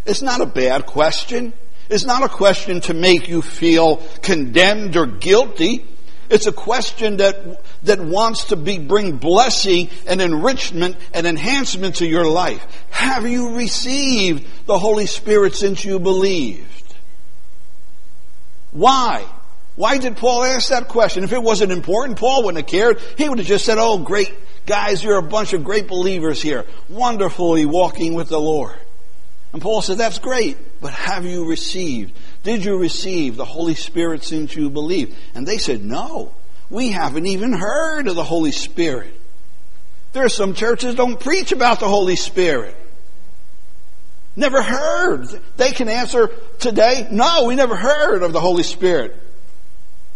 It's 0.06 0.22
not 0.22 0.40
a 0.40 0.46
bad 0.46 0.86
question. 0.86 1.52
It's 1.90 2.04
not 2.04 2.22
a 2.22 2.28
question 2.28 2.80
to 2.82 2.94
make 2.94 3.28
you 3.28 3.42
feel 3.42 3.96
condemned 4.22 4.96
or 4.96 5.06
guilty. 5.06 5.86
It's 6.30 6.46
a 6.46 6.52
question 6.52 7.18
that, 7.18 7.62
that 7.84 8.00
wants 8.00 8.46
to 8.46 8.56
be, 8.56 8.78
bring 8.78 9.16
blessing 9.16 9.88
and 10.06 10.20
enrichment 10.20 10.96
and 11.14 11.26
enhancement 11.26 11.96
to 11.96 12.06
your 12.06 12.26
life. 12.26 12.64
Have 12.90 13.26
you 13.26 13.56
received 13.56 14.46
the 14.66 14.78
Holy 14.78 15.06
Spirit 15.06 15.54
since 15.54 15.84
you 15.84 15.98
believed? 15.98 16.94
Why? 18.72 19.24
Why 19.76 19.98
did 19.98 20.16
Paul 20.16 20.44
ask 20.44 20.68
that 20.68 20.88
question? 20.88 21.24
If 21.24 21.32
it 21.32 21.42
wasn't 21.42 21.72
important, 21.72 22.18
Paul 22.18 22.44
wouldn't 22.44 22.64
have 22.64 22.70
cared. 22.70 23.00
He 23.16 23.28
would 23.28 23.38
have 23.38 23.46
just 23.46 23.64
said, 23.64 23.78
Oh, 23.78 23.98
great 23.98 24.34
guys, 24.66 25.02
you're 25.02 25.18
a 25.18 25.22
bunch 25.22 25.52
of 25.54 25.64
great 25.64 25.88
believers 25.88 26.42
here. 26.42 26.66
Wonderfully 26.88 27.64
walking 27.64 28.14
with 28.14 28.28
the 28.28 28.40
Lord. 28.40 28.78
And 29.52 29.62
Paul 29.62 29.82
said, 29.82 29.98
That's 29.98 30.18
great, 30.18 30.80
but 30.80 30.92
have 30.92 31.24
you 31.24 31.48
received? 31.48 32.16
Did 32.42 32.64
you 32.64 32.78
receive 32.78 33.36
the 33.36 33.44
Holy 33.44 33.74
Spirit 33.74 34.24
since 34.24 34.54
you 34.54 34.70
believed? 34.70 35.16
And 35.34 35.46
they 35.46 35.58
said, 35.58 35.84
No. 35.84 36.34
We 36.70 36.90
haven't 36.90 37.26
even 37.26 37.52
heard 37.52 38.08
of 38.08 38.14
the 38.14 38.24
Holy 38.24 38.52
Spirit. 38.52 39.14
There 40.12 40.24
are 40.24 40.30
some 40.30 40.54
churches 40.54 40.94
don't 40.94 41.18
preach 41.18 41.52
about 41.52 41.80
the 41.80 41.88
Holy 41.88 42.16
Spirit. 42.16 42.76
Never 44.36 44.62
heard. 44.62 45.28
They 45.56 45.72
can 45.72 45.88
answer 45.88 46.30
today, 46.58 47.08
no, 47.10 47.44
we 47.44 47.56
never 47.56 47.74
heard 47.74 48.22
of 48.22 48.32
the 48.32 48.40
Holy 48.40 48.62
Spirit. 48.62 49.16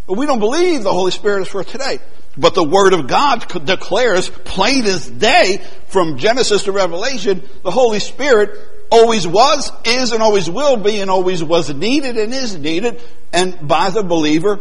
But 0.07 0.17
we 0.17 0.27
don't 0.27 0.39
believe 0.39 0.83
the 0.83 0.93
Holy 0.93 1.11
Spirit 1.11 1.43
is 1.43 1.49
for 1.49 1.65
today. 1.65 1.99
But 2.37 2.55
the 2.55 2.65
Word 2.65 2.93
of 2.93 3.09
God 3.09 3.47
declares 3.65 4.31
plain 4.31 4.85
as 4.85 5.09
day 5.09 5.61
from 5.89 6.19
Genesis 6.19 6.65
to 6.65 6.73
Revelation, 6.73 7.43
the 7.63 7.71
Holy 7.71 7.99
Spirit 7.99 8.82
always 8.93 9.27
was, 9.27 9.73
is, 9.85 10.13
and 10.13 10.23
always 10.23 10.49
will 10.49 10.77
be, 10.77 11.01
and 11.01 11.11
always 11.11 11.43
was 11.43 11.75
needed 11.75 12.19
and 12.19 12.33
is 12.33 12.57
needed, 12.57 13.01
and 13.33 13.67
by 13.67 13.91
the 13.91 14.03
believer 14.03 14.61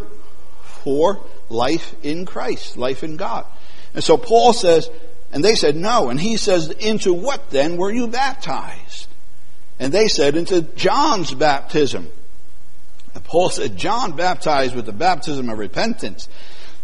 for 0.84 1.20
life 1.50 1.94
in 2.02 2.26
Christ, 2.26 2.78
life 2.78 3.04
in 3.04 3.18
God. 3.18 3.46
And 3.94 4.04
so 4.04 4.18
Paul 4.18 4.54
says, 4.54 4.90
and 5.32 5.44
they 5.44 5.56
said 5.56 5.76
no, 5.76 6.10
and 6.10 6.20
he 6.20 6.38
says, 6.38 6.70
into 6.70 7.14
what 7.14 7.50
then 7.52 7.78
were 7.78 7.92
you 7.92 8.08
baptized? 8.08 9.08
And 9.80 9.94
they 9.94 10.08
said, 10.08 10.36
into 10.36 10.62
John's 10.62 11.34
baptism. 11.34 12.10
And 13.14 13.24
Paul 13.24 13.50
said, 13.50 13.78
John 13.78 14.16
baptized 14.16 14.76
with 14.76 14.86
the 14.86 14.94
baptism 14.94 15.50
of 15.50 15.58
repentance, 15.58 16.30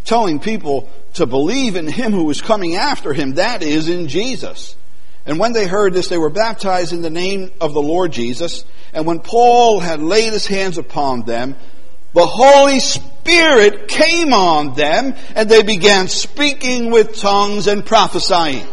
telling 0.04 0.40
people 0.40 0.90
to 1.14 1.26
believe 1.26 1.76
in 1.76 1.88
him 1.88 2.12
who 2.12 2.24
was 2.24 2.42
coming 2.42 2.76
after 2.76 3.14
him, 3.14 3.36
that 3.36 3.64
is, 3.64 3.90
in 3.90 4.08
Jesus. 4.08 4.76
And 5.28 5.38
when 5.38 5.52
they 5.52 5.68
heard 5.68 5.94
this, 5.94 6.08
they 6.08 6.18
were 6.18 6.30
baptized 6.30 6.94
in 6.94 7.02
the 7.02 7.10
name 7.10 7.52
of 7.60 7.74
the 7.74 7.82
Lord 7.82 8.14
Jesus. 8.14 8.64
And 8.94 9.06
when 9.06 9.20
Paul 9.20 9.82
had 9.82 10.02
laid 10.02 10.32
his 10.32 10.48
hands 10.48 10.78
upon 10.78 11.24
them, 11.24 11.56
the 12.14 12.26
Holy 12.26 12.80
Spirit 12.80 13.90
came 13.90 14.34
on 14.34 14.74
them 14.74 15.14
and 15.36 15.50
they 15.50 15.64
began 15.64 16.08
speaking 16.08 16.92
with 16.92 17.18
tongues 17.18 17.68
and 17.68 17.86
prophesying. 17.86 18.66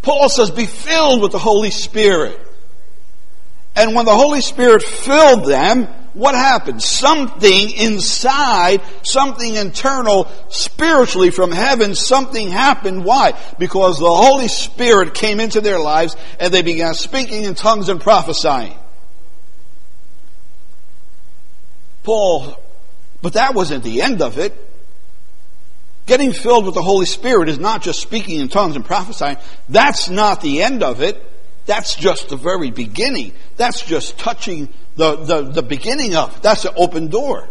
Paul 0.00 0.30
says, 0.30 0.50
be 0.50 0.66
filled 0.66 1.20
with 1.20 1.32
the 1.32 1.38
Holy 1.38 1.70
Spirit. 1.70 2.40
And 3.76 3.94
when 3.94 4.06
the 4.06 4.16
Holy 4.16 4.40
Spirit 4.40 4.82
filled 4.82 5.44
them, 5.44 5.88
what 6.14 6.34
happened? 6.34 6.82
Something 6.82 7.70
inside, 7.70 8.82
something 9.02 9.54
internal, 9.54 10.30
spiritually 10.50 11.30
from 11.30 11.50
heaven, 11.50 11.94
something 11.94 12.50
happened. 12.50 13.04
Why? 13.04 13.32
Because 13.58 13.98
the 13.98 14.12
Holy 14.12 14.48
Spirit 14.48 15.14
came 15.14 15.40
into 15.40 15.60
their 15.60 15.78
lives 15.78 16.16
and 16.38 16.52
they 16.52 16.62
began 16.62 16.94
speaking 16.94 17.44
in 17.44 17.54
tongues 17.54 17.88
and 17.88 18.00
prophesying. 18.00 18.76
Paul, 22.02 22.60
but 23.22 23.34
that 23.34 23.54
wasn't 23.54 23.84
the 23.84 24.02
end 24.02 24.20
of 24.20 24.38
it. 24.38 24.54
Getting 26.04 26.32
filled 26.32 26.66
with 26.66 26.74
the 26.74 26.82
Holy 26.82 27.06
Spirit 27.06 27.48
is 27.48 27.58
not 27.58 27.80
just 27.80 28.00
speaking 28.00 28.40
in 28.40 28.48
tongues 28.48 28.76
and 28.76 28.84
prophesying. 28.84 29.38
That's 29.68 30.10
not 30.10 30.40
the 30.40 30.62
end 30.62 30.82
of 30.82 31.00
it. 31.00 31.31
That's 31.66 31.94
just 31.94 32.28
the 32.28 32.36
very 32.36 32.70
beginning. 32.70 33.32
That's 33.56 33.82
just 33.82 34.18
touching 34.18 34.68
the, 34.96 35.16
the, 35.16 35.42
the 35.42 35.62
beginning 35.62 36.14
of. 36.16 36.42
That's 36.42 36.64
an 36.64 36.74
open 36.76 37.08
door. 37.08 37.48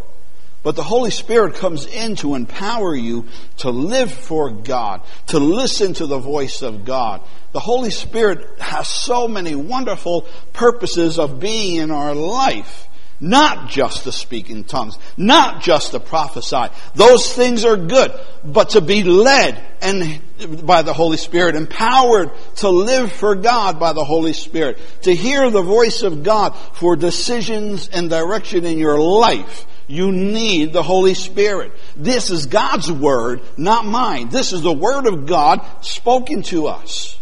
But 0.63 0.75
the 0.75 0.83
Holy 0.83 1.09
Spirit 1.09 1.55
comes 1.55 1.87
in 1.87 2.15
to 2.17 2.35
empower 2.35 2.93
you 2.93 3.25
to 3.57 3.71
live 3.71 4.11
for 4.11 4.51
God, 4.51 5.01
to 5.27 5.39
listen 5.39 5.93
to 5.95 6.05
the 6.05 6.19
voice 6.19 6.61
of 6.61 6.85
God. 6.85 7.21
The 7.51 7.59
Holy 7.59 7.89
Spirit 7.89 8.59
has 8.59 8.87
so 8.87 9.27
many 9.27 9.55
wonderful 9.55 10.27
purposes 10.53 11.17
of 11.17 11.39
being 11.39 11.77
in 11.77 11.89
our 11.89 12.13
life. 12.13 12.87
Not 13.23 13.69
just 13.69 14.05
to 14.05 14.11
speak 14.11 14.49
in 14.49 14.63
tongues, 14.63 14.97
not 15.15 15.61
just 15.61 15.91
to 15.91 15.99
prophesy. 15.99 16.73
Those 16.95 17.31
things 17.31 17.63
are 17.65 17.77
good, 17.77 18.11
but 18.43 18.71
to 18.71 18.81
be 18.81 19.03
led 19.03 19.63
and 19.79 20.19
by 20.65 20.81
the 20.81 20.93
Holy 20.93 21.17
Spirit, 21.17 21.55
empowered 21.55 22.31
to 22.57 22.69
live 22.69 23.11
for 23.11 23.35
God 23.35 23.79
by 23.79 23.93
the 23.93 24.03
Holy 24.03 24.33
Spirit, 24.33 24.79
to 25.03 25.13
hear 25.13 25.51
the 25.51 25.61
voice 25.61 26.01
of 26.01 26.23
God 26.23 26.55
for 26.73 26.95
decisions 26.95 27.87
and 27.89 28.09
direction 28.09 28.65
in 28.65 28.79
your 28.79 28.99
life. 28.99 29.67
You 29.85 30.11
need 30.11 30.73
the 30.73 30.81
Holy 30.81 31.13
Spirit. 31.13 31.73
This 31.95 32.31
is 32.31 32.47
God's 32.47 32.91
Word, 32.91 33.41
not 33.55 33.85
mine. 33.85 34.29
This 34.29 34.51
is 34.51 34.61
the 34.61 34.73
Word 34.73 35.05
of 35.05 35.27
God 35.27 35.63
spoken 35.81 36.41
to 36.43 36.67
us. 36.67 37.19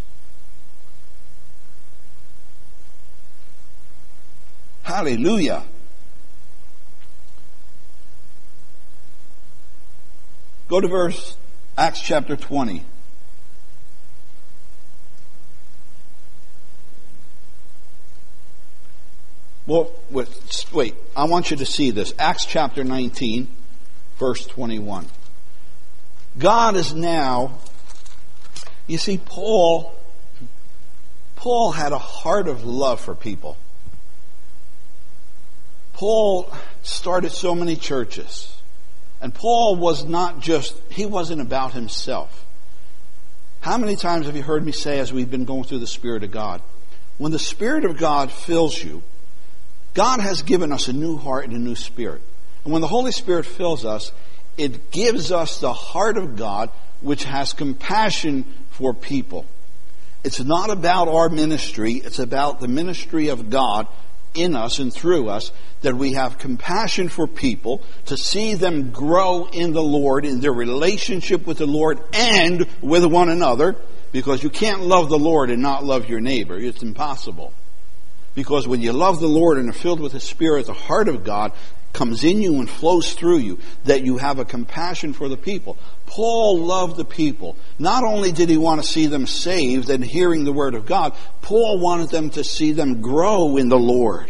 Hallelujah. 4.84 5.64
Go 10.70 10.80
to 10.80 10.88
verse, 10.88 11.36
Acts 11.76 12.00
chapter 12.00 12.36
20. 12.36 12.86
Well, 19.66 19.92
wait, 20.12 20.96
I 21.16 21.26
want 21.26 21.50
you 21.50 21.58
to 21.58 21.66
see 21.66 21.90
this. 21.90 22.14
Acts 22.20 22.46
chapter 22.46 22.84
19, 22.84 23.48
verse 24.18 24.46
21. 24.46 25.08
God 26.38 26.76
is 26.76 26.94
now, 26.94 27.58
you 28.86 29.00
see, 29.00 29.18
Paul, 29.18 29.96
Paul 31.36 31.72
had 31.72 31.94
a 31.94 31.98
heart 31.98 32.48
of 32.48 32.64
love 32.64 33.00
for 33.00 33.16
people. 33.16 33.58
Paul 35.94 36.52
started 36.84 37.32
so 37.32 37.56
many 37.56 37.76
churches. 37.76 38.59
And 39.22 39.34
Paul 39.34 39.76
was 39.76 40.06
not 40.06 40.40
just, 40.40 40.76
he 40.90 41.06
wasn't 41.06 41.42
about 41.42 41.74
himself. 41.74 42.46
How 43.62 43.78
many 43.78 43.96
times 43.96 44.26
have 44.26 44.36
you 44.36 44.44
heard 44.44 44.66
me 44.66 44.72
say 44.72 45.00
as 45.00 45.12
we've 45.12 45.30
been 45.30 45.46
going 45.46 45.66
through 45.66 45.80
the 45.80 45.88
Spirit 45.88 46.24
of 46.24 46.32
God? 46.32 46.62
When 47.18 47.34
the 47.34 47.40
Spirit 47.40 47.84
of 47.84 47.98
God 47.98 48.32
fills 48.32 48.82
you, 48.82 49.04
God 49.94 50.22
has 50.22 50.44
given 50.44 50.72
us 50.72 50.88
a 50.88 50.94
new 50.94 51.18
heart 51.18 51.46
and 51.46 51.54
a 51.54 51.60
new 51.60 51.76
spirit. 51.76 52.22
And 52.64 52.72
when 52.72 52.82
the 52.82 52.88
Holy 52.88 53.12
Spirit 53.12 53.46
fills 53.46 53.84
us, 53.84 54.12
it 54.58 54.92
gives 54.92 55.32
us 55.32 55.60
the 55.60 55.74
heart 55.74 56.18
of 56.18 56.38
God, 56.38 56.70
which 57.02 57.26
has 57.26 57.54
compassion 57.54 58.46
for 58.70 58.94
people. 58.94 59.46
It's 60.24 60.40
not 60.40 60.70
about 60.70 61.08
our 61.08 61.30
ministry, 61.30 61.94
it's 61.94 62.20
about 62.20 62.60
the 62.60 62.68
ministry 62.68 63.30
of 63.30 63.50
God 63.50 63.88
in 64.34 64.56
us 64.56 64.80
and 64.80 64.94
through 64.94 65.30
us, 65.30 65.52
that 65.82 65.96
we 65.96 66.14
have 66.14 66.38
compassion 66.38 67.10
for 67.10 67.28
people, 67.28 67.82
to 68.06 68.18
see 68.18 68.54
them 68.54 68.92
grow 68.92 69.46
in 69.46 69.74
the 69.74 69.84
Lord, 69.84 70.26
in 70.26 70.42
their 70.42 70.54
relationship 70.54 71.48
with 71.48 71.60
the 71.60 71.66
Lord 71.66 72.00
and 72.14 72.68
with 72.82 73.06
one 73.06 73.30
another, 73.30 73.76
because 74.12 74.44
you 74.44 74.50
can't 74.50 74.82
love 74.82 75.10
the 75.10 75.20
Lord 75.20 75.50
and 75.50 75.62
not 75.62 75.86
love 75.86 76.10
your 76.10 76.20
neighbor. 76.20 76.58
It's 76.58 76.84
impossible. 76.84 77.54
Because 78.36 78.68
when 78.68 78.82
you 78.82 78.94
love 78.94 79.20
the 79.20 79.28
Lord 79.28 79.58
and 79.58 79.70
are 79.70 79.74
filled 79.74 80.00
with 80.00 80.14
the 80.14 80.20
Spirit, 80.20 80.66
the 80.66 80.74
heart 80.74 81.08
of 81.08 81.24
God 81.24 81.54
comes 81.94 82.24
in 82.24 82.42
you 82.42 82.60
and 82.60 82.70
flows 82.70 83.14
through 83.14 83.38
you, 83.38 83.60
that 83.86 84.04
you 84.04 84.18
have 84.18 84.38
a 84.38 84.46
compassion 84.46 85.14
for 85.14 85.28
the 85.28 85.38
people. 85.38 85.78
Paul 86.06 86.60
loved 86.60 86.98
the 86.98 87.06
people. 87.06 87.58
Not 87.80 88.04
only 88.04 88.32
did 88.32 88.50
he 88.50 88.58
want 88.58 88.82
to 88.82 88.88
see 88.88 89.08
them 89.08 89.26
saved 89.26 89.90
and 89.90 90.04
hearing 90.04 90.44
the 90.44 90.54
word 90.54 90.76
of 90.76 90.86
God, 90.86 91.14
Paul 91.42 91.80
wanted 91.80 92.10
them 92.10 92.30
to 92.32 92.44
see 92.44 92.74
them 92.74 93.02
grow 93.02 93.58
in 93.58 93.70
the 93.70 93.80
Lord 93.80 94.30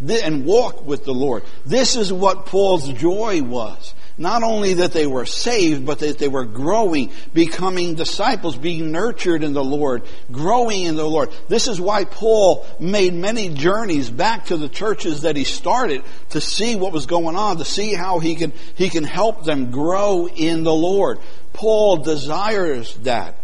and 0.00 0.44
walk 0.44 0.84
with 0.86 1.04
the 1.04 1.14
Lord. 1.14 1.42
This 1.64 1.96
is 1.96 2.12
what 2.12 2.46
Paul's 2.46 2.88
joy 2.92 3.42
was. 3.42 3.94
Not 4.16 4.44
only 4.44 4.74
that 4.74 4.92
they 4.92 5.08
were 5.08 5.26
saved, 5.26 5.84
but 5.84 5.98
that 5.98 6.18
they 6.18 6.28
were 6.28 6.44
growing, 6.44 7.10
becoming 7.32 7.96
disciples, 7.96 8.56
being 8.56 8.92
nurtured 8.92 9.42
in 9.42 9.54
the 9.54 9.64
Lord, 9.64 10.02
growing 10.30 10.84
in 10.84 10.94
the 10.94 11.08
Lord. 11.08 11.30
This 11.48 11.66
is 11.66 11.80
why 11.80 12.04
Paul 12.04 12.64
made 12.78 13.12
many 13.12 13.48
journeys 13.48 14.10
back 14.10 14.46
to 14.46 14.56
the 14.56 14.68
churches 14.68 15.22
that 15.22 15.34
he 15.34 15.42
started 15.42 16.04
to 16.30 16.40
see 16.40 16.76
what 16.76 16.92
was 16.92 17.06
going 17.06 17.34
on, 17.34 17.56
to 17.56 17.64
see 17.64 17.92
how 17.92 18.20
he 18.20 18.36
can, 18.36 18.52
he 18.76 18.88
can 18.88 19.02
help 19.02 19.44
them 19.44 19.72
grow 19.72 20.28
in 20.28 20.62
the 20.62 20.74
Lord. 20.74 21.18
Paul 21.52 21.98
desires 21.98 22.94
that. 22.98 23.36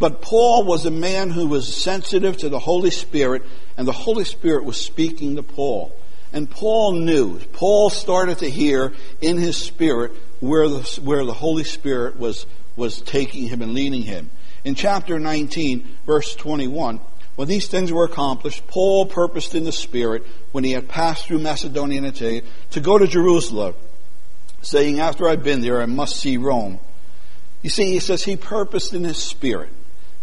But 0.00 0.22
Paul 0.22 0.64
was 0.64 0.86
a 0.86 0.90
man 0.90 1.28
who 1.28 1.46
was 1.46 1.72
sensitive 1.72 2.38
to 2.38 2.48
the 2.48 2.58
Holy 2.58 2.90
Spirit, 2.90 3.42
and 3.76 3.86
the 3.86 3.92
Holy 3.92 4.24
Spirit 4.24 4.64
was 4.64 4.80
speaking 4.80 5.36
to 5.36 5.42
Paul. 5.42 5.94
And 6.32 6.50
Paul 6.50 6.92
knew, 6.92 7.38
Paul 7.52 7.90
started 7.90 8.38
to 8.38 8.48
hear 8.48 8.94
in 9.20 9.36
his 9.36 9.58
spirit 9.58 10.12
where 10.40 10.70
the, 10.70 11.00
where 11.04 11.26
the 11.26 11.34
Holy 11.34 11.64
Spirit 11.64 12.18
was, 12.18 12.46
was 12.76 13.02
taking 13.02 13.46
him 13.46 13.60
and 13.60 13.74
leading 13.74 14.00
him. 14.00 14.30
In 14.64 14.74
chapter 14.74 15.18
19, 15.18 15.86
verse 16.06 16.34
21, 16.34 16.98
when 17.36 17.48
these 17.48 17.68
things 17.68 17.92
were 17.92 18.04
accomplished, 18.04 18.66
Paul 18.68 19.04
purposed 19.04 19.54
in 19.54 19.64
the 19.64 19.72
Spirit, 19.72 20.26
when 20.52 20.64
he 20.64 20.72
had 20.72 20.88
passed 20.88 21.26
through 21.26 21.40
Macedonia 21.40 21.98
and 21.98 22.06
Achaia, 22.06 22.40
to 22.70 22.80
go 22.80 22.96
to 22.96 23.06
Jerusalem, 23.06 23.74
saying, 24.62 24.98
After 24.98 25.28
I've 25.28 25.44
been 25.44 25.60
there, 25.60 25.82
I 25.82 25.86
must 25.86 26.16
see 26.16 26.38
Rome. 26.38 26.80
You 27.60 27.68
see, 27.68 27.92
he 27.92 28.00
says 28.00 28.22
he 28.22 28.36
purposed 28.36 28.94
in 28.94 29.04
his 29.04 29.18
Spirit. 29.18 29.70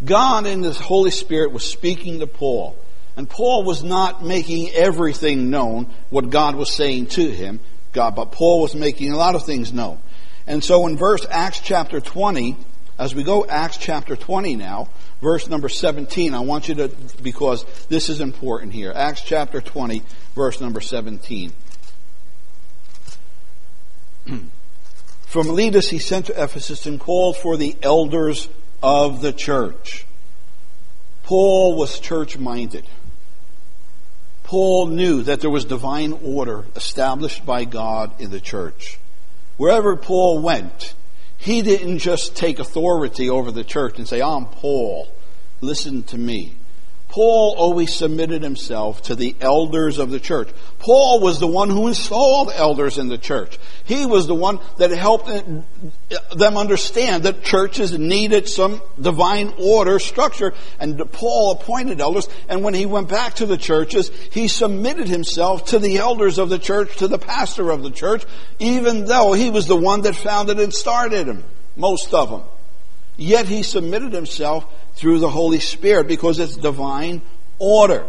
God 0.04 0.46
in 0.46 0.62
the 0.62 0.74
Holy 0.74 1.12
Spirit 1.12 1.52
was 1.52 1.64
speaking 1.64 2.20
to 2.20 2.28
Paul. 2.28 2.78
And 3.16 3.28
Paul 3.28 3.64
was 3.64 3.84
not 3.84 4.24
making 4.24 4.70
everything 4.70 5.50
known, 5.50 5.92
what 6.12 6.30
God 6.30 6.56
was 6.56 6.72
saying 6.72 7.08
to 7.08 7.28
him, 7.28 7.60
God, 7.92 8.16
but 8.16 8.32
Paul 8.32 8.62
was 8.62 8.76
making 8.76 9.12
a 9.12 9.18
lot 9.18 9.34
of 9.34 9.44
things 9.44 9.74
known. 9.74 10.00
And 10.46 10.64
so 10.64 10.86
in 10.86 10.98
verse 10.98 11.26
Acts 11.30 11.60
chapter 11.60 12.00
20, 12.00 12.56
as 13.00 13.16
we 13.16 13.24
go 13.24 13.44
Acts 13.46 13.78
chapter 13.78 14.16
20 14.16 14.56
now, 14.56 14.90
verse 15.20 15.48
number 15.50 15.68
17, 15.68 16.36
I 16.36 16.42
want 16.42 16.68
you 16.68 16.76
to, 16.76 16.92
because 17.24 17.66
this 17.90 18.10
is 18.10 18.22
important 18.22 18.74
here. 18.74 18.94
Acts 18.96 19.22
chapter 19.22 19.62
20, 19.62 20.04
verse 20.36 20.62
number 20.62 20.80
17. 20.80 21.54
From 25.26 25.48
Miletus 25.48 25.90
he 25.90 25.98
sent 26.00 26.28
to 26.28 26.44
Ephesus 26.44 26.86
and 26.86 27.00
called 27.00 27.36
for 27.38 27.58
the 27.58 27.76
elders 27.82 28.48
of 28.82 29.22
the 29.22 29.34
church. 29.34 30.06
Paul 31.24 31.78
was 31.78 32.00
church 32.00 32.38
minded. 32.38 32.86
Paul 34.44 34.88
knew 34.88 35.24
that 35.24 35.42
there 35.42 35.50
was 35.50 35.66
divine 35.66 36.14
order 36.24 36.66
established 36.76 37.46
by 37.46 37.66
God 37.66 38.22
in 38.22 38.32
the 38.32 38.40
church. 38.40 38.98
Wherever 39.58 39.96
Paul 39.98 40.40
went, 40.40 40.94
he 41.38 41.62
didn't 41.62 42.00
just 42.00 42.36
take 42.36 42.60
authority 42.60 43.30
over 43.30 43.52
the 43.52 43.64
church 43.64 43.98
and 43.98 44.08
say, 44.08 44.22
I'm 44.22 44.46
Paul, 44.46 45.08
listen 45.62 46.04
to 46.04 46.18
me. 46.18 46.56
Paul 47.18 47.56
always 47.58 47.96
submitted 47.96 48.44
himself 48.44 49.02
to 49.06 49.16
the 49.16 49.36
elders 49.42 49.98
of 49.98 50.12
the 50.12 50.20
church. 50.20 50.50
Paul 50.78 51.20
was 51.20 51.40
the 51.40 51.48
one 51.48 51.72
who 51.72 51.88
installed 51.88 52.52
elders 52.54 53.00
in 53.00 53.08
the 53.08 53.18
church. 53.18 53.58
He 53.86 54.06
was 54.06 54.28
the 54.28 54.36
one 54.36 54.60
that 54.78 54.92
helped 54.92 55.26
them 55.26 56.58
understand 56.58 57.24
that 57.24 57.42
churches 57.42 57.98
needed 57.98 58.48
some 58.48 58.84
divine 59.02 59.52
order 59.58 59.98
structure. 59.98 60.54
And 60.80 61.12
Paul 61.12 61.54
appointed 61.54 62.02
elders. 62.02 62.30
And 62.50 62.64
when 62.64 62.76
he 62.76 62.86
went 62.86 63.10
back 63.10 63.34
to 63.38 63.48
the 63.48 63.58
churches, 63.58 64.12
he 64.32 64.48
submitted 64.48 65.08
himself 65.08 65.66
to 65.70 65.80
the 65.80 65.98
elders 65.98 66.38
of 66.38 66.50
the 66.50 66.60
church, 66.60 66.98
to 66.98 67.08
the 67.08 67.18
pastor 67.18 67.72
of 67.72 67.82
the 67.82 67.90
church, 67.90 68.26
even 68.60 69.06
though 69.06 69.34
he 69.34 69.50
was 69.50 69.66
the 69.66 69.76
one 69.76 70.02
that 70.02 70.16
founded 70.16 70.60
and 70.60 70.72
started 70.72 71.26
them, 71.26 71.46
most 71.76 72.14
of 72.14 72.30
them. 72.30 72.44
Yet 73.18 73.48
he 73.48 73.64
submitted 73.64 74.14
himself 74.14 74.66
through 74.94 75.20
the 75.20 75.30
Holy 75.30 75.60
Spirit 75.60 76.08
because 76.08 76.40
it's 76.40 76.56
divine 76.56 77.22
order. 77.60 78.08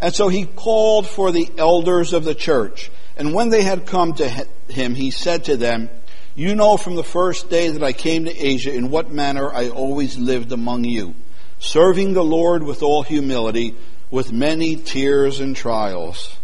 And 0.00 0.14
so 0.14 0.28
he 0.28 0.44
called 0.44 1.06
for 1.06 1.32
the 1.32 1.50
elders 1.56 2.12
of 2.12 2.24
the 2.24 2.34
church. 2.34 2.90
And 3.16 3.32
when 3.32 3.48
they 3.48 3.62
had 3.62 3.86
come 3.86 4.12
to 4.14 4.28
him, 4.68 4.94
he 4.94 5.10
said 5.10 5.44
to 5.44 5.56
them, 5.56 5.88
You 6.34 6.54
know 6.54 6.76
from 6.76 6.96
the 6.96 7.02
first 7.02 7.48
day 7.48 7.70
that 7.70 7.82
I 7.82 7.94
came 7.94 8.26
to 8.26 8.36
Asia 8.36 8.74
in 8.74 8.90
what 8.90 9.10
manner 9.10 9.50
I 9.52 9.70
always 9.70 10.18
lived 10.18 10.52
among 10.52 10.84
you, 10.84 11.14
serving 11.58 12.12
the 12.12 12.24
Lord 12.24 12.62
with 12.62 12.82
all 12.82 13.02
humility, 13.02 13.74
with 14.10 14.32
many 14.32 14.76
tears 14.76 15.40
and 15.40 15.56
trials. 15.56 16.36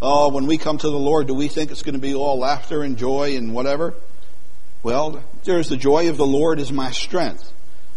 Oh, 0.00 0.30
when 0.30 0.46
we 0.46 0.56
come 0.56 0.78
to 0.78 0.90
the 0.90 0.98
Lord, 0.98 1.26
do 1.26 1.34
we 1.34 1.48
think 1.48 1.70
it's 1.70 1.82
going 1.82 1.94
to 1.94 2.00
be 2.00 2.14
all 2.14 2.38
laughter 2.38 2.82
and 2.82 2.96
joy 2.96 3.36
and 3.36 3.54
whatever? 3.54 3.94
Well, 4.86 5.20
there's 5.42 5.68
the 5.68 5.76
joy 5.76 6.10
of 6.10 6.16
the 6.16 6.24
Lord 6.24 6.60
is 6.60 6.70
my 6.70 6.92
strength. 6.92 7.52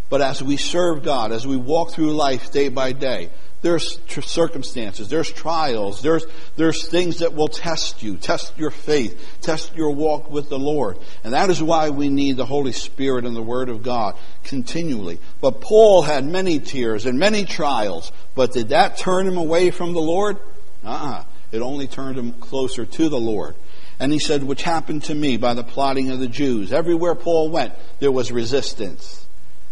But 0.10 0.24
as 0.24 0.42
we 0.42 0.58
serve 0.58 1.04
God, 1.04 1.32
as 1.32 1.46
we 1.46 1.56
walk 1.56 1.92
through 1.92 2.16
life 2.16 2.52
day 2.52 2.70
by 2.70 2.94
day, 2.94 3.30
there's 3.62 3.98
tr- 4.08 4.22
circumstances, 4.22 5.08
there's 5.08 5.32
trials, 5.32 6.02
there's, 6.02 6.26
there's 6.56 6.88
things 6.88 7.20
that 7.20 7.36
will 7.36 7.48
test 7.48 8.02
you, 8.02 8.18
test 8.18 8.58
your 8.58 8.72
faith, 8.72 9.38
test 9.40 9.76
your 9.76 9.92
walk 9.92 10.32
with 10.32 10.50
the 10.50 10.58
Lord. 10.58 10.98
And 11.24 11.36
that 11.36 11.52
is 11.52 11.62
why 11.62 11.92
we 11.92 12.10
need 12.10 12.38
the 12.38 12.46
Holy 12.46 12.72
Spirit 12.72 13.24
and 13.24 13.36
the 13.36 13.44
Word 13.44 13.70
of 13.70 13.84
God 13.84 14.16
continually. 14.44 15.20
But 15.42 15.62
Paul 15.62 16.02
had 16.02 16.26
many 16.26 16.58
tears 16.58 17.06
and 17.06 17.20
many 17.20 17.46
trials, 17.46 18.12
but 18.34 18.54
did 18.54 18.70
that 18.70 18.98
turn 18.98 19.28
him 19.28 19.38
away 19.38 19.70
from 19.70 19.94
the 19.94 20.02
Lord? 20.02 20.40
Uh-uh. 20.84 21.24
It 21.52 21.62
only 21.62 21.86
turned 21.86 22.18
him 22.18 22.34
closer 22.34 22.88
to 22.88 23.10
the 23.10 23.20
Lord. 23.20 23.54
And 24.00 24.14
he 24.14 24.20
said, 24.20 24.44
which 24.44 24.62
happened 24.64 25.04
to 25.04 25.16
me 25.16 25.38
by 25.38 25.54
the 25.54 25.64
plotting 25.64 26.10
of 26.10 26.20
the 26.20 26.28
Jews. 26.28 26.72
Everywhere 26.72 27.16
Paul 27.16 27.50
went, 27.50 27.74
there 28.00 28.12
was 28.12 28.32
resistance. 28.32 29.26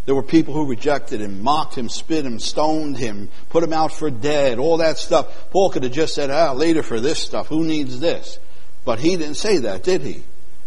There 0.06 0.16
were 0.16 0.24
people 0.24 0.54
who 0.54 0.70
rejected 0.70 1.22
him, 1.22 1.44
mocked 1.44 1.76
him, 1.76 1.90
spit 1.90 2.26
him, 2.26 2.40
stoned 2.40 2.98
him, 2.98 3.30
put 3.50 3.64
him 3.64 3.74
out 3.74 3.94
for 3.94 4.10
dead, 4.10 4.58
all 4.58 4.78
that 4.78 4.98
stuff. 4.98 5.50
Paul 5.52 5.70
could 5.70 5.84
have 5.84 5.92
just 5.92 6.14
said, 6.14 6.30
ah, 6.30 6.54
later 6.54 6.84
for 6.84 7.00
this 7.00 7.20
stuff. 7.20 7.48
Who 7.48 7.64
needs 7.66 8.00
this? 8.00 8.40
But 8.86 9.00
he 9.00 9.18
didn't 9.18 9.36
say 9.36 9.60
that, 9.60 9.84
did 9.84 10.02
he? 10.02 10.24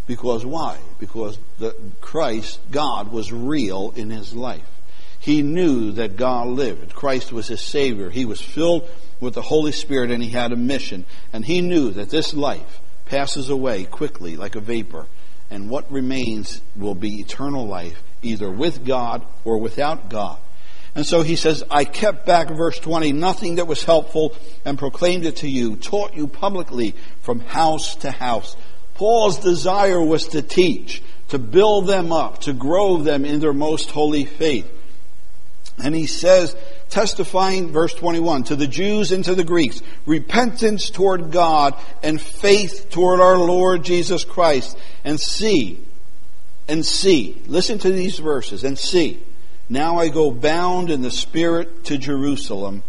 Because 0.07 0.45
why? 0.45 0.79
Because 0.99 1.39
the 1.59 1.75
Christ, 2.01 2.61
God, 2.71 3.13
was 3.13 3.33
real 3.33 3.93
in 3.97 4.11
his 4.11 4.35
life. 4.35 4.69
He 5.21 5.43
knew 5.43 5.93
that 5.93 6.17
God 6.17 6.49
lived. 6.49 6.95
Christ 6.95 7.33
was 7.33 7.47
his 7.47 7.61
Savior. 7.61 8.11
He 8.11 8.25
was 8.25 8.41
filled 8.41 8.89
with 9.21 9.35
the 9.35 9.43
Holy 9.43 9.73
Spirit 9.73 10.11
and 10.11 10.23
he 10.23 10.31
had 10.31 10.53
a 10.53 10.57
mission. 10.57 11.05
And 11.33 11.45
he 11.45 11.61
knew 11.61 11.91
that 11.93 12.11
this 12.11 12.35
life 12.35 12.81
passes 13.11 13.51
away 13.51 13.85
quickly 13.85 14.37
like 14.37 14.55
a 14.55 14.61
vapor. 14.61 15.05
And 15.51 15.69
what 15.69 15.91
remains 15.91 16.63
will 16.77 16.95
be 16.95 17.21
eternal 17.21 17.67
life 17.67 18.01
either 18.23 18.49
with 18.49 18.85
God 18.85 19.27
or 19.45 19.59
without 19.59 20.09
God. 20.09 20.39
And 20.95 21.05
so 21.05 21.23
he 21.23 21.35
says, 21.37 21.65
I 21.71 21.85
kept 21.85 22.25
back, 22.25 22.49
verse 22.49 22.79
20, 22.79 23.13
nothing 23.13 23.57
that 23.57 23.67
was 23.67 23.83
helpful 23.83 24.37
and 24.65 24.79
proclaimed 24.79 25.25
it 25.25 25.37
to 25.37 25.49
you, 25.49 25.77
taught 25.77 26.15
you 26.15 26.29
publicly 26.29 26.95
from 27.23 27.41
house 27.41 27.97
to 27.97 28.11
house. 28.11 28.57
Paul's 28.95 29.39
desire 29.39 30.03
was 30.03 30.29
to 30.29 30.43
teach, 30.43 31.03
to 31.29 31.39
build 31.39 31.87
them 31.87 32.13
up, 32.13 32.43
to 32.43 32.53
grow 32.53 32.99
them 32.99 33.25
in 33.25 33.41
their 33.41 33.53
most 33.53 33.91
holy 33.91 34.25
faith. 34.25 34.71
And 35.83 35.95
he 35.95 36.07
says, 36.07 36.57
testifying, 36.89 37.73
verse 37.73 37.95
21, 37.95 38.45
to 38.45 38.57
the 38.57 38.67
Jews 38.67 39.13
and 39.13 39.25
to 39.25 39.35
the 39.35 39.45
Greeks, 39.45 39.83
repentance 40.07 40.91
toward 40.91 41.31
God 41.31 41.77
and 42.03 42.21
faith 42.21 42.89
toward 42.91 43.21
our 43.21 43.39
Lord 43.39 43.85
Jesus 43.85 44.25
Christ. 44.25 44.77
And 45.05 45.19
see, 45.19 45.85
and 46.69 46.85
see. 46.85 47.41
Listen 47.47 47.79
to 47.79 47.91
these 47.91 48.19
verses 48.19 48.65
and 48.65 48.79
see. 48.79 49.21
Now 49.69 49.99
I 49.99 50.09
go 50.09 50.31
bound 50.31 50.91
in 50.91 51.03
the 51.03 51.11
Spirit 51.11 51.85
to 51.85 51.97
Jerusalem, 51.99 52.83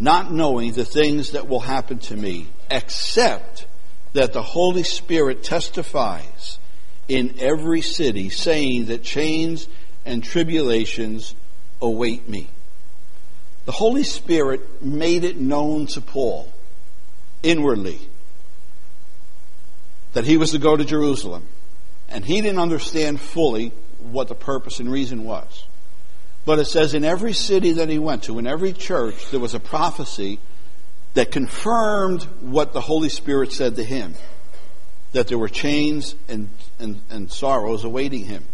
not 0.00 0.32
knowing 0.32 0.72
the 0.72 0.84
things 0.84 1.32
that 1.32 1.48
will 1.48 1.60
happen 1.60 1.98
to 1.98 2.16
me, 2.16 2.48
except 2.70 3.66
that 4.14 4.32
the 4.32 4.42
Holy 4.42 4.82
Spirit 4.82 5.42
testifies 5.42 6.58
in 7.08 7.34
every 7.38 7.82
city, 7.82 8.30
saying 8.30 8.86
that 8.86 9.02
chains 9.02 9.68
and 10.04 10.24
tribulations 10.24 11.34
await 11.82 12.28
me. 12.28 12.48
The 13.66 13.72
Holy 13.72 14.04
Spirit 14.04 14.82
made 14.82 15.24
it 15.24 15.36
known 15.36 15.86
to 15.88 16.00
Paul 16.00 16.52
inwardly 17.42 18.00
that 20.14 20.24
he 20.24 20.36
was 20.36 20.52
to 20.52 20.58
go 20.58 20.76
to 20.76 20.84
Jerusalem. 20.84 21.46
And 22.08 22.24
he 22.24 22.40
didn't 22.40 22.58
understand 22.58 23.20
fully 23.20 23.72
what 23.98 24.28
the 24.28 24.34
purpose 24.34 24.80
and 24.80 24.90
reason 24.90 25.24
was. 25.24 25.66
But 26.44 26.58
it 26.58 26.66
says 26.66 26.94
in 26.94 27.04
every 27.04 27.32
city 27.32 27.72
that 27.72 27.88
he 27.88 27.98
went 27.98 28.24
to, 28.24 28.38
in 28.38 28.46
every 28.46 28.72
church, 28.72 29.30
there 29.30 29.40
was 29.40 29.54
a 29.54 29.60
prophecy 29.60 30.40
that 31.14 31.30
confirmed 31.30 32.24
what 32.40 32.72
the 32.72 32.80
Holy 32.80 33.08
Spirit 33.08 33.52
said 33.52 33.76
to 33.76 33.84
him 33.84 34.14
that 35.12 35.28
there 35.28 35.38
were 35.38 35.48
chains 35.48 36.14
and, 36.28 36.48
and, 36.78 37.00
and 37.10 37.30
sorrows 37.30 37.84
awaiting 37.84 38.24
him. 38.24 38.44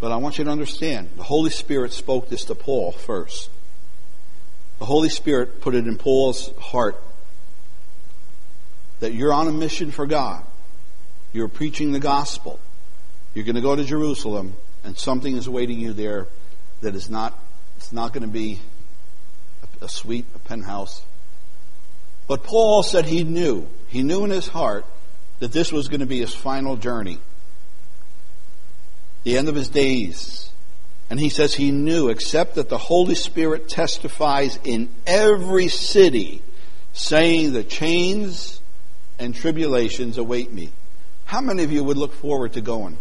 But 0.00 0.12
I 0.12 0.16
want 0.16 0.38
you 0.38 0.44
to 0.44 0.50
understand 0.50 1.10
the 1.16 1.22
Holy 1.22 1.50
Spirit 1.50 1.92
spoke 1.92 2.30
this 2.30 2.46
to 2.46 2.54
Paul 2.54 2.92
first. 2.92 3.50
The 4.78 4.86
Holy 4.86 5.10
Spirit 5.10 5.60
put 5.60 5.74
it 5.74 5.86
in 5.86 5.98
Paul's 5.98 6.50
heart 6.58 7.00
that 9.00 9.12
you're 9.12 9.32
on 9.32 9.46
a 9.46 9.52
mission 9.52 9.90
for 9.90 10.06
God. 10.06 10.42
You're 11.32 11.48
preaching 11.48 11.92
the 11.92 12.00
gospel. 12.00 12.58
You're 13.34 13.44
going 13.44 13.56
to 13.56 13.60
go 13.60 13.76
to 13.76 13.84
Jerusalem, 13.84 14.54
and 14.84 14.96
something 14.96 15.36
is 15.36 15.46
awaiting 15.46 15.80
you 15.80 15.92
there 15.92 16.28
that 16.80 16.94
is 16.94 17.10
not, 17.10 17.38
it's 17.76 17.92
not 17.92 18.12
going 18.12 18.22
to 18.22 18.28
be 18.28 18.58
a, 19.62 19.84
a 19.84 19.88
suite, 19.88 20.26
a 20.34 20.38
penthouse. 20.38 21.02
But 22.26 22.42
Paul 22.42 22.82
said 22.82 23.06
he 23.06 23.22
knew, 23.22 23.66
he 23.88 24.02
knew 24.02 24.24
in 24.24 24.30
his 24.30 24.48
heart 24.48 24.86
that 25.40 25.52
this 25.52 25.72
was 25.72 25.88
going 25.88 26.00
to 26.00 26.06
be 26.06 26.20
his 26.20 26.34
final 26.34 26.76
journey, 26.76 27.18
the 29.24 29.36
end 29.36 29.48
of 29.48 29.54
his 29.54 29.68
days. 29.68 30.50
And 31.08 31.18
he 31.18 31.28
says 31.28 31.54
he 31.54 31.70
knew, 31.70 32.08
except 32.08 32.54
that 32.54 32.68
the 32.68 32.78
Holy 32.78 33.14
Spirit 33.14 33.68
testifies 33.68 34.58
in 34.64 34.88
every 35.06 35.68
city, 35.68 36.42
saying 36.92 37.52
the 37.52 37.64
chains 37.64 38.60
and 39.18 39.34
tribulations 39.34 40.18
await 40.18 40.52
me. 40.52 40.70
How 41.24 41.40
many 41.40 41.64
of 41.64 41.72
you 41.72 41.82
would 41.84 41.96
look 41.96 42.12
forward 42.12 42.52
to 42.54 42.60
going? 42.60 42.96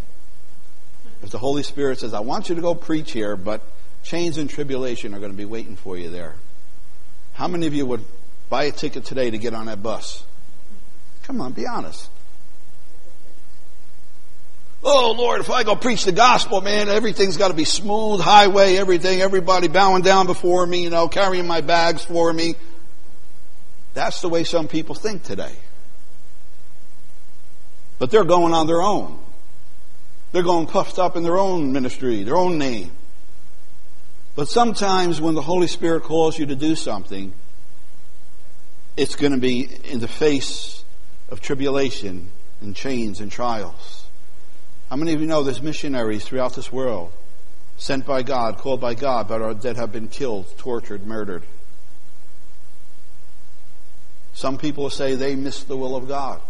If 1.22 1.30
the 1.30 1.38
Holy 1.38 1.64
Spirit 1.64 2.00
says, 2.00 2.14
I 2.14 2.22
want 2.22 2.50
you 2.50 2.56
to 2.56 2.62
go 2.62 2.74
preach 2.74 3.12
here, 3.12 3.36
but 3.36 3.62
chains 4.04 4.38
and 4.38 4.50
tribulation 4.50 5.14
are 5.14 5.20
going 5.20 5.32
to 5.32 5.38
be 5.38 5.46
waiting 5.46 5.76
for 5.76 5.98
you 5.98 6.10
there. 6.10 6.36
How 7.34 7.48
many 7.48 7.68
of 7.68 7.74
you 7.74 7.86
would 7.86 8.04
buy 8.50 8.64
a 8.66 8.72
ticket 8.72 9.06
today 9.06 9.30
to 9.30 9.38
get 9.38 9.54
on 9.54 9.68
that 9.68 9.84
bus? 9.84 10.24
Come 11.24 11.42
on, 11.42 11.52
be 11.52 11.68
honest. 11.68 12.10
Oh 14.84 15.14
Lord, 15.18 15.42
if 15.42 15.50
I 15.50 15.64
go 15.64 15.76
preach 15.76 16.06
the 16.06 16.12
gospel, 16.12 16.62
man, 16.62 16.88
everything's 16.88 17.38
got 17.38 17.50
to 17.50 17.54
be 17.54 17.66
smooth 17.66 18.22
highway, 18.22 18.78
everything, 18.78 19.22
everybody 19.22 19.68
bowing 19.68 20.04
down 20.04 20.26
before 20.26 20.66
me, 20.66 20.84
you 20.84 20.90
know, 20.90 21.08
carrying 21.08 21.48
my 21.48 21.62
bags 21.62 22.04
for 22.04 22.32
me. 22.32 22.56
That's 23.94 24.22
the 24.22 24.30
way 24.30 24.44
some 24.44 24.68
people 24.68 24.96
think 24.96 25.24
today. 25.24 25.56
But 27.98 28.12
they're 28.12 28.24
going 28.24 28.54
on 28.54 28.68
their 28.68 28.82
own. 28.82 29.20
They're 30.32 30.44
going 30.44 30.68
puffed 30.68 31.00
up 31.00 31.18
in 31.18 31.24
their 31.24 31.38
own 31.38 31.74
ministry, 31.74 32.24
their 32.24 32.38
own 32.38 32.58
name. 32.58 32.92
But 34.36 34.48
sometimes 34.48 35.20
when 35.20 35.36
the 35.36 35.42
Holy 35.42 35.68
Spirit 35.68 36.04
calls 36.04 36.40
you 36.40 36.46
to 36.46 36.56
do 36.56 36.76
something, 36.76 37.34
it's 38.96 39.16
going 39.16 39.34
to 39.34 39.40
be 39.40 39.70
in 39.84 40.00
the 40.00 40.08
face 40.08 40.84
of 41.28 41.42
tribulation 41.42 42.32
and 42.62 42.74
chains 42.74 43.20
and 43.20 43.30
trials. 43.32 43.99
How 44.90 44.96
many 44.96 45.14
of 45.14 45.22
you 45.22 45.28
know 45.28 45.44
there's 45.44 45.62
missionaries 45.62 46.26
throughout 46.26 46.56
this 46.56 46.72
world 46.72 47.12
sent 47.78 48.06
by 48.06 48.24
God, 48.24 48.58
called 48.58 48.82
by 48.82 48.96
God, 48.96 49.28
but 49.28 49.42
are, 49.42 49.54
that 49.54 49.76
have 49.76 49.92
been 49.92 50.08
killed, 50.08 50.58
tortured, 50.58 51.06
murdered? 51.06 51.44
Some 54.34 54.58
people 54.58 54.90
say 54.90 55.16
they 55.16 55.36
missed 55.36 55.68
the 55.68 55.78
will 55.78 55.96
of 55.96 56.08
God. 56.08 56.42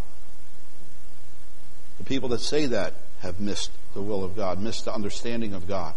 The 1.97 2.06
people 2.06 2.30
that 2.30 2.39
say 2.39 2.67
that 2.67 2.93
have 3.19 3.41
missed 3.41 3.71
the 3.93 4.02
will 4.02 4.23
of 4.23 4.36
God, 4.36 4.60
missed 4.62 4.86
the 4.86 4.93
understanding 4.93 5.54
of 5.54 5.67
God. 5.67 5.93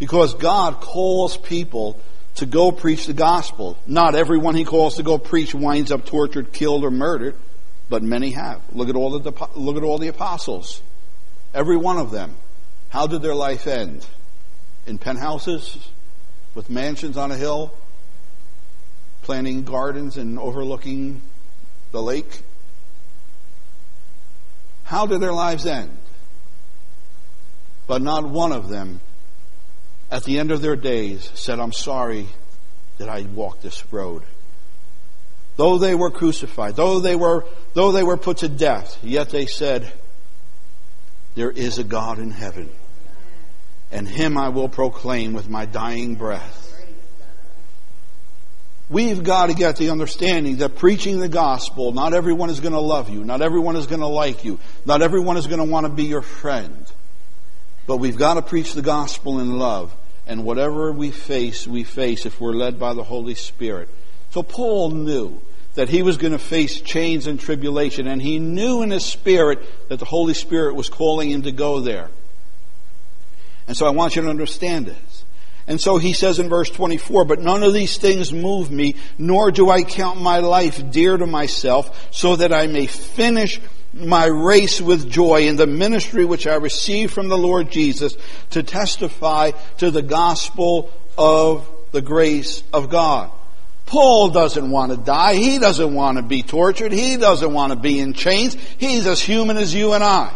Because 0.00 0.34
God 0.34 0.80
calls 0.80 1.36
people 1.36 2.00
to 2.36 2.46
go 2.46 2.72
preach 2.72 3.06
the 3.06 3.12
gospel. 3.12 3.78
Not 3.86 4.16
everyone 4.16 4.56
he 4.56 4.64
calls 4.64 4.96
to 4.96 5.04
go 5.04 5.16
preach 5.18 5.54
winds 5.54 5.92
up 5.92 6.06
tortured, 6.06 6.52
killed, 6.52 6.84
or 6.84 6.90
murdered, 6.90 7.36
but 7.88 8.02
many 8.02 8.32
have. 8.32 8.60
Look 8.72 8.88
at 8.88 8.96
all 8.96 9.16
the 9.16 9.48
look 9.54 9.76
at 9.76 9.82
all 9.84 9.98
the 9.98 10.08
apostles. 10.08 10.82
Every 11.54 11.76
one 11.76 11.98
of 11.98 12.10
them. 12.10 12.36
How 12.88 13.06
did 13.06 13.22
their 13.22 13.34
life 13.34 13.66
end? 13.66 14.06
In 14.86 14.98
penthouses 14.98 15.88
with 16.54 16.68
mansions 16.68 17.16
on 17.16 17.30
a 17.30 17.36
hill, 17.36 17.72
planting 19.22 19.62
gardens 19.62 20.16
and 20.16 20.38
overlooking 20.38 21.22
the 21.92 22.02
lake? 22.02 22.42
How 24.84 25.06
did 25.06 25.20
their 25.20 25.32
lives 25.32 25.66
end? 25.66 25.96
But 27.86 28.02
not 28.02 28.28
one 28.28 28.52
of 28.52 28.68
them, 28.68 29.00
at 30.10 30.24
the 30.24 30.38
end 30.38 30.50
of 30.50 30.60
their 30.60 30.76
days, 30.76 31.30
said, 31.34 31.58
I'm 31.58 31.72
sorry 31.72 32.26
that 32.98 33.08
I 33.08 33.22
walked 33.22 33.62
this 33.62 33.90
road. 33.92 34.22
Though 35.56 35.78
they 35.78 35.94
were 35.94 36.10
crucified, 36.10 36.76
though 36.76 37.00
they 37.00 37.16
were, 37.16 37.44
though 37.74 37.92
they 37.92 38.02
were 38.02 38.16
put 38.16 38.38
to 38.38 38.48
death, 38.48 38.98
yet 39.02 39.30
they 39.30 39.46
said, 39.46 39.92
there 41.34 41.50
is 41.50 41.78
a 41.78 41.84
God 41.84 42.18
in 42.18 42.30
heaven, 42.30 42.70
and 43.90 44.06
him 44.06 44.36
I 44.36 44.48
will 44.50 44.68
proclaim 44.68 45.32
with 45.32 45.48
my 45.48 45.66
dying 45.66 46.14
breath. 46.14 46.62
We've 48.90 49.22
got 49.22 49.46
to 49.46 49.54
get 49.54 49.76
the 49.76 49.88
understanding 49.88 50.58
that 50.58 50.76
preaching 50.76 51.18
the 51.18 51.28
gospel, 51.28 51.92
not 51.92 52.12
everyone 52.12 52.50
is 52.50 52.60
going 52.60 52.74
to 52.74 52.80
love 52.80 53.08
you. 53.08 53.24
Not 53.24 53.40
everyone 53.40 53.76
is 53.76 53.86
going 53.86 54.00
to 54.00 54.06
like 54.06 54.44
you. 54.44 54.58
Not 54.84 55.00
everyone 55.00 55.38
is 55.38 55.46
going 55.46 55.60
to 55.60 55.64
want 55.64 55.86
to 55.86 55.92
be 55.92 56.04
your 56.04 56.20
friend. 56.20 56.84
But 57.86 57.96
we've 57.96 58.18
got 58.18 58.34
to 58.34 58.42
preach 58.42 58.74
the 58.74 58.82
gospel 58.82 59.40
in 59.40 59.58
love. 59.58 59.94
And 60.26 60.44
whatever 60.44 60.92
we 60.92 61.10
face, 61.10 61.66
we 61.66 61.84
face 61.84 62.26
if 62.26 62.38
we're 62.38 62.52
led 62.52 62.78
by 62.78 62.92
the 62.92 63.02
Holy 63.02 63.34
Spirit. 63.34 63.88
So 64.30 64.42
Paul 64.42 64.90
knew 64.90 65.40
that 65.74 65.88
he 65.88 66.02
was 66.02 66.18
going 66.18 66.32
to 66.32 66.38
face 66.38 66.80
chains 66.80 67.26
and 67.26 67.40
tribulation. 67.40 68.06
And 68.06 68.20
he 68.20 68.38
knew 68.38 68.82
in 68.82 68.90
his 68.90 69.04
spirit 69.04 69.88
that 69.88 69.98
the 69.98 70.04
Holy 70.04 70.34
Spirit 70.34 70.74
was 70.74 70.88
calling 70.88 71.30
him 71.30 71.42
to 71.42 71.52
go 71.52 71.80
there. 71.80 72.08
And 73.66 73.76
so 73.76 73.86
I 73.86 73.90
want 73.90 74.16
you 74.16 74.22
to 74.22 74.28
understand 74.28 74.86
this. 74.86 75.24
And 75.66 75.80
so 75.80 75.96
he 75.96 76.12
says 76.12 76.38
in 76.38 76.48
verse 76.48 76.70
24, 76.70 77.24
but 77.24 77.40
none 77.40 77.62
of 77.62 77.72
these 77.72 77.96
things 77.96 78.32
move 78.32 78.70
me, 78.70 78.96
nor 79.16 79.52
do 79.52 79.70
I 79.70 79.82
count 79.84 80.20
my 80.20 80.40
life 80.40 80.90
dear 80.90 81.16
to 81.16 81.26
myself, 81.26 82.08
so 82.12 82.36
that 82.36 82.52
I 82.52 82.66
may 82.66 82.86
finish 82.86 83.60
my 83.94 84.26
race 84.26 84.80
with 84.80 85.10
joy 85.10 85.46
in 85.46 85.56
the 85.56 85.66
ministry 85.66 86.24
which 86.24 86.46
I 86.46 86.54
received 86.54 87.12
from 87.12 87.28
the 87.28 87.38
Lord 87.38 87.70
Jesus 87.70 88.16
to 88.50 88.62
testify 88.62 89.52
to 89.78 89.90
the 89.90 90.02
gospel 90.02 90.90
of 91.16 91.68
the 91.92 92.02
grace 92.02 92.62
of 92.72 92.90
God. 92.90 93.30
Paul 93.92 94.30
doesn't 94.30 94.70
want 94.70 94.90
to 94.90 94.96
die. 94.96 95.34
He 95.34 95.58
doesn't 95.58 95.92
want 95.92 96.16
to 96.16 96.22
be 96.22 96.42
tortured. 96.42 96.92
He 96.92 97.18
doesn't 97.18 97.52
want 97.52 97.74
to 97.74 97.78
be 97.78 98.00
in 98.00 98.14
chains. 98.14 98.54
He's 98.78 99.06
as 99.06 99.20
human 99.20 99.58
as 99.58 99.74
you 99.74 99.92
and 99.92 100.02
I. 100.02 100.32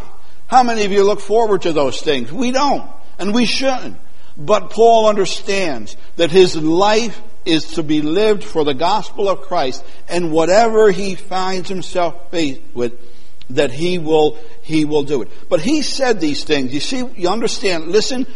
How 0.46 0.62
many 0.62 0.84
of 0.84 0.92
you 0.92 1.02
look 1.04 1.20
forward 1.20 1.62
to 1.62 1.72
those 1.72 2.02
things? 2.02 2.30
We 2.30 2.50
don't. 2.50 2.86
And 3.18 3.32
we 3.32 3.46
shouldn't. 3.46 3.96
But 4.36 4.68
Paul 4.68 5.08
understands 5.08 5.96
that 6.16 6.30
his 6.30 6.54
life 6.54 7.18
is 7.46 7.64
to 7.76 7.82
be 7.82 8.02
lived 8.02 8.44
for 8.44 8.62
the 8.62 8.74
gospel 8.74 9.26
of 9.26 9.40
Christ 9.40 9.82
and 10.06 10.32
whatever 10.32 10.90
he 10.90 11.14
finds 11.14 11.70
himself 11.70 12.30
faced 12.30 12.60
with, 12.74 13.00
that 13.48 13.70
he 13.70 13.96
will, 13.96 14.36
he 14.60 14.84
will 14.84 15.04
do 15.04 15.22
it. 15.22 15.30
But 15.48 15.62
he 15.62 15.80
said 15.80 16.20
these 16.20 16.44
things. 16.44 16.74
You 16.74 16.80
see, 16.80 17.02
you 17.16 17.30
understand, 17.30 17.86
listen, 17.86 18.26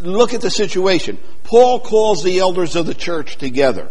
look 0.00 0.34
at 0.34 0.40
the 0.40 0.50
situation. 0.50 1.18
Paul 1.44 1.78
calls 1.78 2.24
the 2.24 2.40
elders 2.40 2.74
of 2.74 2.86
the 2.86 2.94
church 2.94 3.36
together. 3.36 3.88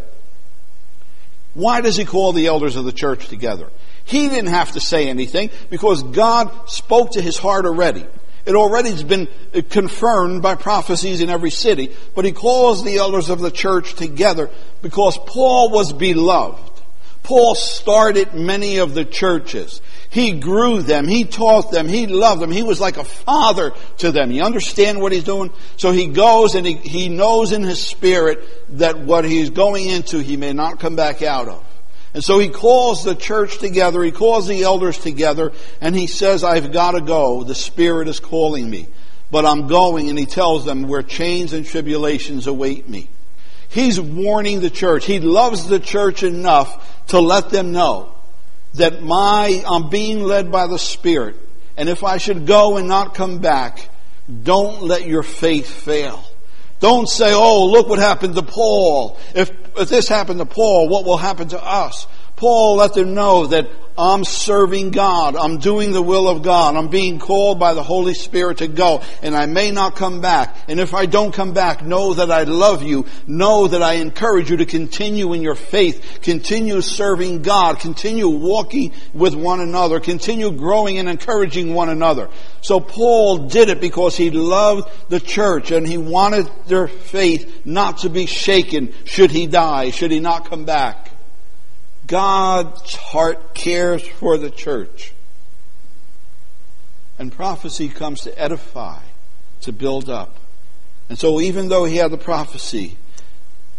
Why 1.53 1.81
does 1.81 1.97
he 1.97 2.05
call 2.05 2.33
the 2.33 2.47
elders 2.47 2.75
of 2.75 2.85
the 2.85 2.91
church 2.91 3.27
together? 3.27 3.69
He 4.05 4.27
didn't 4.27 4.51
have 4.51 4.71
to 4.73 4.79
say 4.79 5.07
anything 5.07 5.49
because 5.69 6.03
God 6.03 6.69
spoke 6.69 7.11
to 7.11 7.21
his 7.21 7.37
heart 7.37 7.65
already. 7.65 8.05
It 8.45 8.55
already 8.55 8.89
has 8.89 9.03
been 9.03 9.29
confirmed 9.69 10.41
by 10.41 10.55
prophecies 10.55 11.21
in 11.21 11.29
every 11.29 11.51
city, 11.51 11.95
but 12.13 12.25
he 12.25 12.33
calls 12.33 12.83
the 12.83 12.97
elders 12.97 13.29
of 13.29 13.39
the 13.39 13.51
church 13.51 13.93
together 13.93 14.49
because 14.81 15.17
Paul 15.17 15.69
was 15.69 15.93
beloved. 15.93 16.72
Paul 17.23 17.55
started 17.55 18.33
many 18.33 18.77
of 18.77 18.93
the 18.93 19.05
churches. 19.05 19.81
He 20.09 20.33
grew 20.39 20.81
them. 20.81 21.07
He 21.07 21.23
taught 21.23 21.71
them. 21.71 21.87
He 21.87 22.05
loved 22.05 22.41
them. 22.41 22.51
He 22.51 22.63
was 22.63 22.79
like 22.79 22.97
a 22.97 23.03
father 23.03 23.71
to 23.99 24.11
them. 24.11 24.29
You 24.29 24.43
understand 24.43 25.01
what 25.01 25.13
he's 25.13 25.23
doing? 25.23 25.51
So 25.77 25.91
he 25.91 26.07
goes 26.07 26.53
and 26.53 26.67
he, 26.67 26.75
he 26.75 27.09
knows 27.09 27.51
in 27.51 27.63
his 27.63 27.81
spirit 27.81 28.77
that 28.77 28.99
what 28.99 29.25
he's 29.25 29.49
going 29.49 29.87
into, 29.87 30.19
he 30.19 30.37
may 30.37 30.53
not 30.53 30.79
come 30.79 30.95
back 30.95 31.21
out 31.21 31.47
of. 31.47 31.65
And 32.13 32.23
so 32.23 32.37
he 32.37 32.49
calls 32.49 33.03
the 33.03 33.15
church 33.15 33.57
together, 33.57 34.03
he 34.03 34.11
calls 34.11 34.47
the 34.47 34.61
elders 34.61 34.99
together, 34.99 35.51
and 35.81 35.95
he 35.95 36.05
says, 36.05 36.43
I've 36.43 36.71
got 36.71 36.91
to 36.91 37.01
go. 37.01 37.43
The 37.43 37.55
Spirit 37.55 38.07
is 38.07 38.19
calling 38.19 38.69
me. 38.69 38.87
But 39.31 39.45
I'm 39.45 39.67
going, 39.67 40.09
and 40.09 40.19
he 40.19 40.27
tells 40.27 40.63
them 40.63 40.83
where 40.83 41.01
chains 41.01 41.53
and 41.53 41.65
tribulations 41.65 42.45
await 42.45 42.87
me. 42.87 43.09
He's 43.73 43.99
warning 43.99 44.59
the 44.59 44.69
church. 44.69 45.05
He 45.05 45.19
loves 45.19 45.67
the 45.67 45.79
church 45.79 46.21
enough 46.21 47.05
to 47.07 47.19
let 47.19 47.49
them 47.49 47.71
know 47.71 48.13
that 48.75 49.01
my, 49.01 49.63
I'm 49.67 49.89
being 49.89 50.21
led 50.21 50.51
by 50.51 50.67
the 50.67 50.77
Spirit. 50.77 51.35
And 51.75 51.89
if 51.89 52.03
I 52.03 52.17
should 52.17 52.45
go 52.45 52.77
and 52.77 52.87
not 52.87 53.15
come 53.15 53.39
back, 53.39 53.89
don't 54.43 54.83
let 54.83 55.07
your 55.07 55.23
faith 55.23 55.67
fail. 55.67 56.23
Don't 56.81 57.09
say, 57.09 57.33
oh, 57.33 57.65
look 57.65 57.87
what 57.87 57.97
happened 57.97 58.35
to 58.35 58.43
Paul. 58.43 59.17
If, 59.33 59.51
if 59.75 59.89
this 59.89 60.07
happened 60.07 60.39
to 60.39 60.45
Paul, 60.45 60.87
what 60.87 61.05
will 61.05 61.17
happen 61.17 61.47
to 61.47 61.63
us? 61.63 62.05
Paul 62.35 62.77
let 62.77 62.93
them 62.93 63.13
know 63.13 63.47
that 63.47 63.69
I'm 63.97 64.23
serving 64.23 64.89
God. 64.89 65.35
I'm 65.35 65.59
doing 65.59 65.91
the 65.91 66.01
will 66.01 66.27
of 66.27 66.41
God. 66.41 66.75
I'm 66.75 66.87
being 66.87 67.19
called 67.19 67.59
by 67.59 67.75
the 67.75 67.83
Holy 67.83 68.15
Spirit 68.15 68.57
to 68.57 68.67
go. 68.67 69.03
And 69.21 69.35
I 69.35 69.45
may 69.45 69.69
not 69.69 69.95
come 69.95 70.19
back. 70.19 70.57
And 70.67 70.79
if 70.79 70.95
I 70.95 71.05
don't 71.05 71.31
come 71.31 71.53
back, 71.53 71.83
know 71.83 72.15
that 72.15 72.31
I 72.31 72.43
love 72.43 72.81
you. 72.81 73.05
Know 73.27 73.67
that 73.67 73.83
I 73.83 73.93
encourage 73.93 74.49
you 74.49 74.57
to 74.57 74.65
continue 74.65 75.33
in 75.33 75.43
your 75.43 75.55
faith. 75.55 76.19
Continue 76.23 76.81
serving 76.81 77.43
God. 77.43 77.79
Continue 77.79 78.29
walking 78.29 78.93
with 79.13 79.35
one 79.35 79.59
another. 79.59 79.99
Continue 79.99 80.51
growing 80.51 80.97
and 80.97 81.07
encouraging 81.07 81.75
one 81.75 81.89
another. 81.89 82.29
So 82.61 82.79
Paul 82.79 83.47
did 83.47 83.69
it 83.69 83.79
because 83.79 84.17
he 84.17 84.31
loved 84.31 84.89
the 85.09 85.19
church 85.19 85.69
and 85.69 85.87
he 85.87 85.99
wanted 85.99 86.49
their 86.65 86.87
faith 86.87 87.63
not 87.63 87.99
to 87.99 88.09
be 88.09 88.25
shaken 88.25 88.93
should 89.05 89.29
he 89.29 89.45
die, 89.45 89.91
should 89.91 90.11
he 90.11 90.19
not 90.19 90.49
come 90.49 90.65
back. 90.65 91.12
God's 92.07 92.95
heart 92.95 93.53
cares 93.53 94.05
for 94.05 94.37
the 94.37 94.49
church. 94.49 95.13
And 97.17 97.31
prophecy 97.31 97.89
comes 97.89 98.21
to 98.21 98.39
edify, 98.39 98.99
to 99.61 99.71
build 99.71 100.09
up. 100.09 100.37
And 101.09 101.17
so 101.17 101.39
even 101.39 101.69
though 101.69 101.85
he 101.85 101.97
had 101.97 102.11
the 102.11 102.17
prophecy, 102.17 102.97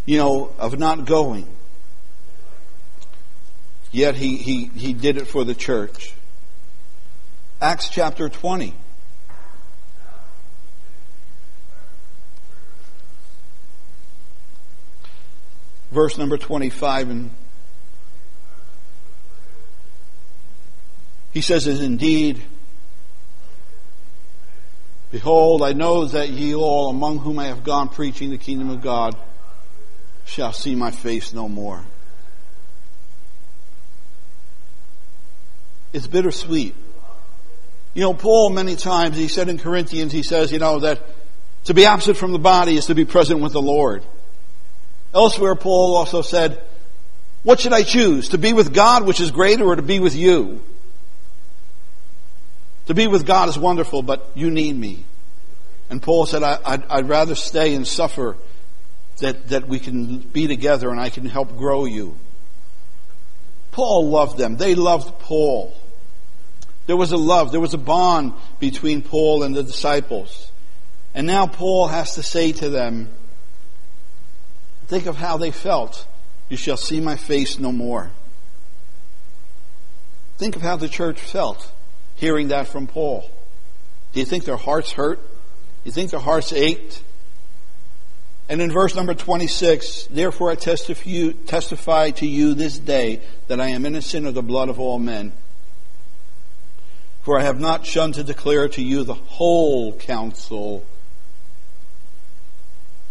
you 0.07 0.19
know, 0.19 0.53
of 0.59 0.79
not 0.79 1.05
going, 1.05 1.49
yet 3.91 4.15
he, 4.15 4.37
he, 4.37 4.67
he 4.67 4.93
did 4.93 5.17
it 5.17 5.27
for 5.27 5.45
the 5.45 5.55
church. 5.55 6.15
Acts 7.61 7.89
chapter 7.89 8.29
20. 8.29 8.75
Verse 15.91 16.19
number 16.19 16.37
25 16.37 17.11
and 17.11 17.31
He 21.35 21.41
says, 21.41 21.67
As 21.67 21.81
indeed, 21.81 22.41
behold, 25.11 25.63
I 25.63 25.73
know 25.73 26.07
that 26.07 26.31
ye 26.31 26.55
all, 26.55 26.89
among 26.89 27.19
whom 27.19 27.41
I 27.41 27.47
have 27.47 27.65
gone 27.65 27.89
preaching 27.89 28.31
the 28.31 28.39
kingdom 28.39 28.71
of 28.71 28.81
God, 28.81 29.17
shall 30.25 30.53
see 30.53 30.77
my 30.77 30.93
face 30.93 31.35
no 31.35 31.49
more. 31.49 31.85
It's 35.93 36.07
bittersweet. 36.07 36.75
You 37.95 38.03
know, 38.03 38.15
Paul 38.15 38.51
many 38.51 38.77
times, 38.77 39.17
he 39.17 39.29
said 39.29 39.49
in 39.49 39.59
Corinthians, 39.59 40.13
he 40.13 40.23
says, 40.23 40.51
you 40.51 40.59
know, 40.59 40.81
that 40.81 41.01
to 41.65 41.75
be 41.75 41.85
absent 41.85 42.17
from 42.17 42.33
the 42.33 42.39
body 42.39 42.77
is 42.77 42.87
to 42.87 42.95
be 42.95 43.05
present 43.05 43.41
with 43.41 43.53
the 43.53 43.63
Lord. 43.63 44.05
Elsewhere, 45.13 45.55
Paul 45.55 45.97
also 45.97 46.23
said, 46.23 46.61
what 47.43 47.61
should 47.61 47.73
I 47.73 47.83
choose? 47.83 48.31
To 48.31 48.39
be 48.39 48.53
with 48.53 48.73
God, 48.73 49.05
which 49.05 49.21
is 49.21 49.31
greater, 49.31 49.65
or 49.65 49.77
to 49.77 49.83
be 49.83 49.99
with 50.01 50.17
you? 50.17 50.61
To 52.87 52.95
be 52.95 53.07
with 53.07 53.27
God 53.27 53.49
is 53.49 53.59
wonderful, 53.59 54.03
but 54.03 54.31
you 54.35 54.51
need 54.51 54.77
me. 54.77 55.05
And 55.91 56.03
Paul 56.03 56.27
said, 56.27 56.43
I, 56.43 56.97
would 56.97 57.09
rather 57.09 57.35
stay 57.35 57.75
and 57.75 57.87
suffer 57.87 58.37
that, 59.19 59.49
that 59.49 59.69
we 59.69 59.79
can 59.79 60.19
be 60.19 60.47
together 60.47 60.91
and 60.91 61.01
I 61.01 61.11
can 61.11 61.25
help 61.27 61.57
grow 61.57 61.85
you. 61.85 62.17
Paul 63.73 64.09
loved 64.11 64.39
them. 64.39 64.57
They 64.57 64.75
loved 64.75 65.19
Paul. 65.19 65.75
There 66.87 66.97
was 66.97 67.13
a 67.13 67.17
love, 67.17 67.51
there 67.51 67.61
was 67.61 67.75
a 67.75 67.79
bond 67.79 68.35
between 68.61 69.03
Paul 69.03 69.43
and 69.43 69.55
the 69.55 69.63
disciples. 69.63 70.51
And 71.15 71.27
now 71.27 71.47
Paul 71.47 71.89
has 71.89 72.17
to 72.17 72.23
say 72.23 72.53
to 72.53 72.69
them, 72.69 73.09
think 74.87 75.07
of 75.07 75.17
how 75.17 75.39
they 75.39 75.51
felt. 75.51 76.07
You 76.51 76.59
shall 76.59 76.77
see 76.77 77.01
my 77.01 77.17
face 77.17 77.59
no 77.59 77.73
more. 77.73 78.11
Think 80.37 80.57
of 80.57 80.63
how 80.63 80.77
the 80.77 80.89
church 80.89 81.19
felt 81.19 81.73
hearing 82.17 82.49
that 82.49 82.69
from 82.69 82.87
Paul? 82.87 83.29
Do 84.13 84.21
you 84.21 84.27
think 84.27 84.45
their 84.45 84.57
hearts 84.57 84.93
hurt? 84.93 85.19
Do 85.19 85.27
you 85.85 85.93
think 85.93 86.11
their 86.11 86.21
hearts 86.21 86.53
ached? 86.53 87.03
And 88.49 88.61
in 88.61 88.71
verse 88.71 88.95
number 88.95 89.15
26, 89.15 90.09
therefore 90.11 90.51
I 90.51 90.55
testify 90.55 92.11
to 92.11 92.27
you 92.27 92.55
this 92.55 92.79
day 92.79 93.23
that 93.49 93.61
I 93.61 93.69
am 93.69 93.87
innocent 93.87 94.27
of 94.27 94.35
the 94.35 94.43
blood 94.43 94.69
of 94.69 94.79
all 94.79 94.99
men. 94.99 95.33
For 97.23 97.39
I 97.39 97.43
have 97.43 97.59
not 97.59 97.87
shunned 97.87 98.15
to 98.15 98.23
declare 98.23 98.69
to 98.69 98.83
you 98.83 99.03
the 99.03 99.15
whole 99.15 99.95
counsel, 99.95 100.85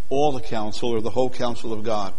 all 0.10 0.32
the 0.32 0.40
counsel 0.40 0.90
or 0.90 1.02
the 1.02 1.10
whole 1.10 1.32
counsel 1.32 1.74
of 1.74 1.84
God. 1.84 2.14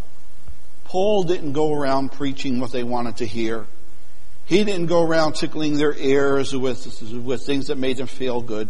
Paul 0.82 1.22
didn't 1.22 1.52
go 1.52 1.72
around 1.72 2.10
preaching 2.10 2.58
what 2.58 2.72
they 2.72 2.82
wanted 2.82 3.18
to 3.18 3.26
hear. 3.26 3.66
He 4.46 4.62
didn't 4.62 4.86
go 4.86 5.02
around 5.02 5.34
tickling 5.34 5.76
their 5.76 5.94
ears 5.94 6.54
with, 6.54 7.02
with 7.24 7.46
things 7.46 7.68
that 7.68 7.78
made 7.78 7.96
them 7.96 8.06
feel 8.06 8.42
good. 8.42 8.68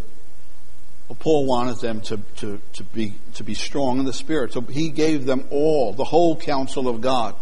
Well, 1.08 1.16
Paul 1.18 1.46
wanted 1.46 1.80
them 1.80 2.00
to, 2.02 2.18
to, 2.36 2.60
to, 2.74 2.84
be, 2.84 3.14
to 3.34 3.44
be 3.44 3.54
strong 3.54 3.98
in 3.98 4.04
the 4.04 4.12
Spirit. 4.12 4.52
So 4.52 4.60
he 4.62 4.88
gave 4.88 5.26
them 5.26 5.46
all, 5.50 5.92
the 5.92 6.04
whole 6.04 6.36
counsel 6.36 6.88
of 6.88 7.00
God. 7.00 7.34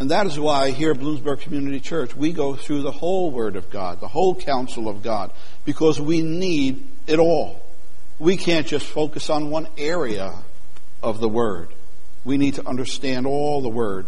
And 0.00 0.10
that 0.10 0.26
is 0.26 0.40
why 0.40 0.70
here 0.70 0.90
at 0.90 0.98
Bloomsburg 0.98 1.40
Community 1.40 1.78
Church, 1.78 2.16
we 2.16 2.32
go 2.32 2.56
through 2.56 2.82
the 2.82 2.90
whole 2.90 3.30
Word 3.30 3.54
of 3.54 3.70
God, 3.70 4.00
the 4.00 4.08
whole 4.08 4.34
counsel 4.34 4.88
of 4.88 5.02
God, 5.02 5.30
because 5.64 6.00
we 6.00 6.22
need 6.22 6.84
it 7.06 7.20
all. 7.20 7.62
We 8.18 8.36
can't 8.36 8.66
just 8.66 8.86
focus 8.86 9.30
on 9.30 9.50
one 9.50 9.68
area 9.78 10.34
of 11.02 11.20
the 11.20 11.28
Word. 11.28 11.68
We 12.24 12.36
need 12.36 12.54
to 12.54 12.66
understand 12.66 13.26
all 13.26 13.62
the 13.62 13.68
Word. 13.68 14.06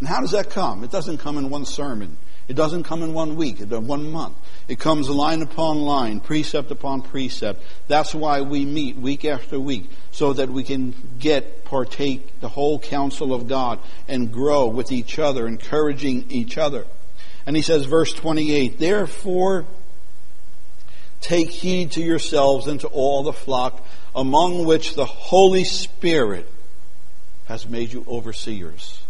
And 0.00 0.08
how 0.08 0.20
does 0.20 0.30
that 0.30 0.48
come? 0.48 0.82
It 0.84 0.90
doesn't 0.90 1.18
come 1.18 1.36
in 1.36 1.50
one 1.50 1.66
sermon. 1.66 2.16
It 2.46 2.54
doesn't 2.54 2.84
come 2.84 3.02
in 3.02 3.14
one 3.14 3.36
week, 3.36 3.60
in 3.60 3.72
uh, 3.72 3.80
one 3.80 4.10
month. 4.10 4.36
It 4.68 4.78
comes 4.78 5.08
line 5.08 5.40
upon 5.40 5.78
line, 5.78 6.20
precept 6.20 6.70
upon 6.70 7.02
precept. 7.02 7.62
That's 7.88 8.14
why 8.14 8.42
we 8.42 8.66
meet 8.66 8.96
week 8.96 9.24
after 9.24 9.58
week, 9.58 9.90
so 10.10 10.34
that 10.34 10.50
we 10.50 10.62
can 10.62 10.94
get, 11.18 11.64
partake 11.64 12.40
the 12.40 12.48
whole 12.48 12.78
counsel 12.78 13.32
of 13.32 13.48
God 13.48 13.78
and 14.08 14.32
grow 14.32 14.66
with 14.66 14.92
each 14.92 15.18
other, 15.18 15.46
encouraging 15.46 16.30
each 16.30 16.58
other. 16.58 16.86
And 17.46 17.56
he 17.56 17.62
says, 17.62 17.86
verse 17.86 18.12
28, 18.12 18.78
Therefore, 18.78 19.64
take 21.20 21.50
heed 21.50 21.92
to 21.92 22.02
yourselves 22.02 22.66
and 22.66 22.80
to 22.80 22.88
all 22.88 23.22
the 23.22 23.32
flock 23.32 23.82
among 24.14 24.66
which 24.66 24.94
the 24.94 25.06
Holy 25.06 25.64
Spirit 25.64 26.50
has 27.46 27.66
made 27.66 27.92
you 27.92 28.04
overseers. 28.06 29.02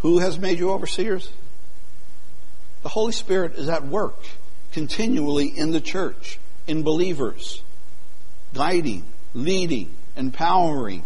Who 0.00 0.18
has 0.18 0.38
made 0.38 0.58
you 0.58 0.70
overseers? 0.70 1.30
The 2.82 2.88
Holy 2.88 3.12
Spirit 3.12 3.54
is 3.56 3.68
at 3.68 3.86
work 3.86 4.16
continually 4.72 5.46
in 5.46 5.72
the 5.72 5.80
church, 5.80 6.38
in 6.66 6.82
believers, 6.82 7.62
guiding, 8.54 9.04
leading, 9.34 9.94
empowering. 10.16 11.04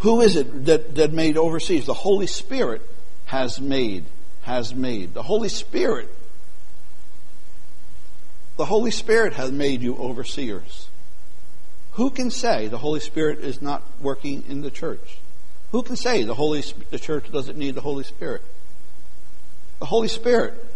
Who 0.00 0.20
is 0.20 0.36
it 0.36 0.66
that, 0.66 0.96
that 0.96 1.12
made 1.12 1.36
overseers? 1.36 1.86
The 1.86 1.94
Holy 1.94 2.26
Spirit 2.26 2.82
has 3.26 3.60
made, 3.60 4.04
has 4.42 4.74
made. 4.74 5.14
The 5.14 5.22
Holy 5.22 5.48
Spirit, 5.48 6.08
the 8.56 8.66
Holy 8.66 8.90
Spirit 8.90 9.32
has 9.34 9.50
made 9.50 9.82
you 9.82 9.96
overseers. 9.96 10.88
Who 11.92 12.10
can 12.10 12.30
say 12.30 12.68
the 12.68 12.78
Holy 12.78 13.00
Spirit 13.00 13.40
is 13.40 13.60
not 13.60 13.82
working 14.00 14.44
in 14.48 14.62
the 14.62 14.70
church? 14.70 15.18
Who 15.72 15.82
can 15.82 15.96
say 15.96 16.22
the 16.22 16.34
Holy 16.34 16.62
the 16.90 16.98
church 16.98 17.30
doesn't 17.32 17.56
need 17.56 17.74
the 17.74 17.80
Holy 17.80 18.04
Spirit? 18.04 18.42
The 19.78 19.86
Holy 19.86 20.08
Spirit 20.08 20.71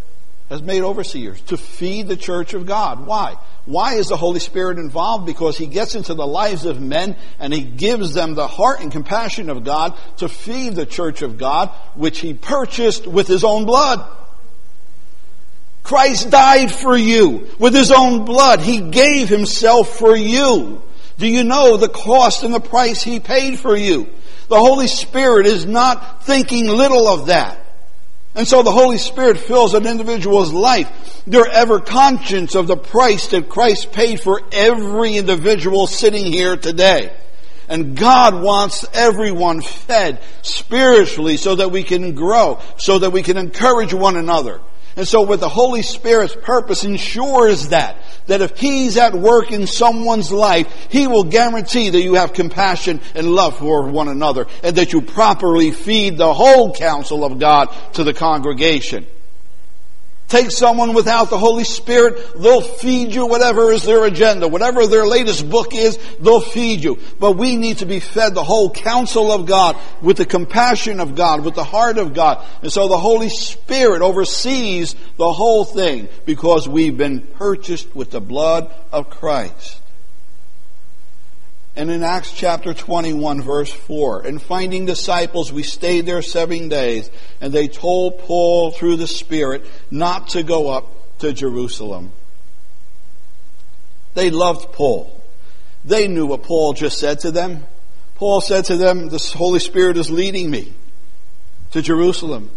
has 0.48 0.62
made 0.62 0.82
overseers 0.82 1.40
to 1.42 1.56
feed 1.56 2.06
the 2.06 2.16
church 2.16 2.54
of 2.54 2.66
God. 2.66 3.04
Why? 3.04 3.36
Why 3.64 3.94
is 3.94 4.06
the 4.06 4.16
Holy 4.16 4.38
Spirit 4.38 4.78
involved? 4.78 5.26
Because 5.26 5.58
He 5.58 5.66
gets 5.66 5.96
into 5.96 6.14
the 6.14 6.26
lives 6.26 6.64
of 6.64 6.80
men 6.80 7.16
and 7.40 7.52
He 7.52 7.62
gives 7.62 8.14
them 8.14 8.34
the 8.34 8.46
heart 8.46 8.80
and 8.80 8.92
compassion 8.92 9.50
of 9.50 9.64
God 9.64 9.98
to 10.18 10.28
feed 10.28 10.76
the 10.76 10.86
church 10.86 11.22
of 11.22 11.36
God, 11.36 11.70
which 11.94 12.20
He 12.20 12.32
purchased 12.32 13.06
with 13.08 13.26
His 13.26 13.42
own 13.42 13.66
blood. 13.66 14.08
Christ 15.82 16.30
died 16.30 16.70
for 16.70 16.96
you 16.96 17.48
with 17.58 17.74
His 17.74 17.90
own 17.90 18.24
blood. 18.24 18.60
He 18.60 18.90
gave 18.90 19.28
Himself 19.28 19.98
for 19.98 20.16
you. 20.16 20.82
Do 21.18 21.26
you 21.26 21.42
know 21.42 21.76
the 21.76 21.88
cost 21.88 22.44
and 22.44 22.54
the 22.54 22.60
price 22.60 23.02
He 23.02 23.18
paid 23.18 23.58
for 23.58 23.76
you? 23.76 24.08
The 24.48 24.58
Holy 24.58 24.86
Spirit 24.86 25.46
is 25.46 25.66
not 25.66 26.24
thinking 26.24 26.68
little 26.68 27.08
of 27.08 27.26
that. 27.26 27.65
And 28.36 28.46
so 28.46 28.62
the 28.62 28.70
Holy 28.70 28.98
Spirit 28.98 29.38
fills 29.38 29.72
an 29.72 29.86
individual's 29.86 30.52
life. 30.52 31.22
They're 31.26 31.50
ever 31.50 31.80
conscious 31.80 32.54
of 32.54 32.66
the 32.66 32.76
price 32.76 33.28
that 33.28 33.48
Christ 33.48 33.92
paid 33.92 34.20
for 34.20 34.42
every 34.52 35.16
individual 35.16 35.86
sitting 35.86 36.26
here 36.26 36.56
today. 36.58 37.16
And 37.68 37.96
God 37.96 38.42
wants 38.42 38.84
everyone 38.92 39.62
fed 39.62 40.20
spiritually 40.42 41.38
so 41.38 41.54
that 41.56 41.70
we 41.70 41.82
can 41.82 42.14
grow, 42.14 42.60
so 42.76 42.98
that 42.98 43.10
we 43.10 43.22
can 43.22 43.38
encourage 43.38 43.94
one 43.94 44.16
another. 44.16 44.60
And 44.96 45.06
so 45.06 45.22
with 45.22 45.40
the 45.40 45.48
Holy 45.48 45.82
Spirit's 45.82 46.34
purpose 46.34 46.82
ensures 46.82 47.68
that, 47.68 47.98
that 48.26 48.40
if 48.40 48.58
He's 48.58 48.96
at 48.96 49.14
work 49.14 49.52
in 49.52 49.66
someone's 49.66 50.32
life, 50.32 50.88
He 50.90 51.06
will 51.06 51.24
guarantee 51.24 51.90
that 51.90 52.00
you 52.00 52.14
have 52.14 52.32
compassion 52.32 53.00
and 53.14 53.30
love 53.30 53.58
for 53.58 53.88
one 53.88 54.08
another 54.08 54.46
and 54.62 54.76
that 54.76 54.94
you 54.94 55.02
properly 55.02 55.70
feed 55.70 56.16
the 56.16 56.32
whole 56.32 56.74
counsel 56.74 57.24
of 57.24 57.38
God 57.38 57.66
to 57.94 58.04
the 58.04 58.14
congregation. 58.14 59.06
Take 60.28 60.50
someone 60.50 60.92
without 60.92 61.30
the 61.30 61.38
Holy 61.38 61.62
Spirit, 61.62 62.40
they'll 62.40 62.60
feed 62.60 63.14
you 63.14 63.26
whatever 63.26 63.70
is 63.70 63.84
their 63.84 64.04
agenda. 64.04 64.48
Whatever 64.48 64.86
their 64.88 65.06
latest 65.06 65.48
book 65.48 65.72
is, 65.72 65.98
they'll 66.18 66.40
feed 66.40 66.82
you. 66.82 66.98
But 67.20 67.36
we 67.36 67.54
need 67.54 67.78
to 67.78 67.86
be 67.86 68.00
fed 68.00 68.34
the 68.34 68.42
whole 68.42 68.68
counsel 68.70 69.30
of 69.30 69.46
God 69.46 69.76
with 70.02 70.16
the 70.16 70.26
compassion 70.26 70.98
of 70.98 71.14
God, 71.14 71.44
with 71.44 71.54
the 71.54 71.62
heart 71.62 71.98
of 71.98 72.12
God. 72.12 72.44
And 72.62 72.72
so 72.72 72.88
the 72.88 72.98
Holy 72.98 73.28
Spirit 73.28 74.02
oversees 74.02 74.96
the 75.16 75.32
whole 75.32 75.64
thing 75.64 76.08
because 76.24 76.68
we've 76.68 76.96
been 76.96 77.20
purchased 77.20 77.94
with 77.94 78.10
the 78.10 78.20
blood 78.20 78.74
of 78.92 79.08
Christ. 79.08 79.80
And 81.76 81.90
in 81.90 82.02
Acts 82.02 82.32
chapter 82.32 82.72
21 82.72 83.42
verse 83.42 83.70
4, 83.70 84.22
and 84.22 84.40
finding 84.40 84.86
disciples, 84.86 85.52
we 85.52 85.62
stayed 85.62 86.06
there 86.06 86.22
seven 86.22 86.70
days, 86.70 87.10
and 87.42 87.52
they 87.52 87.68
told 87.68 88.18
Paul 88.20 88.70
through 88.70 88.96
the 88.96 89.06
Spirit 89.06 89.66
not 89.90 90.28
to 90.28 90.42
go 90.42 90.70
up 90.70 91.18
to 91.18 91.34
Jerusalem. 91.34 92.12
They 94.14 94.30
loved 94.30 94.72
Paul. 94.72 95.12
They 95.84 96.08
knew 96.08 96.24
what 96.24 96.42
Paul 96.44 96.72
just 96.72 96.98
said 96.98 97.20
to 97.20 97.30
them. 97.30 97.66
Paul 98.14 98.40
said 98.40 98.64
to 98.66 98.78
them, 98.78 99.10
the 99.10 99.18
Holy 99.36 99.60
Spirit 99.60 99.98
is 99.98 100.10
leading 100.10 100.50
me 100.50 100.72
to 101.72 101.82
Jerusalem, 101.82 102.50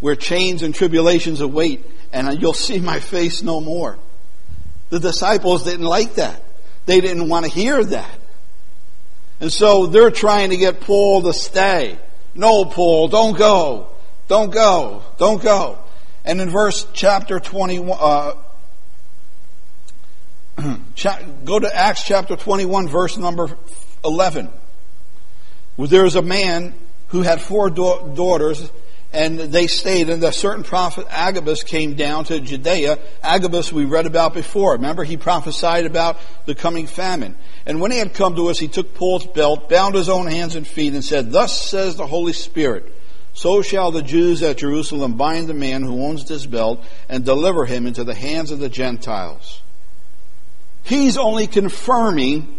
where 0.00 0.16
chains 0.16 0.62
and 0.62 0.74
tribulations 0.74 1.42
await, 1.42 1.84
and 2.10 2.40
you'll 2.40 2.54
see 2.54 2.80
my 2.80 3.00
face 3.00 3.42
no 3.42 3.60
more. 3.60 3.98
The 4.88 4.98
disciples 4.98 5.64
didn't 5.64 5.84
like 5.84 6.14
that. 6.14 6.42
They 6.86 7.02
didn't 7.02 7.28
want 7.28 7.44
to 7.44 7.50
hear 7.50 7.84
that. 7.84 8.18
And 9.42 9.52
so 9.52 9.86
they're 9.86 10.12
trying 10.12 10.50
to 10.50 10.56
get 10.56 10.80
Paul 10.80 11.22
to 11.22 11.32
stay. 11.32 11.98
No, 12.32 12.64
Paul, 12.64 13.08
don't 13.08 13.36
go. 13.36 13.88
Don't 14.28 14.52
go. 14.52 15.02
Don't 15.18 15.42
go. 15.42 15.80
And 16.24 16.40
in 16.40 16.48
verse 16.48 16.86
chapter 16.92 17.40
21, 17.40 17.98
uh, 18.00 18.34
go 21.44 21.58
to 21.58 21.76
Acts 21.76 22.04
chapter 22.04 22.36
21, 22.36 22.86
verse 22.86 23.18
number 23.18 23.58
11. 24.04 24.48
Where 25.74 25.88
there 25.88 26.04
was 26.04 26.14
a 26.14 26.22
man 26.22 26.72
who 27.08 27.22
had 27.22 27.40
four 27.40 27.68
da- 27.68 28.14
daughters, 28.14 28.70
and 29.12 29.38
they 29.38 29.66
stayed, 29.66 30.08
and 30.08 30.22
a 30.24 30.32
certain 30.32 30.64
prophet 30.64 31.06
Agabus 31.10 31.62
came 31.62 31.94
down 31.94 32.24
to 32.24 32.40
Judea. 32.40 32.98
Agabus 33.22 33.70
we 33.70 33.84
read 33.84 34.06
about 34.06 34.32
before. 34.32 34.72
Remember, 34.72 35.04
he 35.04 35.18
prophesied 35.18 35.84
about 35.84 36.16
the 36.46 36.54
coming 36.54 36.86
famine. 36.86 37.36
And 37.66 37.80
when 37.80 37.90
he 37.90 37.98
had 37.98 38.14
come 38.14 38.36
to 38.36 38.48
us, 38.48 38.58
he 38.58 38.68
took 38.68 38.94
Paul's 38.94 39.26
belt, 39.26 39.68
bound 39.68 39.94
his 39.94 40.08
own 40.08 40.26
hands 40.26 40.56
and 40.56 40.66
feet, 40.66 40.94
and 40.94 41.04
said, 41.04 41.30
Thus 41.30 41.68
says 41.68 41.96
the 41.96 42.06
Holy 42.06 42.32
Spirit, 42.32 42.90
so 43.34 43.60
shall 43.60 43.90
the 43.90 44.02
Jews 44.02 44.42
at 44.42 44.58
Jerusalem 44.58 45.14
bind 45.16 45.46
the 45.46 45.54
man 45.54 45.82
who 45.82 46.04
owns 46.04 46.26
this 46.26 46.46
belt 46.46 46.82
and 47.08 47.24
deliver 47.24 47.66
him 47.66 47.86
into 47.86 48.04
the 48.04 48.14
hands 48.14 48.50
of 48.50 48.60
the 48.60 48.68
Gentiles. 48.68 49.60
He's 50.84 51.16
only 51.16 51.46
confirming, 51.46 52.58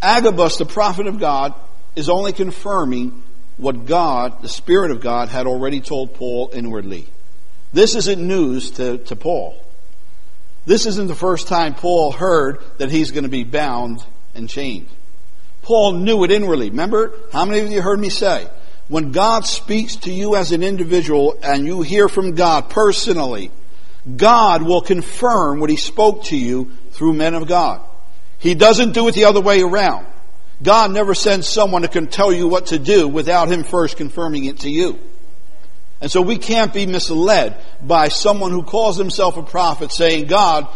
Agabus, 0.00 0.56
the 0.56 0.66
prophet 0.66 1.06
of 1.06 1.20
God, 1.20 1.54
is 1.94 2.08
only 2.08 2.32
confirming 2.32 3.22
what 3.56 3.86
God, 3.86 4.42
the 4.42 4.48
Spirit 4.48 4.90
of 4.90 5.00
God, 5.00 5.28
had 5.28 5.46
already 5.46 5.80
told 5.80 6.14
Paul 6.14 6.50
inwardly. 6.52 7.06
This 7.72 7.94
isn't 7.94 8.26
news 8.26 8.72
to, 8.72 8.98
to 8.98 9.16
Paul. 9.16 9.56
This 10.66 10.86
isn't 10.86 11.06
the 11.06 11.14
first 11.14 11.46
time 11.46 11.74
Paul 11.74 12.12
heard 12.12 12.58
that 12.78 12.90
he's 12.90 13.12
going 13.12 13.24
to 13.24 13.30
be 13.30 13.44
bound 13.44 14.04
and 14.34 14.48
chained. 14.48 14.88
Paul 15.62 15.92
knew 15.92 16.24
it 16.24 16.30
inwardly. 16.30 16.70
Remember, 16.70 17.12
how 17.32 17.44
many 17.44 17.60
of 17.60 17.70
you 17.70 17.82
heard 17.82 17.98
me 17.98 18.08
say, 18.08 18.48
when 18.88 19.10
God 19.12 19.46
speaks 19.46 19.96
to 19.96 20.12
you 20.12 20.36
as 20.36 20.52
an 20.52 20.62
individual 20.62 21.38
and 21.42 21.66
you 21.66 21.82
hear 21.82 22.08
from 22.08 22.34
God 22.34 22.70
personally, 22.70 23.50
God 24.16 24.62
will 24.62 24.80
confirm 24.80 25.58
what 25.58 25.70
he 25.70 25.76
spoke 25.76 26.24
to 26.24 26.36
you 26.36 26.70
through 26.92 27.14
men 27.14 27.34
of 27.34 27.48
God. 27.48 27.80
He 28.38 28.54
doesn't 28.54 28.92
do 28.92 29.08
it 29.08 29.14
the 29.14 29.24
other 29.24 29.40
way 29.40 29.60
around. 29.60 30.06
God 30.62 30.90
never 30.90 31.14
sends 31.14 31.46
someone 31.46 31.82
who 31.82 31.88
can 31.88 32.06
tell 32.06 32.32
you 32.32 32.48
what 32.48 32.66
to 32.66 32.78
do 32.78 33.08
without 33.08 33.48
him 33.48 33.62
first 33.62 33.96
confirming 33.96 34.44
it 34.46 34.60
to 34.60 34.70
you. 34.70 34.98
And 36.00 36.10
so 36.10 36.22
we 36.22 36.38
can't 36.38 36.72
be 36.72 36.86
misled 36.86 37.56
by 37.82 38.08
someone 38.08 38.50
who 38.50 38.62
calls 38.62 38.96
himself 38.96 39.36
a 39.36 39.42
prophet 39.42 39.92
saying, 39.92 40.26
God 40.26 40.68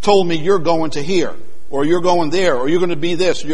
told 0.00 0.26
me 0.26 0.36
you're 0.36 0.58
going 0.58 0.92
to 0.92 1.02
here 1.02 1.34
or 1.72 1.86
you're 1.86 2.02
going 2.02 2.30
there, 2.30 2.56
or 2.56 2.68
you're 2.68 2.78
going 2.78 2.90
to 2.90 2.96
be 2.96 3.14
this. 3.14 3.44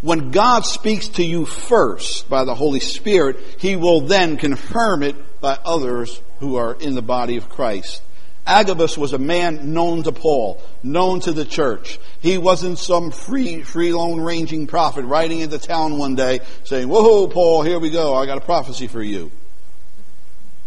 when 0.00 0.30
God 0.30 0.64
speaks 0.64 1.08
to 1.08 1.22
you 1.22 1.44
first 1.44 2.28
by 2.28 2.44
the 2.44 2.54
Holy 2.54 2.80
Spirit, 2.80 3.36
He 3.58 3.76
will 3.76 4.00
then 4.00 4.38
confirm 4.38 5.02
it 5.02 5.40
by 5.40 5.58
others 5.64 6.20
who 6.40 6.56
are 6.56 6.74
in 6.74 6.94
the 6.94 7.02
body 7.02 7.36
of 7.36 7.50
Christ. 7.50 8.02
Agabus 8.48 8.96
was 8.96 9.12
a 9.12 9.18
man 9.18 9.74
known 9.74 10.02
to 10.04 10.12
Paul, 10.12 10.58
known 10.82 11.20
to 11.20 11.32
the 11.32 11.44
church. 11.44 11.98
He 12.20 12.38
wasn't 12.38 12.78
some 12.78 13.10
free, 13.10 13.62
free 13.62 13.92
lone 13.92 14.20
ranging 14.20 14.66
prophet 14.66 15.04
riding 15.04 15.40
into 15.40 15.58
town 15.58 15.98
one 15.98 16.14
day 16.14 16.40
saying, 16.64 16.88
Whoa, 16.88 17.28
Paul, 17.28 17.62
here 17.62 17.78
we 17.78 17.90
go. 17.90 18.14
I 18.14 18.24
got 18.24 18.38
a 18.38 18.44
prophecy 18.44 18.86
for 18.86 19.02
you. 19.02 19.30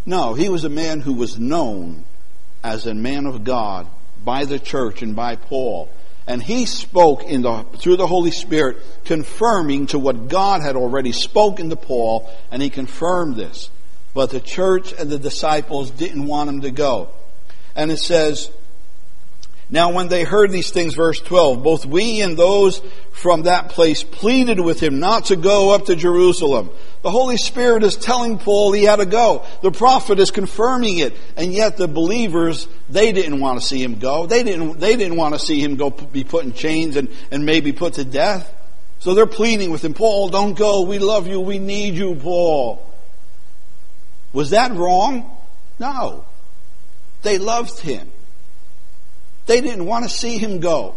No, 0.05 0.35
he 0.35 0.47
was 0.47 0.63
a 0.63 0.69
man 0.69 1.01
who 1.01 1.13
was 1.13 1.39
known 1.39 2.05
as 2.63 2.85
a 2.85 2.93
man 2.93 3.25
of 3.25 3.43
God 3.43 3.87
by 4.23 4.45
the 4.45 4.59
church 4.59 5.01
and 5.01 5.15
by 5.15 5.35
Paul. 5.35 5.89
And 6.27 6.41
he 6.41 6.67
spoke 6.67 7.21
the, 7.21 7.65
through 7.79 7.97
the 7.97 8.05
Holy 8.05 8.29
Spirit, 8.29 8.77
confirming 9.05 9.87
to 9.87 9.97
what 9.97 10.27
God 10.27 10.61
had 10.61 10.75
already 10.75 11.13
spoken 11.13 11.71
to 11.71 11.75
Paul, 11.75 12.31
and 12.51 12.61
he 12.61 12.69
confirmed 12.69 13.37
this. 13.37 13.71
But 14.13 14.29
the 14.29 14.39
church 14.39 14.93
and 14.93 15.09
the 15.09 15.17
disciples 15.17 15.89
didn't 15.89 16.27
want 16.27 16.47
him 16.47 16.61
to 16.61 16.69
go. 16.69 17.09
And 17.75 17.91
it 17.91 17.99
says, 17.99 18.51
now 19.71 19.93
when 19.93 20.09
they 20.09 20.25
heard 20.25 20.51
these 20.51 20.69
things, 20.69 20.95
verse 20.95 21.21
12, 21.21 21.63
both 21.63 21.85
we 21.85 22.19
and 22.19 22.35
those 22.35 22.81
from 23.13 23.43
that 23.43 23.69
place 23.69 24.03
pleaded 24.03 24.59
with 24.59 24.81
him 24.81 24.99
not 24.99 25.25
to 25.25 25.37
go 25.37 25.73
up 25.73 25.85
to 25.85 25.95
Jerusalem. 25.95 26.69
The 27.03 27.09
Holy 27.09 27.37
Spirit 27.37 27.83
is 27.83 27.95
telling 27.95 28.37
Paul 28.37 28.73
he 28.73 28.83
had 28.83 28.97
to 28.97 29.05
go. 29.05 29.45
The 29.61 29.71
prophet 29.71 30.19
is 30.19 30.29
confirming 30.29 30.97
it. 30.97 31.15
And 31.37 31.53
yet 31.53 31.77
the 31.77 31.87
believers, 31.87 32.67
they 32.89 33.13
didn't 33.13 33.39
want 33.39 33.61
to 33.61 33.65
see 33.65 33.81
him 33.81 33.97
go. 33.97 34.27
They 34.27 34.43
didn't, 34.43 34.81
they 34.81 34.97
didn't 34.97 35.15
want 35.15 35.35
to 35.35 35.39
see 35.39 35.61
him 35.61 35.77
go 35.77 35.89
be 35.89 36.25
put 36.25 36.43
in 36.43 36.51
chains 36.51 36.97
and, 36.97 37.07
and 37.31 37.45
maybe 37.45 37.71
put 37.71 37.93
to 37.93 38.03
death. 38.03 38.53
So 38.99 39.13
they're 39.13 39.25
pleading 39.25 39.71
with 39.71 39.85
him, 39.85 39.93
Paul, 39.93 40.29
don't 40.29 40.53
go. 40.53 40.81
We 40.81 40.99
love 40.99 41.27
you. 41.27 41.39
We 41.39 41.59
need 41.59 41.95
you, 41.95 42.15
Paul. 42.15 42.85
Was 44.33 44.49
that 44.49 44.73
wrong? 44.73 45.31
No. 45.79 46.25
They 47.21 47.37
loved 47.37 47.79
him. 47.79 48.11
They 49.45 49.61
didn't 49.61 49.85
want 49.85 50.05
to 50.05 50.09
see 50.09 50.37
him 50.37 50.59
go. 50.59 50.95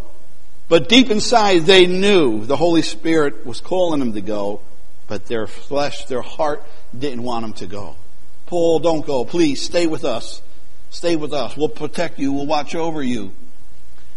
But 0.69 0.89
deep 0.89 1.11
inside, 1.11 1.61
they 1.61 1.87
knew 1.87 2.45
the 2.45 2.57
Holy 2.57 2.83
Spirit 2.83 3.45
was 3.45 3.61
calling 3.61 4.01
them 4.01 4.15
to 4.15 4.21
go, 4.21 4.61
but 5.09 5.27
their 5.27 5.47
flesh, 5.47 6.07
their 6.07 6.23
heart 6.23 6.63
didn't 6.99 7.23
want 7.23 7.45
them 7.45 7.53
to 7.55 7.67
go. 7.67 7.97
Paul, 8.47 8.79
don't 8.79 9.05
go. 9.05 9.25
Please 9.25 9.63
stay 9.63 9.87
with 9.87 10.05
us. 10.05 10.41
Stay 10.91 11.17
with 11.17 11.33
us. 11.33 11.57
We'll 11.57 11.69
protect 11.69 12.19
you. 12.19 12.33
We'll 12.33 12.47
watch 12.47 12.75
over 12.75 13.03
you. 13.03 13.33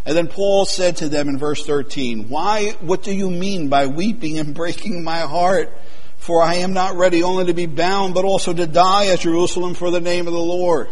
And 0.06 0.16
then 0.16 0.28
Paul 0.28 0.66
said 0.66 0.98
to 0.98 1.10
them 1.10 1.28
in 1.28 1.38
verse 1.38 1.66
13, 1.66 2.30
Why, 2.30 2.72
what 2.80 3.04
do 3.04 3.14
you 3.14 3.30
mean 3.30 3.68
by 3.68 3.88
weeping 3.88 4.40
and 4.40 4.54
breaking 4.56 5.04
my 5.04 5.22
heart? 5.22 5.70
For 6.18 6.42
I 6.42 6.56
am 6.56 6.74
not 6.74 6.96
ready 6.96 7.24
only 7.24 7.46
to 7.46 7.54
be 7.54 7.66
bound, 7.66 8.14
but 8.14 8.24
also 8.24 8.54
to 8.54 8.68
die 8.68 9.08
at 9.08 9.20
Jerusalem 9.20 9.74
for 9.74 9.92
the 9.92 10.00
name 10.00 10.28
of 10.28 10.34
the 10.34 10.40
Lord. 10.40 10.90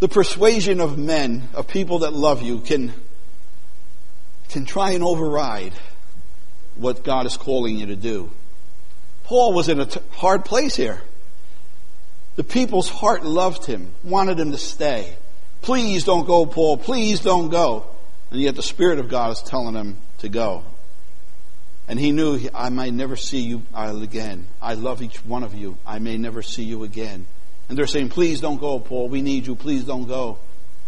The 0.00 0.08
persuasion 0.08 0.80
of 0.80 0.98
men, 0.98 1.48
of 1.54 1.68
people 1.68 2.00
that 2.00 2.12
love 2.12 2.42
you, 2.42 2.60
can, 2.60 2.92
can 4.50 4.66
try 4.66 4.90
and 4.90 5.02
override 5.02 5.72
what 6.74 7.02
God 7.02 7.26
is 7.26 7.36
calling 7.36 7.78
you 7.78 7.86
to 7.86 7.96
do. 7.96 8.30
Paul 9.24 9.54
was 9.54 9.68
in 9.68 9.80
a 9.80 9.86
t- 9.86 10.00
hard 10.12 10.44
place 10.44 10.76
here. 10.76 11.00
The 12.36 12.44
people's 12.44 12.88
heart 12.88 13.24
loved 13.24 13.64
him, 13.64 13.92
wanted 14.04 14.38
him 14.38 14.52
to 14.52 14.58
stay. 14.58 15.16
Please 15.62 16.04
don't 16.04 16.26
go, 16.26 16.44
Paul. 16.44 16.76
Please 16.76 17.20
don't 17.20 17.48
go. 17.48 17.86
And 18.30 18.40
yet 18.40 18.54
the 18.54 18.62
Spirit 18.62 18.98
of 18.98 19.08
God 19.08 19.32
is 19.32 19.42
telling 19.42 19.74
him 19.74 19.98
to 20.18 20.28
go. 20.28 20.62
And 21.88 21.98
he 21.98 22.12
knew, 22.12 22.38
I 22.54 22.68
might 22.68 22.92
never 22.92 23.16
see 23.16 23.40
you 23.40 23.62
uh, 23.72 23.98
again. 24.02 24.46
I 24.60 24.74
love 24.74 25.02
each 25.02 25.24
one 25.24 25.42
of 25.42 25.54
you. 25.54 25.78
I 25.86 25.98
may 25.98 26.18
never 26.18 26.42
see 26.42 26.64
you 26.64 26.84
again. 26.84 27.26
And 27.68 27.76
they're 27.76 27.86
saying, 27.86 28.10
please 28.10 28.40
don't 28.40 28.60
go, 28.60 28.78
Paul. 28.78 29.08
We 29.08 29.22
need 29.22 29.46
you. 29.46 29.56
Please 29.56 29.84
don't 29.84 30.06
go. 30.06 30.38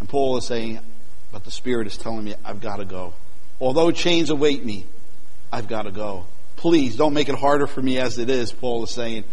And 0.01 0.09
Paul 0.09 0.37
is 0.37 0.47
saying, 0.47 0.81
but 1.33 1.45
the 1.45 1.51
Spirit 1.51 1.87
is 1.87 1.97
telling 1.97 2.25
me 2.25 2.35
I've 2.45 2.61
got 2.61 2.77
to 2.77 2.85
go. 2.85 3.15
Although 3.61 3.91
chains 3.91 4.31
await 4.31 4.65
me, 4.65 4.87
I've 5.53 5.69
got 5.69 5.83
to 5.83 5.91
go. 5.91 6.27
Please 6.57 6.97
don't 6.97 7.15
make 7.15 7.29
it 7.29 7.35
harder 7.35 7.67
for 7.67 7.83
me 7.83 7.99
as 7.99 8.19
it 8.19 8.31
is, 8.31 8.53
Paul 8.53 8.85
is 8.85 8.91
saying. 8.91 9.25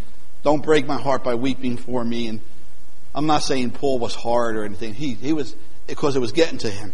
Don't 0.44 0.64
break 0.64 0.88
my 0.88 1.00
heart 1.00 1.24
by 1.24 1.36
weeping 1.36 1.78
for 1.78 2.04
me. 2.04 2.28
And 2.28 2.40
I'm 3.14 3.28
not 3.28 3.44
saying 3.44 3.72
Paul 3.72 4.00
was 4.00 4.16
hard 4.16 4.56
or 4.56 4.64
anything. 4.64 4.94
He, 4.94 5.14
he 5.14 5.34
was, 5.34 5.56
because 5.88 6.16
it 6.16 6.20
was 6.20 6.32
getting 6.32 6.60
to 6.60 6.70
him. 6.70 6.94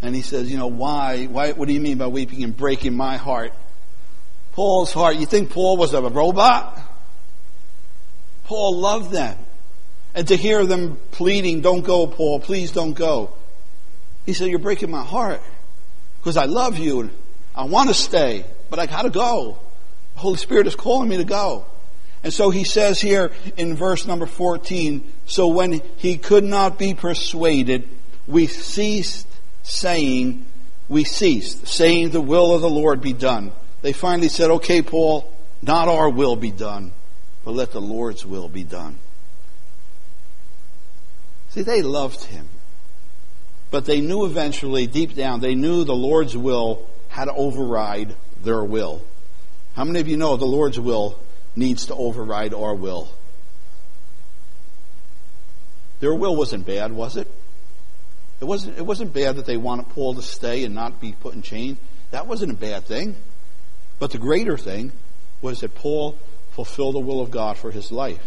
And 0.00 0.14
he 0.14 0.22
says, 0.22 0.50
you 0.50 0.58
know, 0.58 0.68
why, 0.68 1.26
why, 1.26 1.52
what 1.52 1.68
do 1.68 1.74
you 1.74 1.80
mean 1.80 1.98
by 1.98 2.06
weeping 2.06 2.44
and 2.44 2.56
breaking 2.56 2.96
my 2.96 3.16
heart? 3.16 3.52
Paul's 4.52 4.92
heart, 4.92 5.16
you 5.16 5.26
think 5.26 5.50
Paul 5.50 5.76
was 5.76 5.94
a 5.94 6.02
robot? 6.02 6.78
Paul 8.48 8.78
loved 8.78 9.12
them. 9.12 9.36
And 10.14 10.26
to 10.28 10.36
hear 10.36 10.64
them 10.64 10.96
pleading, 11.10 11.60
don't 11.60 11.82
go, 11.82 12.06
Paul, 12.06 12.40
please 12.40 12.72
don't 12.72 12.94
go. 12.94 13.34
He 14.24 14.32
said, 14.32 14.48
you're 14.48 14.58
breaking 14.58 14.90
my 14.90 15.04
heart 15.04 15.42
because 16.18 16.38
I 16.38 16.46
love 16.46 16.78
you. 16.78 17.10
I 17.54 17.64
want 17.64 17.88
to 17.88 17.94
stay, 17.94 18.46
but 18.70 18.78
I 18.78 18.86
got 18.86 19.02
to 19.02 19.10
go. 19.10 19.58
The 20.14 20.20
Holy 20.20 20.38
Spirit 20.38 20.66
is 20.66 20.74
calling 20.74 21.10
me 21.10 21.18
to 21.18 21.24
go. 21.24 21.66
And 22.24 22.32
so 22.32 22.48
he 22.48 22.64
says 22.64 23.02
here 23.02 23.32
in 23.58 23.76
verse 23.76 24.06
number 24.06 24.24
14, 24.24 25.12
so 25.26 25.48
when 25.48 25.82
he 25.98 26.16
could 26.16 26.44
not 26.44 26.78
be 26.78 26.94
persuaded, 26.94 27.86
we 28.26 28.46
ceased 28.46 29.28
saying, 29.62 30.46
we 30.88 31.04
ceased 31.04 31.66
saying 31.68 32.10
the 32.10 32.22
will 32.22 32.54
of 32.54 32.62
the 32.62 32.70
Lord 32.70 33.02
be 33.02 33.12
done. 33.12 33.52
They 33.82 33.92
finally 33.92 34.30
said, 34.30 34.50
okay, 34.52 34.80
Paul, 34.80 35.30
not 35.60 35.88
our 35.88 36.08
will 36.08 36.34
be 36.34 36.50
done, 36.50 36.92
but 37.48 37.54
let 37.54 37.72
the 37.72 37.80
Lord's 37.80 38.26
will 38.26 38.46
be 38.50 38.62
done. 38.62 38.98
See, 41.48 41.62
they 41.62 41.80
loved 41.80 42.24
him. 42.24 42.46
But 43.70 43.86
they 43.86 44.02
knew 44.02 44.26
eventually, 44.26 44.86
deep 44.86 45.14
down, 45.14 45.40
they 45.40 45.54
knew 45.54 45.82
the 45.82 45.94
Lord's 45.94 46.36
will 46.36 46.86
had 47.08 47.24
to 47.24 47.32
override 47.32 48.14
their 48.44 48.62
will. 48.62 49.02
How 49.74 49.84
many 49.84 49.98
of 49.98 50.08
you 50.08 50.18
know 50.18 50.36
the 50.36 50.44
Lord's 50.44 50.78
will 50.78 51.18
needs 51.56 51.86
to 51.86 51.94
override 51.94 52.52
our 52.52 52.74
will? 52.74 53.08
Their 56.00 56.14
will 56.14 56.36
wasn't 56.36 56.66
bad, 56.66 56.92
was 56.92 57.16
it? 57.16 57.32
It 58.42 58.44
wasn't, 58.44 58.76
it 58.76 58.84
wasn't 58.84 59.14
bad 59.14 59.36
that 59.36 59.46
they 59.46 59.56
wanted 59.56 59.88
Paul 59.88 60.16
to 60.16 60.22
stay 60.22 60.64
and 60.64 60.74
not 60.74 61.00
be 61.00 61.12
put 61.12 61.32
in 61.32 61.40
chains. 61.40 61.78
That 62.10 62.26
wasn't 62.26 62.52
a 62.52 62.56
bad 62.56 62.84
thing. 62.84 63.16
But 63.98 64.10
the 64.10 64.18
greater 64.18 64.58
thing 64.58 64.92
was 65.40 65.60
that 65.60 65.74
Paul 65.74 66.18
fulfilled 66.58 66.96
the 66.96 66.98
will 66.98 67.20
of 67.20 67.30
God 67.30 67.56
for 67.56 67.70
his 67.70 67.92
life. 67.92 68.18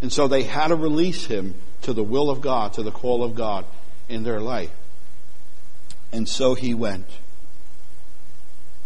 And 0.00 0.12
so 0.12 0.28
they 0.28 0.44
had 0.44 0.68
to 0.68 0.76
release 0.76 1.26
him 1.26 1.56
to 1.82 1.92
the 1.92 2.04
will 2.04 2.30
of 2.30 2.40
God, 2.40 2.74
to 2.74 2.84
the 2.84 2.92
call 2.92 3.24
of 3.24 3.34
God 3.34 3.64
in 4.08 4.22
their 4.22 4.40
life. 4.40 4.70
And 6.12 6.28
so 6.28 6.54
he 6.54 6.72
went. 6.72 7.08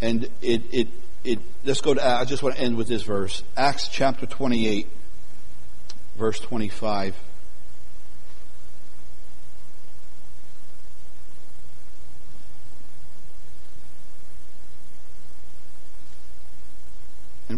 And 0.01 0.30
it, 0.41 0.62
it, 0.72 0.88
it, 1.22 1.38
let's 1.66 1.82
go 1.82 1.93
to, 1.93 2.03
I 2.03 2.24
just 2.24 2.43
want 2.43 2.57
to 2.57 2.62
end 2.62 2.78
with 2.78 2.88
this 2.88 3.03
verse. 3.03 3.43
Acts 3.59 3.88
chapter 3.88 4.24
28, 4.24 4.88
verse 6.16 6.41
25. 6.41 7.14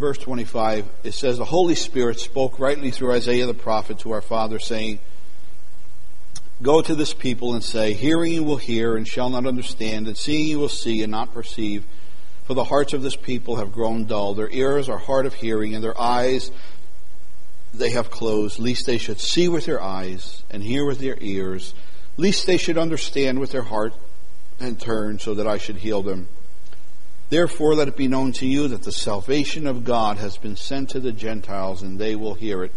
Verse 0.02 0.18
25, 0.18 0.84
it 1.04 1.14
says, 1.14 1.38
The 1.38 1.44
Holy 1.44 1.76
Spirit 1.76 2.18
spoke 2.18 2.58
rightly 2.58 2.90
through 2.90 3.12
Isaiah 3.12 3.46
the 3.46 3.54
prophet 3.54 4.00
to 4.00 4.10
our 4.10 4.20
father, 4.20 4.58
saying, 4.58 4.98
Go 6.60 6.82
to 6.82 6.96
this 6.96 7.14
people 7.14 7.54
and 7.54 7.62
say, 7.62 7.92
Hearing 7.92 8.32
you 8.32 8.42
will 8.42 8.56
hear 8.56 8.96
and 8.96 9.06
shall 9.06 9.30
not 9.30 9.46
understand, 9.46 10.08
and 10.08 10.16
seeing 10.16 10.48
you 10.48 10.58
will 10.58 10.68
see 10.68 11.02
and 11.02 11.12
not 11.12 11.32
perceive. 11.32 11.84
For 12.46 12.54
the 12.54 12.64
hearts 12.64 12.92
of 12.92 13.02
this 13.02 13.14
people 13.14 13.56
have 13.56 13.72
grown 13.72 14.06
dull. 14.06 14.34
Their 14.34 14.50
ears 14.50 14.88
are 14.88 14.98
hard 14.98 15.24
of 15.24 15.34
hearing, 15.34 15.72
and 15.72 15.84
their 15.84 15.98
eyes 15.98 16.50
they 17.72 17.90
have 17.90 18.10
closed, 18.10 18.58
lest 18.58 18.86
they 18.86 18.98
should 18.98 19.20
see 19.20 19.46
with 19.46 19.66
their 19.66 19.80
eyes 19.80 20.42
and 20.50 20.64
hear 20.64 20.84
with 20.84 20.98
their 20.98 21.16
ears, 21.20 21.74
lest 22.16 22.44
they 22.48 22.56
should 22.56 22.76
understand 22.76 23.38
with 23.38 23.52
their 23.52 23.62
heart 23.62 23.94
and 24.58 24.80
turn, 24.80 25.20
so 25.20 25.34
that 25.34 25.46
I 25.46 25.58
should 25.58 25.76
heal 25.76 26.02
them. 26.02 26.26
Therefore, 27.32 27.74
let 27.74 27.88
it 27.88 27.96
be 27.96 28.08
known 28.08 28.32
to 28.32 28.46
you 28.46 28.68
that 28.68 28.82
the 28.82 28.92
salvation 28.92 29.66
of 29.66 29.84
God 29.84 30.18
has 30.18 30.36
been 30.36 30.54
sent 30.54 30.90
to 30.90 31.00
the 31.00 31.12
Gentiles, 31.12 31.80
and 31.80 31.98
they 31.98 32.14
will 32.14 32.34
hear 32.34 32.62
it. 32.62 32.74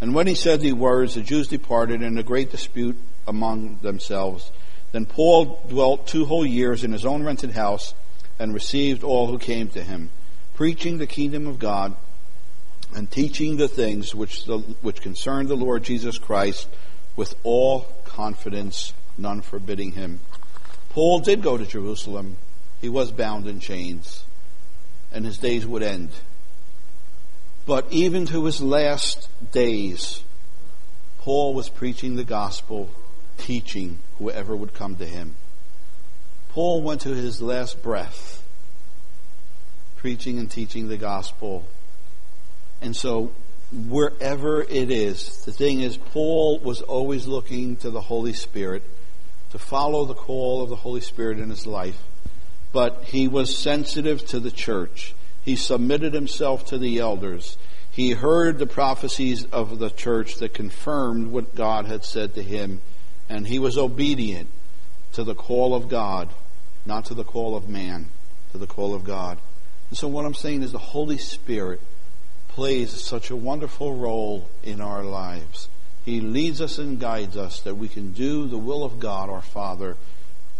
And 0.00 0.14
when 0.14 0.28
he 0.28 0.36
said 0.36 0.60
these 0.60 0.74
words, 0.74 1.16
the 1.16 1.22
Jews 1.22 1.48
departed 1.48 2.00
in 2.00 2.16
a 2.16 2.22
great 2.22 2.52
dispute 2.52 2.96
among 3.26 3.80
themselves. 3.82 4.52
Then 4.92 5.06
Paul 5.06 5.60
dwelt 5.68 6.06
two 6.06 6.24
whole 6.24 6.46
years 6.46 6.84
in 6.84 6.92
his 6.92 7.04
own 7.04 7.24
rented 7.24 7.50
house 7.50 7.92
and 8.38 8.54
received 8.54 9.02
all 9.02 9.26
who 9.26 9.40
came 9.40 9.66
to 9.70 9.82
him, 9.82 10.10
preaching 10.54 10.98
the 10.98 11.08
kingdom 11.08 11.48
of 11.48 11.58
God 11.58 11.96
and 12.94 13.10
teaching 13.10 13.56
the 13.56 13.66
things 13.66 14.14
which, 14.14 14.44
the, 14.44 14.58
which 14.82 15.00
concern 15.00 15.48
the 15.48 15.56
Lord 15.56 15.82
Jesus 15.82 16.16
Christ 16.16 16.68
with 17.16 17.34
all 17.42 17.88
confidence, 18.04 18.92
none 19.18 19.40
forbidding 19.40 19.90
him. 19.90 20.20
Paul 20.90 21.18
did 21.18 21.42
go 21.42 21.56
to 21.56 21.66
Jerusalem. 21.66 22.36
He 22.80 22.88
was 22.88 23.10
bound 23.10 23.46
in 23.46 23.60
chains, 23.60 24.24
and 25.12 25.24
his 25.24 25.38
days 25.38 25.66
would 25.66 25.82
end. 25.82 26.10
But 27.66 27.86
even 27.90 28.26
to 28.26 28.44
his 28.44 28.60
last 28.60 29.28
days, 29.52 30.22
Paul 31.18 31.54
was 31.54 31.68
preaching 31.68 32.16
the 32.16 32.24
gospel 32.24 32.90
teaching 33.38 33.98
whoever 34.18 34.54
would 34.54 34.74
come 34.74 34.96
to 34.96 35.06
him. 35.06 35.34
Paul 36.50 36.82
went 36.82 37.02
to 37.02 37.14
his 37.14 37.40
last 37.40 37.82
breath 37.82 38.42
preaching 40.00 40.38
and 40.38 40.50
teaching 40.50 40.88
the 40.88 40.96
gospel. 40.96 41.66
And 42.80 42.96
so, 42.96 43.32
wherever 43.70 44.62
it 44.62 44.90
is, 44.90 45.44
the 45.44 45.52
thing 45.52 45.80
is, 45.82 45.98
Paul 45.98 46.58
was 46.58 46.80
always 46.80 47.26
looking 47.26 47.76
to 47.76 47.90
the 47.90 48.00
Holy 48.00 48.32
Spirit 48.32 48.82
to 49.50 49.58
follow 49.58 50.06
the 50.06 50.14
call 50.14 50.62
of 50.62 50.70
the 50.70 50.76
Holy 50.76 51.02
Spirit 51.02 51.38
in 51.38 51.50
his 51.50 51.66
life. 51.66 52.02
But 52.72 53.04
he 53.04 53.26
was 53.28 53.56
sensitive 53.56 54.24
to 54.26 54.40
the 54.40 54.50
church. 54.50 55.14
He 55.44 55.56
submitted 55.56 56.14
himself 56.14 56.64
to 56.66 56.78
the 56.78 56.98
elders. 56.98 57.56
He 57.90 58.12
heard 58.12 58.58
the 58.58 58.66
prophecies 58.66 59.44
of 59.46 59.78
the 59.78 59.90
church 59.90 60.36
that 60.36 60.54
confirmed 60.54 61.28
what 61.28 61.54
God 61.54 61.86
had 61.86 62.04
said 62.04 62.34
to 62.34 62.42
him 62.42 62.80
and 63.30 63.46
he 63.46 63.60
was 63.60 63.78
obedient 63.78 64.50
to 65.12 65.22
the 65.22 65.36
call 65.36 65.74
of 65.74 65.88
God, 65.88 66.28
not 66.84 67.04
to 67.06 67.14
the 67.14 67.24
call 67.24 67.56
of 67.56 67.68
man, 67.68 68.08
to 68.50 68.58
the 68.58 68.66
call 68.66 68.92
of 68.92 69.04
God. 69.04 69.38
And 69.88 69.96
so 69.96 70.08
what 70.08 70.26
I'm 70.26 70.34
saying 70.34 70.64
is 70.64 70.72
the 70.72 70.78
Holy 70.78 71.16
Spirit 71.16 71.80
plays 72.48 72.90
such 72.90 73.30
a 73.30 73.36
wonderful 73.36 73.94
role 73.94 74.50
in 74.64 74.80
our 74.80 75.04
lives. 75.04 75.68
He 76.04 76.20
leads 76.20 76.60
us 76.60 76.78
and 76.78 76.98
guides 76.98 77.36
us 77.36 77.60
that 77.60 77.76
we 77.76 77.86
can 77.86 78.12
do 78.12 78.48
the 78.48 78.58
will 78.58 78.82
of 78.82 78.98
God, 78.98 79.30
our 79.30 79.42
Father, 79.42 79.96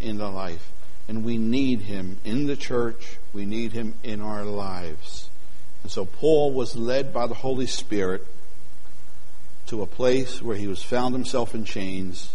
in 0.01 0.19
the 0.19 0.31
life. 0.31 0.71
And 1.11 1.25
we 1.25 1.37
need 1.37 1.83
Him 1.83 2.19
in 2.25 2.47
the 2.47 2.57
church. 2.57 3.19
We 3.35 3.45
need 3.45 3.73
Him 3.73 3.93
in 4.03 4.23
our 4.23 4.45
lives. 4.45 5.29
And 5.83 5.93
so 5.93 6.07
Paul 6.07 6.53
was 6.53 6.75
led 6.75 7.13
by 7.13 7.27
the 7.27 7.35
Holy 7.35 7.67
Spirit 7.67 8.27
to 9.67 9.83
a 9.83 9.87
place 9.87 10.41
where 10.41 10.57
he 10.57 10.67
was 10.67 10.83
found 10.83 11.15
himself 11.15 11.55
in 11.55 11.65
chains 11.65 12.33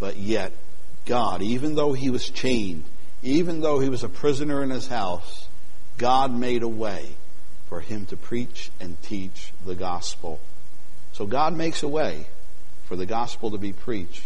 but 0.00 0.16
yet, 0.16 0.52
God, 1.04 1.42
even 1.42 1.74
though 1.74 1.92
he 1.92 2.10
was 2.10 2.30
chained, 2.30 2.84
even 3.22 3.60
though 3.60 3.78
he 3.78 3.90
was 3.90 4.02
a 4.02 4.08
prisoner 4.08 4.62
in 4.62 4.70
his 4.70 4.88
house, 4.88 5.46
God 5.98 6.34
made 6.34 6.62
a 6.62 6.68
way 6.68 7.10
for 7.68 7.80
him 7.80 8.06
to 8.06 8.16
preach 8.16 8.70
and 8.80 9.00
teach 9.02 9.52
the 9.64 9.74
gospel. 9.74 10.40
So 11.12 11.26
God 11.26 11.54
makes 11.54 11.82
a 11.82 11.88
way 11.88 12.26
for 12.86 12.96
the 12.96 13.06
gospel 13.06 13.50
to 13.50 13.58
be 13.58 13.74
preached. 13.74 14.24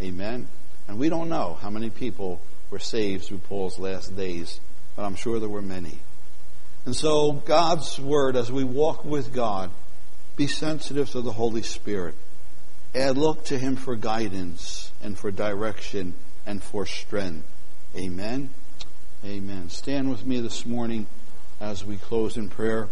Amen. 0.00 0.48
And 0.88 0.98
we 0.98 1.10
don't 1.10 1.28
know 1.28 1.58
how 1.60 1.68
many 1.68 1.90
people 1.90 2.40
were 2.74 2.80
saved 2.80 3.26
through 3.26 3.38
Paul's 3.38 3.78
last 3.78 4.16
days, 4.16 4.58
but 4.96 5.04
I'm 5.04 5.14
sure 5.14 5.38
there 5.38 5.48
were 5.48 5.62
many. 5.62 6.00
And 6.84 6.96
so 6.96 7.30
God's 7.30 8.00
word, 8.00 8.34
as 8.34 8.50
we 8.50 8.64
walk 8.64 9.04
with 9.04 9.32
God, 9.32 9.70
be 10.34 10.48
sensitive 10.48 11.08
to 11.10 11.20
the 11.20 11.30
Holy 11.30 11.62
Spirit 11.62 12.16
and 12.92 13.16
look 13.16 13.44
to 13.44 13.60
Him 13.60 13.76
for 13.76 13.94
guidance 13.94 14.90
and 15.00 15.16
for 15.16 15.30
direction 15.30 16.14
and 16.46 16.60
for 16.60 16.84
strength. 16.84 17.46
Amen. 17.94 18.50
Amen. 19.24 19.70
Stand 19.70 20.10
with 20.10 20.26
me 20.26 20.40
this 20.40 20.66
morning 20.66 21.06
as 21.60 21.84
we 21.84 21.96
close 21.96 22.36
in 22.36 22.48
prayer. 22.48 22.88